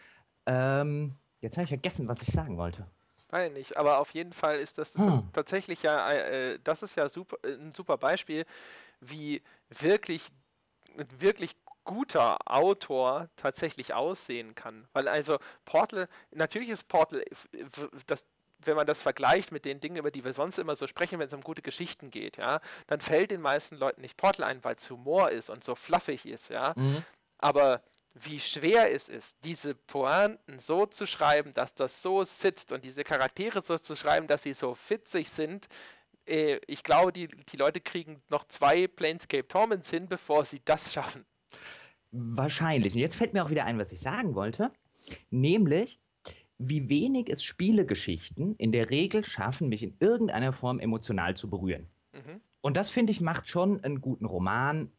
[0.45, 2.85] ähm, jetzt habe ich vergessen, was ich sagen wollte.
[3.29, 5.29] Weiß nicht, aber auf jeden Fall ist das hm.
[5.33, 8.45] tatsächlich ja, äh, das ist ja super, äh, ein super Beispiel,
[8.99, 10.29] wie wirklich,
[11.19, 11.55] wirklich
[11.89, 14.87] guter Autor tatsächlich aussehen kann.
[14.93, 17.25] Weil also Portal, natürlich ist Portal,
[18.05, 18.27] das,
[18.59, 21.25] wenn man das vergleicht mit den Dingen, über die wir sonst immer so sprechen, wenn
[21.25, 24.75] es um gute Geschichten geht, ja, dann fällt den meisten Leuten nicht Portal ein, weil
[24.75, 26.73] es Humor ist und so fluffig ist, ja.
[26.75, 27.03] Mhm.
[27.39, 27.81] Aber
[28.13, 33.03] wie schwer es ist, diese Pointen so zu schreiben, dass das so sitzt und diese
[33.03, 35.67] Charaktere so zu schreiben, dass sie so witzig sind.
[36.27, 40.93] Äh, ich glaube, die, die Leute kriegen noch zwei Planescape Torments hin, bevor sie das
[40.93, 41.25] schaffen.
[42.11, 42.93] Wahrscheinlich.
[42.93, 44.71] Und jetzt fällt mir auch wieder ein, was ich sagen wollte.
[45.29, 45.99] Nämlich,
[46.57, 51.87] wie wenig es Spielegeschichten in der Regel schaffen, mich in irgendeiner Form emotional zu berühren.
[52.13, 52.41] Mhm.
[52.61, 54.91] Und das, finde ich, macht schon einen guten Roman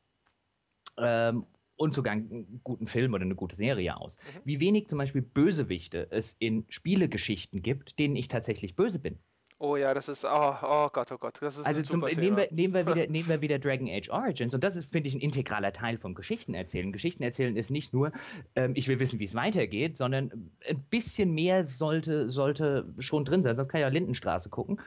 [0.96, 1.44] ähm,
[1.76, 4.16] und sogar einen guten Film oder eine gute Serie aus.
[4.16, 4.40] Mhm.
[4.44, 9.18] Wie wenig zum Beispiel Bösewichte es in Spielegeschichten gibt, denen ich tatsächlich böse bin.
[9.62, 12.48] Oh ja, das ist, oh, oh Gott, oh Gott, das ist Also zum, nehmen, wir,
[12.50, 15.20] nehmen, wir wieder, nehmen wir wieder Dragon Age Origins und das ist, finde ich, ein
[15.20, 16.90] integraler Teil vom Geschichtenerzählen.
[16.92, 18.11] Geschichtenerzählen ist nicht nur,
[18.56, 23.42] ähm, ich will wissen, wie es weitergeht, sondern ein bisschen mehr sollte, sollte schon drin
[23.42, 24.80] sein, sonst kann ich ja Lindenstraße gucken.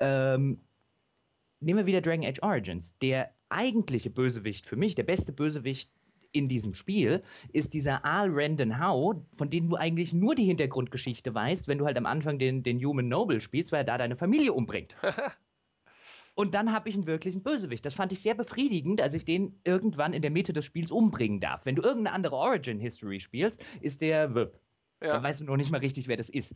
[0.00, 0.60] Ähm,
[1.60, 2.98] nehmen wir wieder Dragon Age Origins.
[2.98, 5.88] Der eigentliche Bösewicht für mich, der beste Bösewicht
[6.36, 7.22] in diesem Spiel
[7.52, 11.86] ist dieser Al Randon Howe, von dem du eigentlich nur die Hintergrundgeschichte weißt, wenn du
[11.86, 14.96] halt am Anfang den, den Human Noble spielst, weil er da deine Familie umbringt.
[16.34, 17.84] Und dann habe ich einen wirklichen Bösewicht.
[17.86, 21.40] Das fand ich sehr befriedigend, als ich den irgendwann in der Mitte des Spiels umbringen
[21.40, 21.64] darf.
[21.64, 24.60] Wenn du irgendeine andere Origin-History spielst, ist der Wip.
[25.00, 25.14] Ja.
[25.14, 26.54] Dann weißt du noch nicht mal richtig, wer das ist.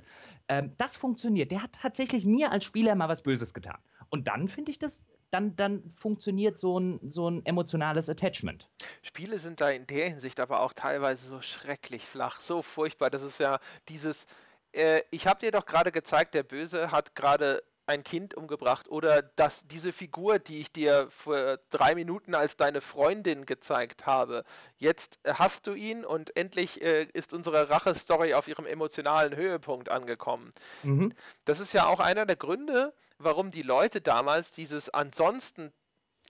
[0.48, 1.50] Ähm, das funktioniert.
[1.50, 3.78] Der hat tatsächlich mir als Spieler mal was Böses getan.
[4.10, 8.68] Und dann finde ich das dann, dann funktioniert so ein, so ein emotionales Attachment.
[9.02, 13.10] Spiele sind da in der Hinsicht aber auch teilweise so schrecklich flach, so furchtbar.
[13.10, 13.58] Das ist ja
[13.88, 14.26] dieses,
[14.72, 19.20] äh, ich habe dir doch gerade gezeigt, der Böse hat gerade ein Kind umgebracht oder
[19.20, 24.44] dass diese Figur, die ich dir vor drei Minuten als deine Freundin gezeigt habe,
[24.78, 30.50] jetzt hast du ihn und endlich äh, ist unsere Rache-Story auf ihrem emotionalen Höhepunkt angekommen.
[30.84, 31.12] Mhm.
[31.44, 35.72] Das ist ja auch einer der Gründe, warum die Leute damals dieses ansonsten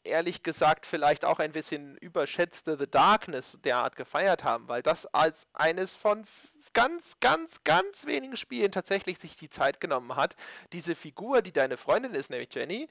[0.02, 5.46] ehrlich gesagt vielleicht auch ein bisschen überschätzte The Darkness derart gefeiert haben, weil das als
[5.52, 6.24] eines von
[6.72, 10.36] ganz, ganz, ganz wenigen Spielen tatsächlich sich die Zeit genommen hat,
[10.72, 12.88] diese Figur, die deine Freundin ist, nämlich Jenny,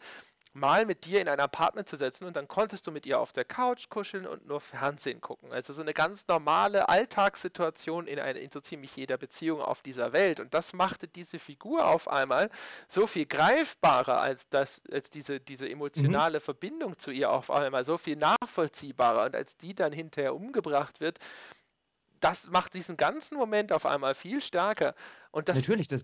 [0.60, 3.32] mal mit dir in ein Apartment zu setzen und dann konntest du mit ihr auf
[3.32, 5.52] der Couch kuscheln und nur Fernsehen gucken.
[5.52, 10.14] Also so eine ganz normale Alltagssituation in, eine, in so ziemlich jeder Beziehung auf dieser
[10.14, 10.40] Welt.
[10.40, 12.50] Und das machte diese Figur auf einmal
[12.88, 16.44] so viel greifbarer als, das, als diese, diese emotionale mhm.
[16.44, 19.26] Verbindung zu ihr auf einmal, so viel nachvollziehbarer.
[19.26, 21.20] Und als die dann hinterher umgebracht wird,
[22.20, 24.96] das macht diesen ganzen Moment auf einmal viel stärker.
[25.32, 26.04] Und das Natürlich, das,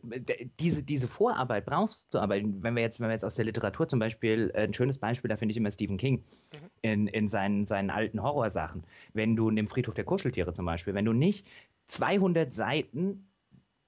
[0.60, 3.88] diese, diese Vorarbeit brauchst du, aber wenn wir jetzt, wenn wir jetzt aus der Literatur
[3.88, 6.70] zum Beispiel, äh, ein schönes Beispiel, da finde ich immer Stephen King mhm.
[6.82, 8.86] in, in seinen, seinen alten Horrorsachen.
[9.14, 11.48] Wenn du in dem Friedhof der Kuscheltiere zum Beispiel, wenn du nicht
[11.88, 13.28] 200 Seiten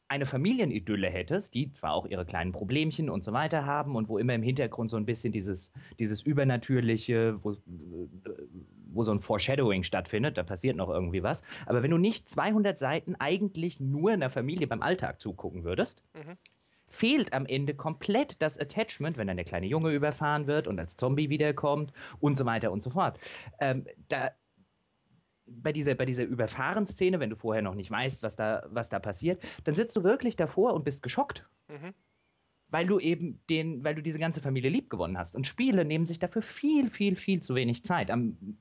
[0.09, 4.17] eine Familienidylle hättest, die zwar auch ihre kleinen Problemchen und so weiter haben und wo
[4.17, 7.57] immer im Hintergrund so ein bisschen dieses, dieses Übernatürliche, wo,
[8.97, 11.43] wo so ein Foreshadowing stattfindet, da passiert noch irgendwie was.
[11.65, 16.37] Aber wenn du nicht 200 Seiten eigentlich nur einer Familie beim Alltag zugucken würdest, mhm.
[16.87, 20.97] fehlt am Ende komplett das Attachment, wenn dann der kleine Junge überfahren wird und als
[20.97, 23.19] Zombie wiederkommt und so weiter und so fort.
[23.59, 24.31] Ähm, da
[25.47, 28.99] bei dieser, bei dieser Überfahrenszene, wenn du vorher noch nicht weißt, was da, was da
[28.99, 31.47] passiert, dann sitzt du wirklich davor und bist geschockt.
[31.69, 31.93] Mhm.
[32.69, 35.37] Weil du eben den, weil du diese ganze Familie lieb gewonnen hast.
[35.37, 38.11] Und Spiele nehmen sich dafür viel, viel, viel zu wenig Zeit.
[38.11, 38.57] Am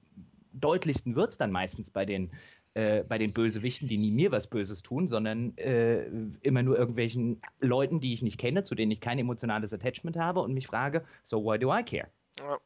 [0.60, 2.30] deutlichsten wird es dann meistens bei den,
[2.74, 6.06] äh, bei den Bösewichten, die nie mir was Böses tun, sondern äh,
[6.42, 10.40] immer nur irgendwelchen Leuten, die ich nicht kenne, zu denen ich kein emotionales Attachment habe
[10.40, 12.08] und mich frage, so why do I care?
[12.38, 12.58] Ja.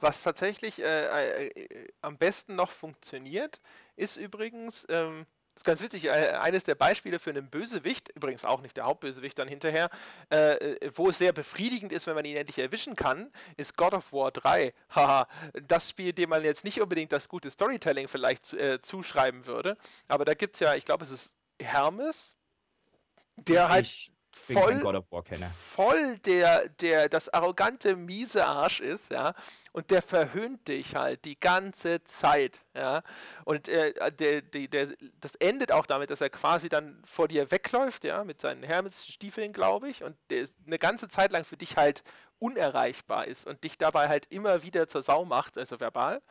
[0.00, 3.60] Was tatsächlich äh, äh, am besten noch funktioniert,
[3.96, 5.26] ist übrigens, ähm,
[5.56, 9.38] ist ganz witzig, äh, eines der Beispiele für einen Bösewicht, übrigens auch nicht der Hauptbösewicht
[9.38, 9.88] dann hinterher,
[10.30, 13.94] äh, äh, wo es sehr befriedigend ist, wenn man ihn endlich erwischen kann, ist God
[13.94, 14.74] of War 3.
[14.90, 15.26] Haha,
[15.66, 19.76] das Spiel, dem man jetzt nicht unbedingt das gute Storytelling vielleicht äh, zuschreiben würde,
[20.08, 22.36] aber da gibt es ja, ich glaube, es ist Hermes,
[23.36, 25.02] der halt voll,
[25.54, 29.34] voll der, der, das arrogante, miese Arsch ist, ja,
[29.72, 33.02] und der verhöhnt dich halt die ganze Zeit, ja,
[33.44, 34.88] und äh, der, der, der,
[35.20, 39.52] das endet auch damit, dass er quasi dann vor dir wegläuft, ja, mit seinen Hermes-Stiefeln,
[39.52, 42.02] glaube ich, und der eine ganze Zeit lang für dich halt
[42.38, 46.22] unerreichbar ist und dich dabei halt immer wieder zur Sau macht, also verbal.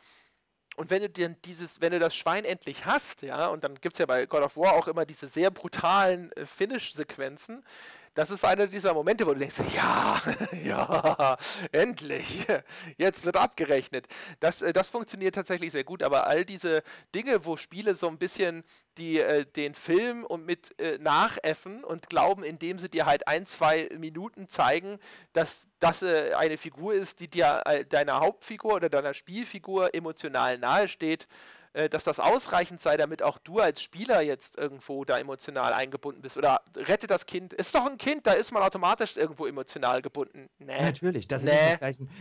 [0.76, 3.94] Und wenn du dir dieses, wenn du das Schwein endlich hast, ja, und dann gibt
[3.94, 7.64] es ja bei God of War auch immer diese sehr brutalen äh, Finish-Sequenzen,
[8.16, 10.22] das ist einer dieser Momente, wo du denkst, ja,
[10.64, 11.38] ja,
[11.72, 12.48] endlich,
[12.98, 14.08] jetzt wird abgerechnet.
[14.40, 16.82] Das, äh, das funktioniert tatsächlich sehr gut, aber all diese
[17.14, 18.64] Dinge, wo Spiele so ein bisschen
[18.98, 23.46] die äh, den Film und mit äh, nachäffen und glauben, indem sie dir halt ein,
[23.46, 25.00] zwei Minuten zeigen,
[25.34, 30.58] dass das äh, eine Figur ist, die dir äh, deiner Hauptfigur oder deiner Spielfigur emotional
[30.58, 31.28] nahesteht,
[31.76, 36.22] äh, dass das ausreichend sei, damit auch du als Spieler jetzt irgendwo da emotional eingebunden
[36.22, 36.38] bist.
[36.38, 37.52] Oder rette das Kind.
[37.52, 40.48] Ist doch ein Kind, da ist man automatisch irgendwo emotional gebunden.
[40.58, 40.78] Nee.
[40.78, 41.28] Ja, natürlich.
[41.28, 41.52] Das nee.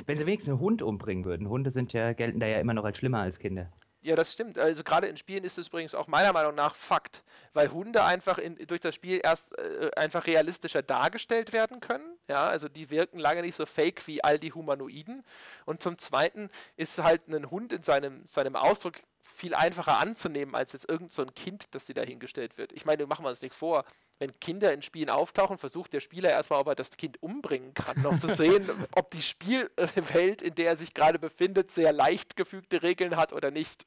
[0.06, 1.48] Wenn sie wenigstens einen Hund umbringen würden.
[1.48, 3.70] Hunde sind ja, gelten da ja immer noch als schlimmer als Kinder.
[4.02, 4.58] Ja, das stimmt.
[4.58, 7.22] Also gerade in Spielen ist es übrigens auch meiner Meinung nach Fakt,
[7.52, 12.18] weil Hunde einfach in, durch das Spiel erst äh, einfach realistischer dargestellt werden können.
[12.28, 15.22] Ja, also die wirken lange nicht so fake wie all die Humanoiden.
[15.64, 18.94] Und zum Zweiten ist halt ein Hund in seinem, seinem Ausdruck
[19.34, 22.72] viel einfacher anzunehmen als jetzt irgend so ein Kind, das dir dahingestellt wird.
[22.72, 23.84] Ich meine, machen wir uns nichts vor.
[24.18, 28.06] Wenn Kinder in Spielen auftauchen, versucht der Spieler erstmal, ob er das Kind umbringen kann,
[28.06, 32.82] um zu sehen, ob die Spielwelt, in der er sich gerade befindet, sehr leicht gefügte
[32.82, 33.84] Regeln hat oder nicht.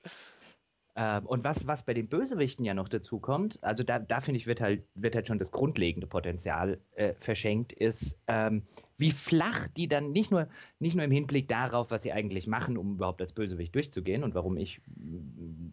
[0.99, 4.39] Ähm, und was, was bei den Bösewichten ja noch dazu kommt, also da, da finde
[4.39, 8.63] ich, wird halt, wird halt schon das grundlegende Potenzial äh, verschenkt, ist, ähm,
[8.97, 10.47] wie flach die dann nicht nur,
[10.79, 14.33] nicht nur im Hinblick darauf, was sie eigentlich machen, um überhaupt als Bösewicht durchzugehen und
[14.33, 14.81] warum ich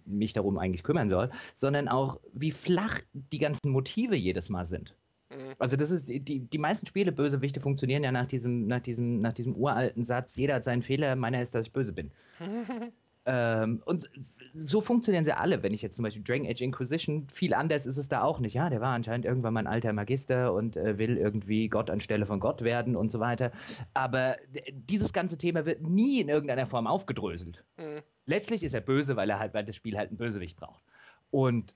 [0.04, 4.94] mich darum eigentlich kümmern soll, sondern auch, wie flach die ganzen Motive jedes Mal sind.
[5.30, 5.54] Mhm.
[5.58, 9.32] Also das ist, die, die meisten Spiele, Bösewichte, funktionieren ja nach diesem, nach diesem, nach
[9.32, 12.10] diesem uralten Satz, jeder hat seinen Fehler, meiner ist, dass ich böse bin.
[13.26, 14.10] Ähm, und
[14.54, 15.62] so funktionieren sie alle.
[15.62, 18.54] Wenn ich jetzt zum Beispiel Dragon Age Inquisition, viel anders ist es da auch nicht.
[18.54, 22.26] Ja, der war anscheinend irgendwann mal ein alter Magister und äh, will irgendwie Gott anstelle
[22.26, 23.50] von Gott werden und so weiter.
[23.94, 24.36] Aber
[24.72, 27.64] dieses ganze Thema wird nie in irgendeiner Form aufgedröselt.
[27.78, 28.02] Mhm.
[28.26, 30.82] Letztlich ist er böse, weil er halt, weil das Spiel halt einen Bösewicht braucht.
[31.30, 31.74] Und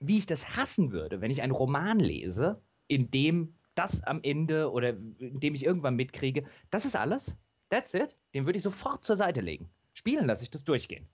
[0.00, 4.70] wie ich das hassen würde, wenn ich einen Roman lese, in dem das am Ende
[4.70, 7.36] oder in dem ich irgendwann mitkriege, das ist alles.
[7.70, 8.14] That's it.
[8.34, 9.70] Den würde ich sofort zur Seite legen.
[9.94, 11.08] Spielen lasse ich das durchgehen.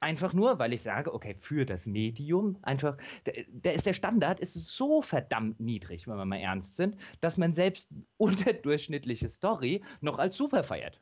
[0.00, 4.54] Einfach nur, weil ich sage, okay, für das Medium, einfach, da ist der Standard ist
[4.54, 10.36] so verdammt niedrig, wenn wir mal ernst sind, dass man selbst unterdurchschnittliche Story noch als
[10.36, 11.00] super feiert.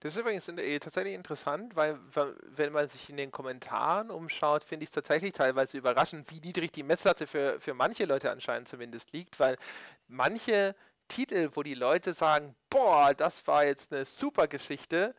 [0.00, 0.46] Das ist übrigens
[0.80, 1.98] tatsächlich interessant, weil,
[2.46, 6.72] wenn man sich in den Kommentaren umschaut, finde ich es tatsächlich teilweise überraschend, wie niedrig
[6.72, 9.58] die Messlatte für, für manche Leute anscheinend zumindest liegt, weil
[10.06, 10.74] manche
[11.08, 15.14] Titel, wo die Leute sagen, boah, das war jetzt eine super Geschichte,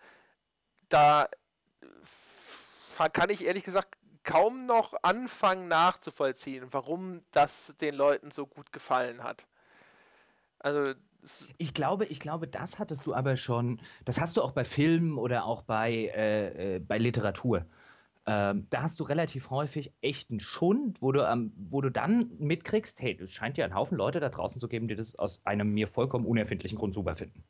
[0.89, 1.29] da
[3.13, 9.23] kann ich ehrlich gesagt kaum noch anfangen nachzuvollziehen, warum das den Leuten so gut gefallen
[9.23, 9.47] hat.
[10.59, 10.93] Also
[11.57, 15.17] ich glaube, ich glaube, das hattest du aber schon, das hast du auch bei Filmen
[15.17, 17.65] oder auch bei, äh, äh, bei Literatur.
[18.25, 23.01] Ähm, da hast du relativ häufig echten Schund, wo du, ähm, wo du dann mitkriegst,
[23.01, 25.73] hey, es scheint ja einen Haufen Leute da draußen zu geben, die das aus einem
[25.73, 27.43] mir vollkommen unerfindlichen Grund super finden.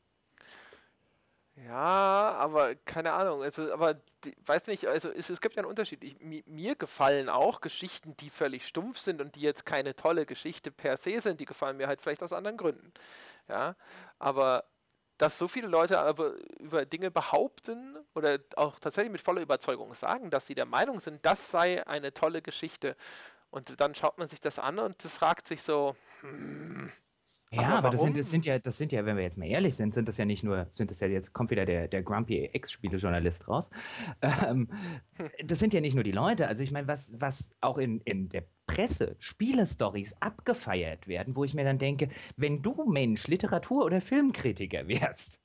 [1.69, 3.43] Ja, aber keine Ahnung.
[3.43, 4.01] Also, aber
[4.47, 6.03] weiß nicht, also es, es gibt ja einen Unterschied.
[6.03, 10.25] Ich, mi, mir gefallen auch Geschichten, die völlig stumpf sind und die jetzt keine tolle
[10.25, 11.39] Geschichte per se sind.
[11.39, 12.91] Die gefallen mir halt vielleicht aus anderen Gründen.
[13.47, 13.75] Ja,
[14.17, 14.65] aber
[15.19, 20.31] dass so viele Leute aber über Dinge behaupten oder auch tatsächlich mit voller Überzeugung sagen,
[20.31, 22.95] dass sie der Meinung sind, das sei eine tolle Geschichte.
[23.51, 26.91] Und dann schaut man sich das an und fragt sich so, hm,
[27.51, 29.47] ja, aber, aber das, sind, das, sind, ja, das sind ja, wenn wir jetzt mal
[29.47, 32.03] ehrlich sind, sind das ja nicht nur, sind das ja, jetzt kommt wieder der, der
[32.03, 33.69] Grumpy Ex-Spielejournalist raus.
[34.21, 34.69] Ähm,
[35.43, 36.47] das sind ja nicht nur die Leute.
[36.47, 41.53] Also ich meine, was, was auch in, in der Presse Spielestories abgefeiert werden, wo ich
[41.53, 45.39] mir dann denke, wenn du Mensch, Literatur- oder Filmkritiker wärst,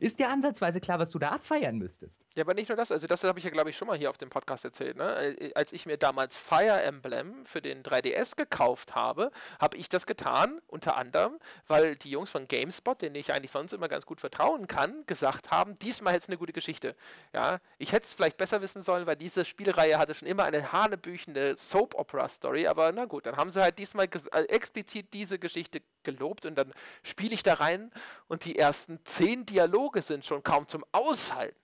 [0.00, 2.20] ist dir ansatzweise klar, was du da abfeiern müsstest?
[2.36, 2.92] Ja, aber nicht nur das.
[2.92, 4.96] Also, das habe ich ja, glaube ich, schon mal hier auf dem Podcast erzählt.
[4.96, 5.36] Ne?
[5.38, 9.30] Äh, als ich mir damals Fire Emblem für den 3DS gekauft habe,
[9.60, 13.72] habe ich das getan, unter anderem, weil die Jungs von GameSpot, denen ich eigentlich sonst
[13.72, 16.94] immer ganz gut vertrauen kann, gesagt haben, diesmal hätte es eine gute Geschichte.
[17.32, 20.72] Ja, ich hätte es vielleicht besser wissen sollen, weil diese Spielreihe hatte schon immer eine
[20.72, 26.46] hanebüchende Soap-Opera-Story, aber na gut, dann haben sie halt diesmal äh, explizit diese Geschichte gelobt
[26.46, 26.72] und dann
[27.02, 27.90] spiele ich da rein
[28.28, 31.58] und die ersten zehn Dialoge sind schon kaum zum Aushalten.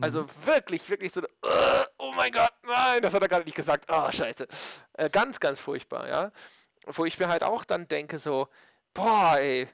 [0.00, 0.28] Also mhm.
[0.44, 3.86] wirklich, wirklich so, uh, oh mein Gott, nein, das hat er gerade nicht gesagt.
[3.90, 4.46] Oh, scheiße.
[4.94, 6.32] Äh, ganz, ganz furchtbar, ja.
[6.86, 8.48] Wo ich mir halt auch dann denke, so,
[8.92, 9.66] boah, ey,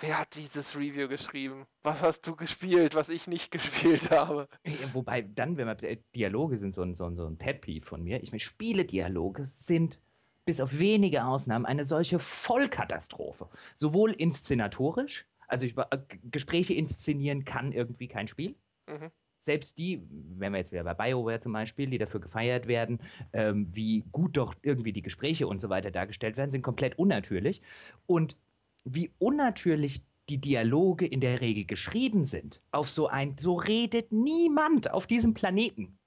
[0.00, 1.66] wer hat dieses Review geschrieben?
[1.82, 4.48] Was hast du gespielt, was ich nicht gespielt habe?
[4.92, 8.02] Wobei, dann, wenn man, äh, Dialoge sind so ein, so ein, so ein Pet-Peeve von
[8.02, 8.22] mir.
[8.22, 10.00] Ich meine, Spiele-Dialoge sind
[10.48, 13.50] bis auf wenige Ausnahmen eine solche Vollkatastrophe.
[13.74, 15.98] Sowohl inszenatorisch, also ich, äh,
[16.30, 18.54] Gespräche inszenieren kann irgendwie kein Spiel.
[18.86, 19.10] Mhm.
[19.40, 20.00] Selbst die,
[20.38, 22.98] wenn wir jetzt wieder bei BioWare zum Beispiel, die dafür gefeiert werden,
[23.34, 27.60] ähm, wie gut doch irgendwie die Gespräche und so weiter dargestellt werden, sind komplett unnatürlich.
[28.06, 28.38] Und
[28.84, 30.00] wie unnatürlich
[30.30, 35.34] die Dialoge in der Regel geschrieben sind, auf so ein, so redet niemand auf diesem
[35.34, 35.97] Planeten.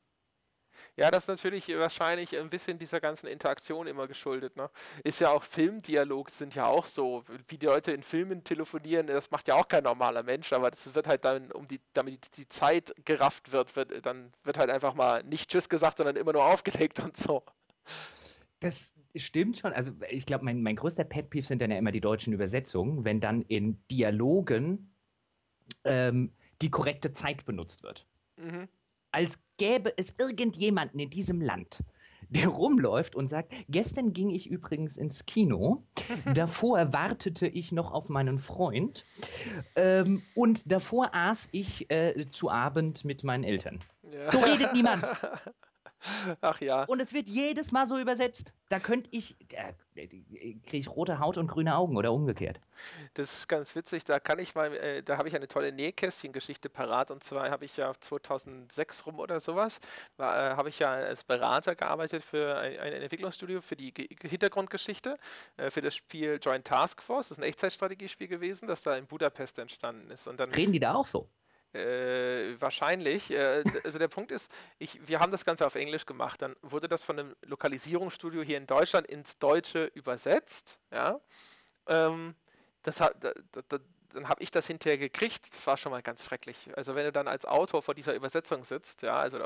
[0.95, 4.55] Ja, das ist natürlich wahrscheinlich ein bisschen dieser ganzen Interaktion immer geschuldet.
[4.55, 4.69] Ne?
[5.03, 9.31] Ist ja auch Filmdialog, sind ja auch so, wie die Leute in Filmen telefonieren, das
[9.31, 12.47] macht ja auch kein normaler Mensch, aber das wird halt dann, um die, damit die
[12.47, 16.45] Zeit gerafft wird, wird, dann wird halt einfach mal nicht Tschüss gesagt, sondern immer nur
[16.45, 17.43] aufgelegt und so.
[18.59, 19.73] Das stimmt schon.
[19.73, 23.19] Also ich glaube, mein, mein größter Pet-Peeve sind dann ja immer die deutschen Übersetzungen, wenn
[23.19, 24.93] dann in Dialogen
[25.83, 28.05] ähm, die korrekte Zeit benutzt wird.
[28.37, 28.67] Mhm
[29.11, 31.83] als gäbe es irgendjemanden in diesem Land,
[32.29, 35.83] der rumläuft und sagt, gestern ging ich übrigens ins Kino,
[36.33, 39.05] davor wartete ich noch auf meinen Freund
[39.75, 43.79] ähm, und davor aß ich äh, zu Abend mit meinen Eltern.
[44.11, 44.31] Ja.
[44.31, 45.05] So redet niemand.
[46.41, 46.83] Ach ja.
[46.85, 48.53] Und es wird jedes Mal so übersetzt.
[48.69, 52.59] Da könnte ich, da kriege ich rote Haut und grüne Augen oder umgekehrt.
[53.13, 54.05] Das ist ganz witzig.
[54.05, 57.11] Da kann ich mal, äh, da habe ich eine tolle Nähkästchen-Geschichte parat.
[57.11, 59.79] Und zwar habe ich ja 2006 rum oder sowas,
[60.17, 65.17] äh, habe ich ja als Berater gearbeitet für ein, ein Entwicklungsstudio für die Ge Hintergrundgeschichte
[65.57, 67.27] äh, für das Spiel Joint Task Force.
[67.27, 70.27] Das ist ein Echtzeitstrategiespiel gewesen, das da in Budapest entstanden ist.
[70.27, 71.27] Und dann Reden die da auch so?
[71.73, 73.31] Äh, wahrscheinlich.
[73.31, 76.41] Äh, also der Punkt ist, ich, wir haben das Ganze auf Englisch gemacht.
[76.41, 80.77] Dann wurde das von einem Lokalisierungsstudio hier in Deutschland ins Deutsche übersetzt.
[80.91, 81.21] Ja.
[81.87, 82.35] Ähm,
[82.83, 83.31] das hat, da,
[83.69, 83.77] da,
[84.13, 85.53] dann habe ich das hinterher gekriegt.
[85.53, 86.57] Das war schon mal ganz schrecklich.
[86.75, 89.37] Also wenn du dann als Autor vor dieser Übersetzung sitzt, ja, also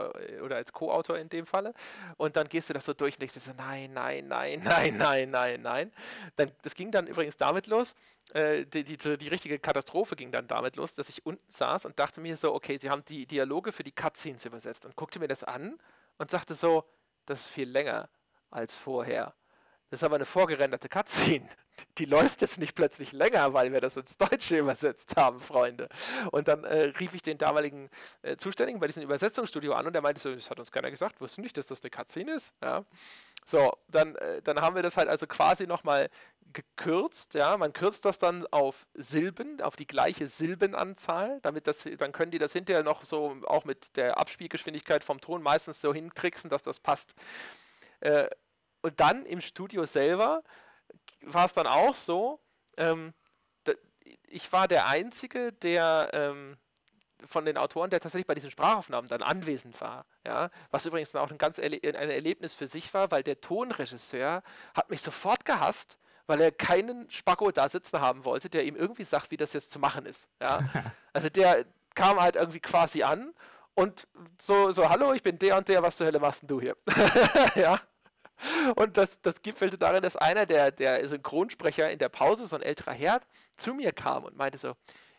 [0.41, 1.73] oder als Co-Autor in dem Falle,
[2.17, 5.29] und dann gehst du das so durch und denkst so, nein, nein, nein, nein, nein,
[5.29, 5.91] nein, nein.
[6.35, 7.95] Dann, das ging dann übrigens damit los,
[8.33, 11.99] äh, die, die, die richtige Katastrophe ging dann damit los, dass ich unten saß und
[11.99, 15.27] dachte mir so, okay, sie haben die Dialoge für die Cutscenes übersetzt und guckte mir
[15.27, 15.77] das an
[16.17, 16.85] und sagte so,
[17.25, 18.09] das ist viel länger
[18.49, 19.33] als vorher.
[19.95, 21.47] Das ist aber eine vorgerenderte Cutscene.
[21.99, 25.87] Die läuft jetzt nicht plötzlich länger, weil wir das ins Deutsche übersetzt haben, Freunde.
[26.31, 27.89] Und dann äh, rief ich den damaligen
[28.21, 31.21] äh, Zuständigen bei diesem Übersetzungsstudio an und der meinte so, das hat uns keiner gesagt,
[31.21, 32.53] wussten nicht, dass das eine Cutscene ist.
[32.61, 32.83] Ja.
[33.45, 36.09] So, dann, äh, dann haben wir das halt also quasi nochmal
[36.51, 42.11] gekürzt, ja, man kürzt das dann auf Silben, auf die gleiche Silbenanzahl, damit das, dann
[42.11, 46.49] können die das hinterher noch so auch mit der Abspielgeschwindigkeit vom Ton meistens so hintricksen,
[46.49, 47.15] dass das passt.
[48.01, 48.27] Äh,
[48.85, 50.43] und dann im Studio selber
[51.21, 52.39] war es dann auch so,
[52.77, 53.15] ähm,
[54.27, 56.57] ich war der Einzige, der ähm,
[57.25, 60.05] von den Autoren, der tatsächlich bei diesen Sprachaufnahmen dann anwesend war.
[60.23, 60.51] Ja?
[60.69, 64.43] Was übrigens auch ein ganz Erle ein Erlebnis für sich war, weil der Tonregisseur
[64.75, 65.97] hat mich sofort gehasst,
[66.27, 69.71] weil er keinen Spacko da sitzen haben wollte, der ihm irgendwie sagt, wie das jetzt
[69.71, 70.29] zu machen ist.
[70.39, 70.59] Ja?
[71.13, 73.33] Also der kam halt irgendwie quasi an
[73.73, 74.05] und
[74.37, 76.75] so, so, hallo, ich bin der und der, was zur Hölle machst denn du hier?
[77.55, 77.79] ja.
[78.75, 82.61] Und das, das gipfelte darin, dass einer der, der Synchronsprecher in der Pause, so ein
[82.61, 83.21] älterer Herr,
[83.55, 84.73] zu mir kam und meinte so,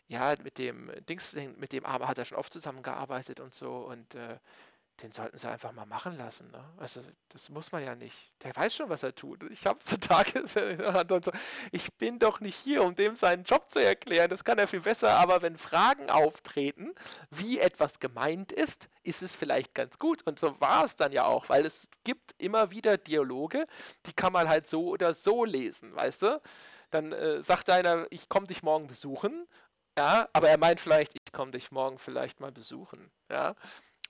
[0.07, 4.15] ja, mit dem Dings, mit dem Arme hat er schon oft zusammengearbeitet und so und
[4.15, 4.37] äh,
[5.01, 6.49] den sollten sie einfach mal machen lassen.
[6.51, 6.63] Ne?
[6.77, 8.31] Also das muss man ja nicht.
[8.43, 9.43] Der weiß schon, was er tut.
[9.51, 10.41] Ich habe zutage
[11.13, 11.31] und so.
[11.71, 14.29] Ich bin doch nicht hier, um dem seinen Job zu erklären.
[14.29, 15.11] Das kann er viel besser.
[15.11, 16.95] Aber wenn Fragen auftreten,
[17.29, 20.25] wie etwas gemeint ist, ist es vielleicht ganz gut.
[20.25, 23.67] Und so war es dann ja auch, weil es gibt immer wieder Dialoge,
[24.07, 26.41] die kann man halt so oder so lesen, weißt du?
[26.89, 29.47] Dann äh, sagt einer, ich komme dich morgen besuchen.
[29.97, 33.11] Ja, aber er meint vielleicht, ich komme dich morgen vielleicht mal besuchen.
[33.31, 33.55] Ja.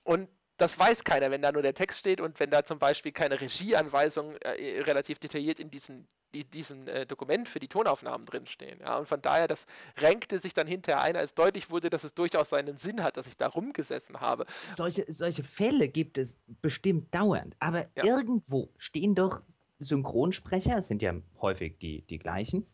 [0.04, 0.28] Und
[0.58, 3.40] das weiß keiner, wenn da nur der Text steht und wenn da zum Beispiel keine
[3.40, 8.80] Regieanweisungen äh, relativ detailliert in diesen die, diesem äh, Dokument für die Tonaufnahmen drinstehen.
[8.80, 8.98] Ja?
[8.98, 9.66] Und von daher, das
[9.98, 13.26] renkte sich dann hinterher ein, als deutlich wurde, dass es durchaus seinen Sinn hat, dass
[13.26, 14.44] ich da rumgesessen habe.
[14.74, 18.04] Solche, solche Fälle gibt es bestimmt dauernd, aber ja.
[18.04, 19.42] irgendwo stehen doch
[19.80, 22.66] Synchronsprecher, es sind ja häufig die, die gleichen,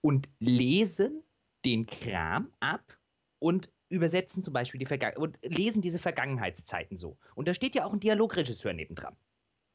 [0.00, 1.22] und lesen
[1.64, 2.98] den Kram ab
[3.38, 7.18] und übersetzen zum Beispiel die Vergangenheit und lesen diese Vergangenheitszeiten so.
[7.34, 9.16] Und da steht ja auch ein Dialogregisseur nebendran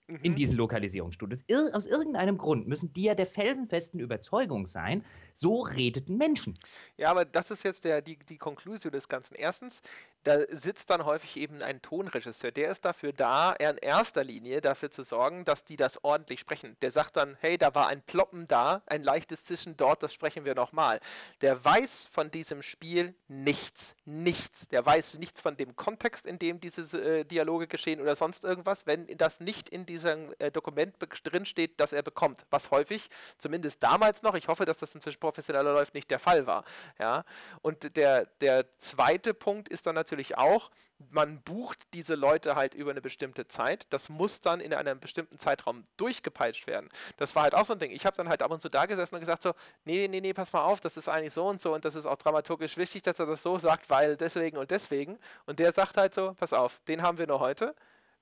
[0.07, 0.19] mhm.
[0.21, 1.41] in diesen Lokalisierungsstudios.
[1.47, 5.03] Ir aus irgendeinem Grund müssen die ja der felsenfesten Überzeugung sein,
[5.33, 6.57] so redeten Menschen.
[6.97, 9.35] Ja, aber das ist jetzt der, die, die Konklusion des Ganzen.
[9.35, 9.81] Erstens,
[10.23, 12.51] da sitzt dann häufig eben ein Tonregisseur.
[12.51, 16.39] Der ist dafür da, er in erster Linie dafür zu sorgen, dass die das ordentlich
[16.39, 16.75] sprechen.
[16.81, 20.43] Der sagt dann, hey, da war ein Ploppen da, ein leichtes Zischen dort, das sprechen
[20.43, 20.99] wir nochmal.
[21.41, 24.67] Der weiß von diesem Spiel nichts, nichts.
[24.69, 28.87] Der weiß nichts von dem Kontext, in dem diese äh, Dialoge geschehen oder sonst irgendwas,
[28.87, 32.45] wenn das nicht in diesem äh, Dokument drinsteht, das er bekommt.
[32.49, 36.45] Was häufig, zumindest damals noch, ich hoffe, dass das inzwischen professioneller läuft, nicht der Fall
[36.45, 36.63] war.
[36.99, 37.23] Ja?
[37.61, 40.69] Und der, der zweite Punkt ist dann natürlich, auch,
[41.11, 43.85] man bucht diese Leute halt über eine bestimmte Zeit.
[43.89, 46.89] Das muss dann in einem bestimmten Zeitraum durchgepeitscht werden.
[47.17, 47.91] Das war halt auch so ein Ding.
[47.91, 49.53] Ich habe dann halt ab und zu da gesessen und gesagt so,
[49.83, 52.05] nee, nee, nee, pass mal auf, das ist eigentlich so und so und das ist
[52.05, 55.19] auch dramaturgisch wichtig, dass er das so sagt, weil deswegen und deswegen.
[55.45, 57.75] Und der sagt halt so, pass auf, den haben wir nur heute.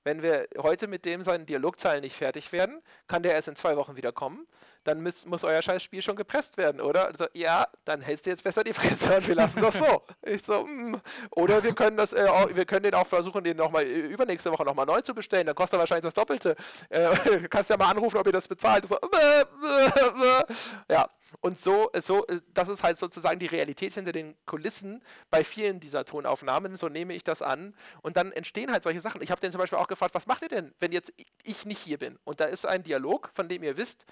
[0.03, 3.77] Wenn wir heute mit dem seinen Dialogzeilen nicht fertig werden, kann der erst in zwei
[3.77, 4.47] Wochen wieder kommen
[4.83, 7.07] dann muss, muss euer scheiß Spiel schon gepresst werden, oder?
[7.07, 10.03] Also, ja, dann hältst du jetzt besser die Fresse und wir lassen das so.
[10.25, 10.95] Ich so, mm.
[11.31, 14.63] Oder wir können das, äh, auch, wir können den auch versuchen, den nochmal übernächste Woche
[14.63, 15.45] nochmal neu zu bestellen.
[15.45, 16.55] Dann kostet er wahrscheinlich das Doppelte.
[16.89, 18.87] Äh, du kannst ja mal anrufen, ob ihr das bezahlt.
[18.87, 18.97] So,
[20.89, 21.07] ja.
[21.41, 25.79] Und so, so, äh, das ist halt sozusagen die Realität hinter den Kulissen bei vielen
[25.79, 26.75] dieser Tonaufnahmen.
[26.75, 27.75] So nehme ich das an.
[28.01, 29.21] Und dann entstehen halt solche Sachen.
[29.21, 31.79] Ich habe den zum Beispiel auch gefragt, was macht ihr denn, wenn jetzt ich nicht
[31.79, 32.19] hier bin?
[32.23, 34.05] Und da ist ein Dialog, von dem ihr wisst,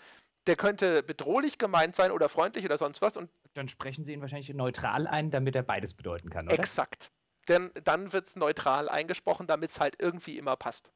[0.47, 3.17] der könnte bedrohlich gemeint sein oder freundlich oder sonst was.
[3.17, 6.57] Und dann sprechen Sie ihn wahrscheinlich neutral ein, damit er beides bedeuten kann, oder?
[6.57, 7.11] Exakt.
[7.47, 10.91] Denn dann wird es neutral eingesprochen, damit es halt irgendwie immer passt.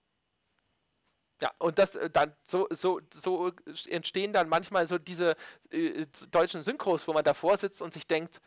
[1.42, 3.52] Ja, und das äh, dann so, so, so
[3.90, 5.36] entstehen dann manchmal so diese
[5.70, 8.42] äh, deutschen Synchros, wo man davor sitzt und sich denkt,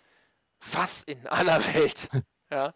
[0.72, 2.08] was in aller Welt?
[2.50, 2.72] ja.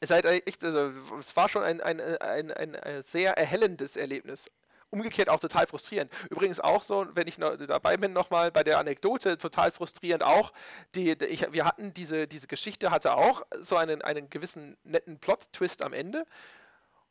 [0.00, 4.50] Es, halt echt, also, es war schon ein, ein, ein, ein, sehr erhellendes Erlebnis
[4.94, 6.12] umgekehrt auch total frustrierend.
[6.30, 10.52] Übrigens auch so, wenn ich dabei bin, nochmal bei der Anekdote, total frustrierend auch.
[10.94, 15.82] Die, ich, wir hatten diese, diese Geschichte, hatte auch so einen, einen gewissen netten Plot-Twist
[15.82, 16.24] am Ende.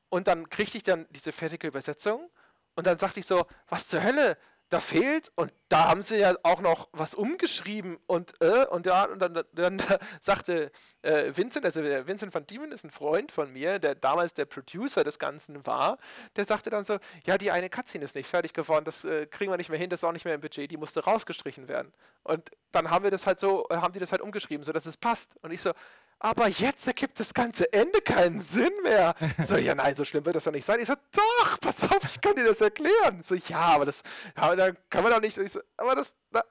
[0.09, 2.29] Und dann kriegte ich dann diese fertige Übersetzung.
[2.75, 4.37] Und dann sagte ich so, was zur Hölle?
[4.73, 9.05] Da fehlt und da haben sie ja auch noch was umgeschrieben und äh, und, ja,
[9.05, 9.81] und dann, dann
[10.19, 10.71] sagte
[11.03, 15.03] äh, Vincent, also Vincent van Diemen ist ein Freund von mir, der damals der Producer
[15.03, 15.99] des Ganzen war,
[16.35, 19.51] der sagte dann so, ja, die eine Cutscene ist nicht fertig geworden, das äh, kriegen
[19.51, 21.93] wir nicht mehr hin, das ist auch nicht mehr im Budget, die musste rausgestrichen werden.
[22.23, 25.37] Und dann haben wir das halt so, haben die das halt umgeschrieben, sodass es passt.
[25.43, 25.71] Und ich so,
[26.19, 29.15] aber jetzt ergibt das ganze Ende keinen Sinn mehr.
[29.43, 30.79] So, ja, nein, so schlimm wird das doch nicht sein.
[30.79, 33.21] Ich so, doch, pass auf, ich kann dir das erklären.
[33.21, 34.03] So, ja, aber das,
[34.37, 36.43] ja, da kann man doch nicht, ich so, aber das, da,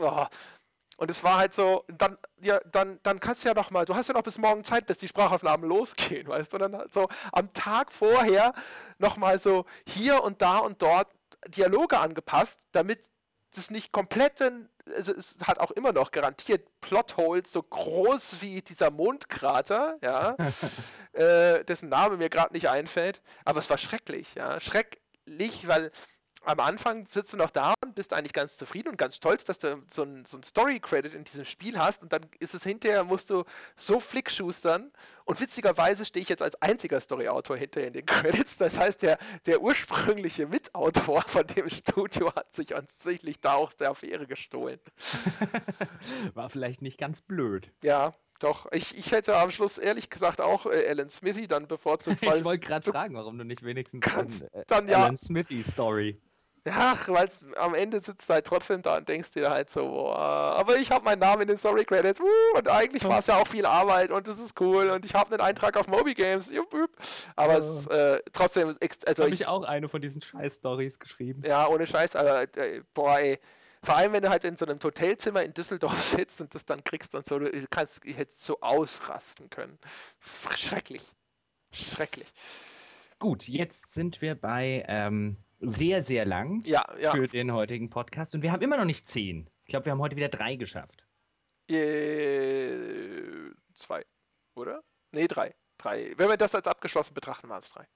[0.00, 0.26] oh.
[0.96, 3.94] Und es war halt so, dann, ja, dann, dann kannst du ja noch mal, du
[3.94, 6.56] hast ja noch bis morgen Zeit, bis die Sprachaufnahmen losgehen, weißt du?
[6.56, 8.52] Und dann halt so am Tag vorher
[8.98, 11.08] noch mal so hier und da und dort
[11.48, 13.08] Dialoge angepasst, damit
[13.54, 18.90] das nicht komplette, also es hat auch immer noch garantiert Plotholes so groß wie dieser
[18.90, 20.36] Mondkrater, ja,
[21.12, 25.90] äh, dessen Name mir gerade nicht einfällt, aber es war schrecklich, ja, schrecklich, weil
[26.44, 29.58] am Anfang sitzt du noch da und bist eigentlich ganz zufrieden und ganz stolz, dass
[29.58, 33.30] du so ein, so Story-Credit in diesem Spiel hast und dann ist es hinterher, musst
[33.30, 33.44] du
[33.76, 34.92] so flickschustern
[35.24, 39.18] und witzigerweise stehe ich jetzt als einziger Story-Autor hinterher in den Credits, das heißt, der,
[39.46, 44.78] der ursprüngliche Mitautor von dem Studio hat sich offensichtlich da auch der Affäre gestohlen.
[46.34, 47.72] War vielleicht nicht ganz blöd.
[47.82, 52.22] Ja, doch, ich, ich hätte am Schluss ehrlich gesagt auch äh, Alan Smithy dann bevorzugt.
[52.22, 56.20] ich wollte gerade fragen, warum du nicht wenigstens kannst, äh, dann, ja, Alan Smithy Story
[56.68, 60.16] Ach, weil am Ende sitzt du halt trotzdem da und denkst dir halt so, boah,
[60.16, 63.36] aber ich habe meinen Namen in den Story Credits uh, und eigentlich war es ja
[63.36, 66.52] auch viel Arbeit und das ist cool und ich habe einen Eintrag auf Moby Games.
[67.36, 68.76] Aber es ist äh, trotzdem.
[69.06, 71.42] Also habe ich auch eine von diesen Scheiß-Stories geschrieben.
[71.46, 73.38] Ja, ohne Scheiß, aber äh, boah, ey.
[73.82, 76.84] Vor allem, wenn du halt in so einem Hotelzimmer in Düsseldorf sitzt und das dann
[76.84, 79.78] kriegst und so, du kannst, hätte so ausrasten können.
[80.54, 81.02] Schrecklich.
[81.72, 82.28] Schrecklich.
[83.18, 87.12] Gut, jetzt sind wir bei ähm, sehr, sehr lang ja, ja.
[87.12, 88.34] für den heutigen Podcast.
[88.34, 89.48] Und wir haben immer noch nicht zehn.
[89.64, 91.04] Ich glaube, wir haben heute wieder drei geschafft.
[91.68, 94.04] Äh, zwei,
[94.54, 94.82] oder?
[95.12, 95.54] Nee, drei.
[95.78, 96.12] Drei.
[96.16, 97.86] Wenn wir das als abgeschlossen betrachten, waren es drei.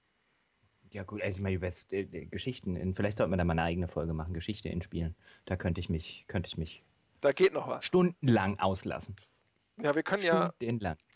[0.91, 3.63] Ja, gut, also ich meine, über äh, Geschichten, in, vielleicht sollten wir da mal eine
[3.63, 5.15] eigene Folge machen, Geschichte in Spielen.
[5.45, 6.83] Da könnte ich mich, könnte ich mich
[7.21, 7.83] da geht noch was.
[7.83, 9.15] stundenlang auslassen.
[9.81, 10.53] Ja, wir können ja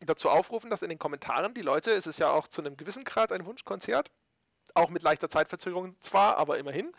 [0.06, 3.06] dazu aufrufen, dass in den Kommentaren die Leute, es ist ja auch zu einem gewissen
[3.06, 4.12] Grad ein Wunschkonzert,
[4.76, 6.92] auch mit leichter Zeitverzögerung zwar, aber immerhin.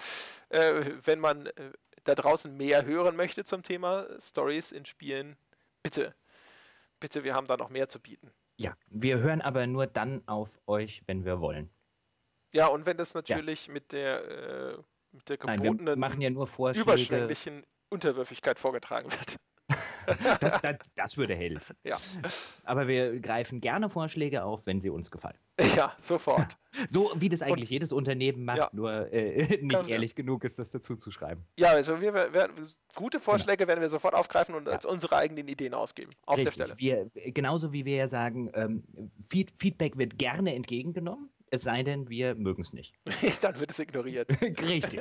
[0.49, 1.73] Äh, wenn man äh,
[2.05, 5.37] da draußen mehr hören möchte zum Thema Stories in Spielen,
[5.83, 6.15] bitte,
[6.99, 8.31] bitte, wir haben da noch mehr zu bieten.
[8.57, 11.71] Ja, wir hören aber nur dann auf euch, wenn wir wollen.
[12.53, 13.73] Ja, und wenn das natürlich ja.
[13.73, 14.79] mit der, äh,
[15.13, 19.37] mit der gebotenen, Nein, machen ja nur überschwänglichen Unterwürfigkeit vorgetragen wird.
[20.41, 21.77] Das, das, das, würde helfen.
[21.85, 21.99] Ja.
[22.65, 25.39] Aber wir greifen gerne Vorschläge auf, wenn sie uns gefallen.
[25.77, 26.57] Ja, sofort.
[26.89, 28.71] So wie das eigentlich Und, jedes Unternehmen macht, ja.
[28.73, 31.45] nur äh, nicht ehrlich genug ist, das dazu zu schreiben.
[31.57, 32.49] Ja, also wir, wir
[32.95, 33.69] gute Vorschläge genau.
[33.71, 34.75] werden wir sofort aufgreifen und ja.
[34.75, 36.11] als unsere eigenen Ideen ausgeben.
[36.27, 36.57] Auf Richtig.
[36.57, 36.79] der Stelle.
[36.79, 38.85] Wir, genauso wie wir ja sagen, ähm,
[39.59, 41.29] Feedback wird gerne entgegengenommen.
[41.53, 42.95] Es sei denn, wir mögen es nicht.
[43.43, 44.31] Dann wird es ignoriert.
[44.41, 45.01] Richtig.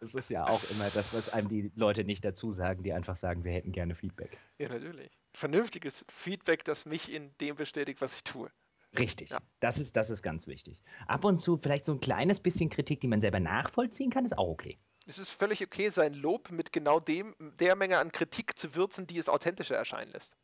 [0.00, 3.16] Das ist ja auch immer das, was einem die Leute nicht dazu sagen, die einfach
[3.16, 4.38] sagen, wir hätten gerne Feedback.
[4.58, 5.18] Ja, natürlich.
[5.34, 8.50] Vernünftiges Feedback, das mich in dem bestätigt, was ich tue.
[8.98, 9.30] Richtig.
[9.30, 9.40] Ja.
[9.60, 10.80] Das, ist, das ist ganz wichtig.
[11.06, 14.38] Ab und zu vielleicht so ein kleines bisschen Kritik, die man selber nachvollziehen kann, ist
[14.38, 14.78] auch okay.
[15.06, 19.06] Es ist völlig okay, sein Lob mit genau dem, der Menge an Kritik zu würzen,
[19.06, 20.36] die es authentischer erscheinen lässt.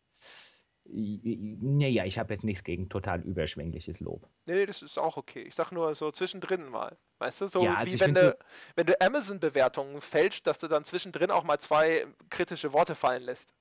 [0.86, 4.28] Naja, ich habe jetzt nichts gegen total überschwängliches Lob.
[4.44, 5.43] Nee, das ist auch okay.
[5.43, 6.97] Ich sag nur so zwischendrin mal.
[7.19, 8.36] Weißt du, so ja, also wie wenn du,
[8.77, 13.55] wenn du Amazon-Bewertungen fälschst, dass du dann zwischendrin auch mal zwei kritische Worte fallen lässt.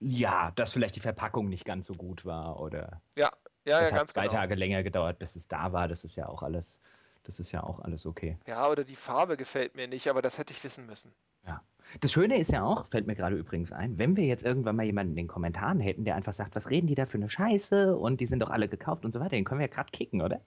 [0.00, 3.02] Ja, dass vielleicht die Verpackung nicht ganz so gut war oder.
[3.14, 3.30] Ja,
[3.64, 4.32] ja, ja, ganz hat zwei genau.
[4.32, 5.86] Tage länger gedauert, bis es da war.
[5.88, 6.80] Das ist ja auch alles.
[7.24, 8.38] Das ist ja auch alles okay.
[8.46, 11.12] Ja, oder die Farbe gefällt mir nicht, aber das hätte ich wissen müssen.
[11.46, 11.62] Ja.
[12.00, 14.84] Das Schöne ist ja auch, fällt mir gerade übrigens ein, wenn wir jetzt irgendwann mal
[14.84, 17.96] jemanden in den Kommentaren hätten, der einfach sagt, was reden die da für eine Scheiße
[17.96, 20.20] und die sind doch alle gekauft und so weiter, den können wir ja gerade kicken,
[20.20, 20.40] oder?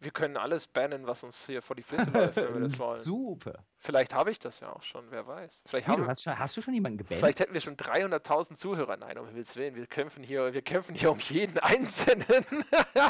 [0.00, 3.00] Wir können alles bannen, was uns hier vor die Flinte läuft, wenn wir das wollen.
[3.00, 3.64] Super.
[3.78, 5.64] Vielleicht habe ich das ja auch schon, wer weiß.
[5.66, 7.18] Vielleicht Wie, haben du hast, schon, hast du schon jemanden gebannt?
[7.18, 8.96] Vielleicht hätten wir schon 300.000 Zuhörer.
[8.96, 12.24] Nein, um Himmels Willen, wir kämpfen hier, wir kämpfen hier um jeden Einzelnen.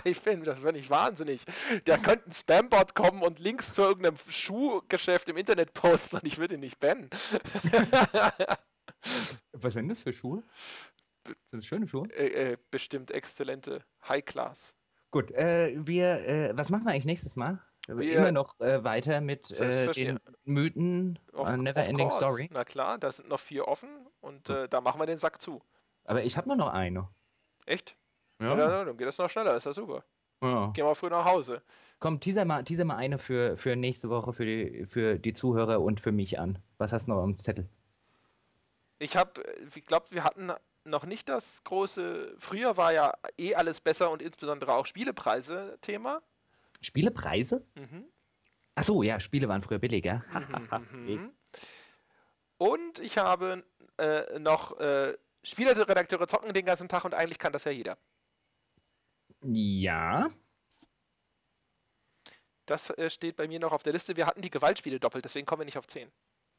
[0.04, 1.44] ich finde das finde ich wahnsinnig.
[1.84, 6.38] Da könnte ein Spambot kommen und Links zu irgendeinem Schuhgeschäft im Internet posten und ich
[6.38, 7.10] würde ihn nicht bannen.
[9.52, 10.42] Was sind das für Schuhe?
[11.50, 12.08] Sind das schöne Schuhe?
[12.10, 14.74] Äh, äh, bestimmt exzellente High Class.
[15.10, 17.60] Gut, äh, wir, äh, was machen wir eigentlich nächstes Mal?
[17.86, 22.50] Wir Immer noch äh, weiter mit äh, den Mythen of, Neverending Story.
[22.52, 23.88] Na klar, da sind noch vier offen
[24.20, 25.62] und äh, da machen wir den Sack zu.
[26.04, 27.08] Aber ich habe nur noch eine.
[27.64, 27.96] Echt?
[28.40, 28.56] Ja.
[28.58, 28.84] ja.
[28.84, 30.04] Dann geht das noch schneller, ist ja super.
[30.42, 30.70] Ja.
[30.72, 31.62] Gehen wir früh nach Hause.
[31.98, 35.80] Komm, teaser mal, teaser mal eine für, für nächste Woche für die, für die Zuhörer
[35.80, 36.58] und für mich an.
[36.76, 37.68] Was hast du noch am Zettel?
[38.98, 39.42] Ich habe,
[39.74, 40.52] ich glaube, wir hatten
[40.84, 42.34] noch nicht das große.
[42.38, 46.22] Früher war ja eh alles besser und insbesondere auch Spielepreise Thema.
[46.80, 47.66] Spielepreise?
[47.74, 48.04] Mhm.
[48.74, 50.24] Ach so, ja, Spiele waren früher billiger.
[50.32, 50.68] Mhm,
[51.06, 51.32] mhm,
[52.58, 53.64] und ich habe
[53.98, 57.96] äh, noch äh, Spieleredakteure zocken den ganzen Tag und eigentlich kann das ja jeder.
[59.42, 60.30] Ja.
[62.66, 64.16] Das äh, steht bei mir noch auf der Liste.
[64.16, 66.10] Wir hatten die Gewaltspiele doppelt, deswegen kommen wir nicht auf 10.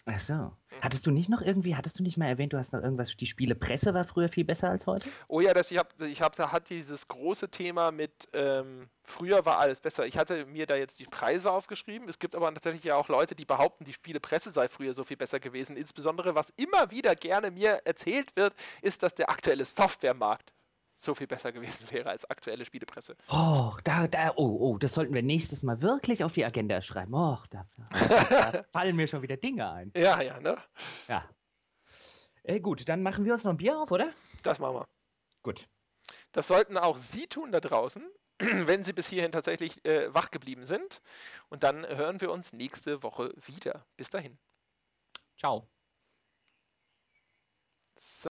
[0.06, 0.52] Ach so.
[0.82, 3.26] Hattest du nicht noch irgendwie, hattest du nicht mal erwähnt, du hast noch irgendwas, die
[3.26, 5.10] Spielepresse war früher viel besser als heute?
[5.28, 9.46] Oh ja, das, ich habe, ich hab, da hat dieses große Thema mit, ähm, früher
[9.46, 10.06] war alles besser.
[10.06, 12.08] Ich hatte mir da jetzt die Preise aufgeschrieben.
[12.08, 15.18] Es gibt aber tatsächlich ja auch Leute, die behaupten, die Spielepresse sei früher so viel
[15.18, 15.76] besser gewesen.
[15.76, 20.54] Insbesondere, was immer wieder gerne mir erzählt wird, ist, dass der aktuelle Softwaremarkt
[21.00, 23.16] so viel besser gewesen wäre als aktuelle Spielepresse.
[23.32, 27.14] Oh, da, da, oh, oh, das sollten wir nächstes Mal wirklich auf die Agenda schreiben.
[27.14, 27.66] Oh, da,
[28.30, 29.92] da fallen mir schon wieder Dinge ein.
[29.96, 30.58] Ja, ja, ne?
[31.08, 31.28] Ja.
[32.44, 34.14] Äh, gut, dann machen wir uns noch ein Bier auf, oder?
[34.44, 34.88] Das machen wir.
[35.42, 35.68] Gut.
[36.32, 38.04] Das sollten auch Sie tun da draußen,
[38.40, 41.02] wenn Sie bis hierhin tatsächlich äh, wach geblieben sind.
[41.50, 43.86] Und dann hören wir uns nächste Woche wieder.
[43.96, 44.38] Bis dahin.
[45.38, 45.68] Ciao.
[47.98, 48.29] So.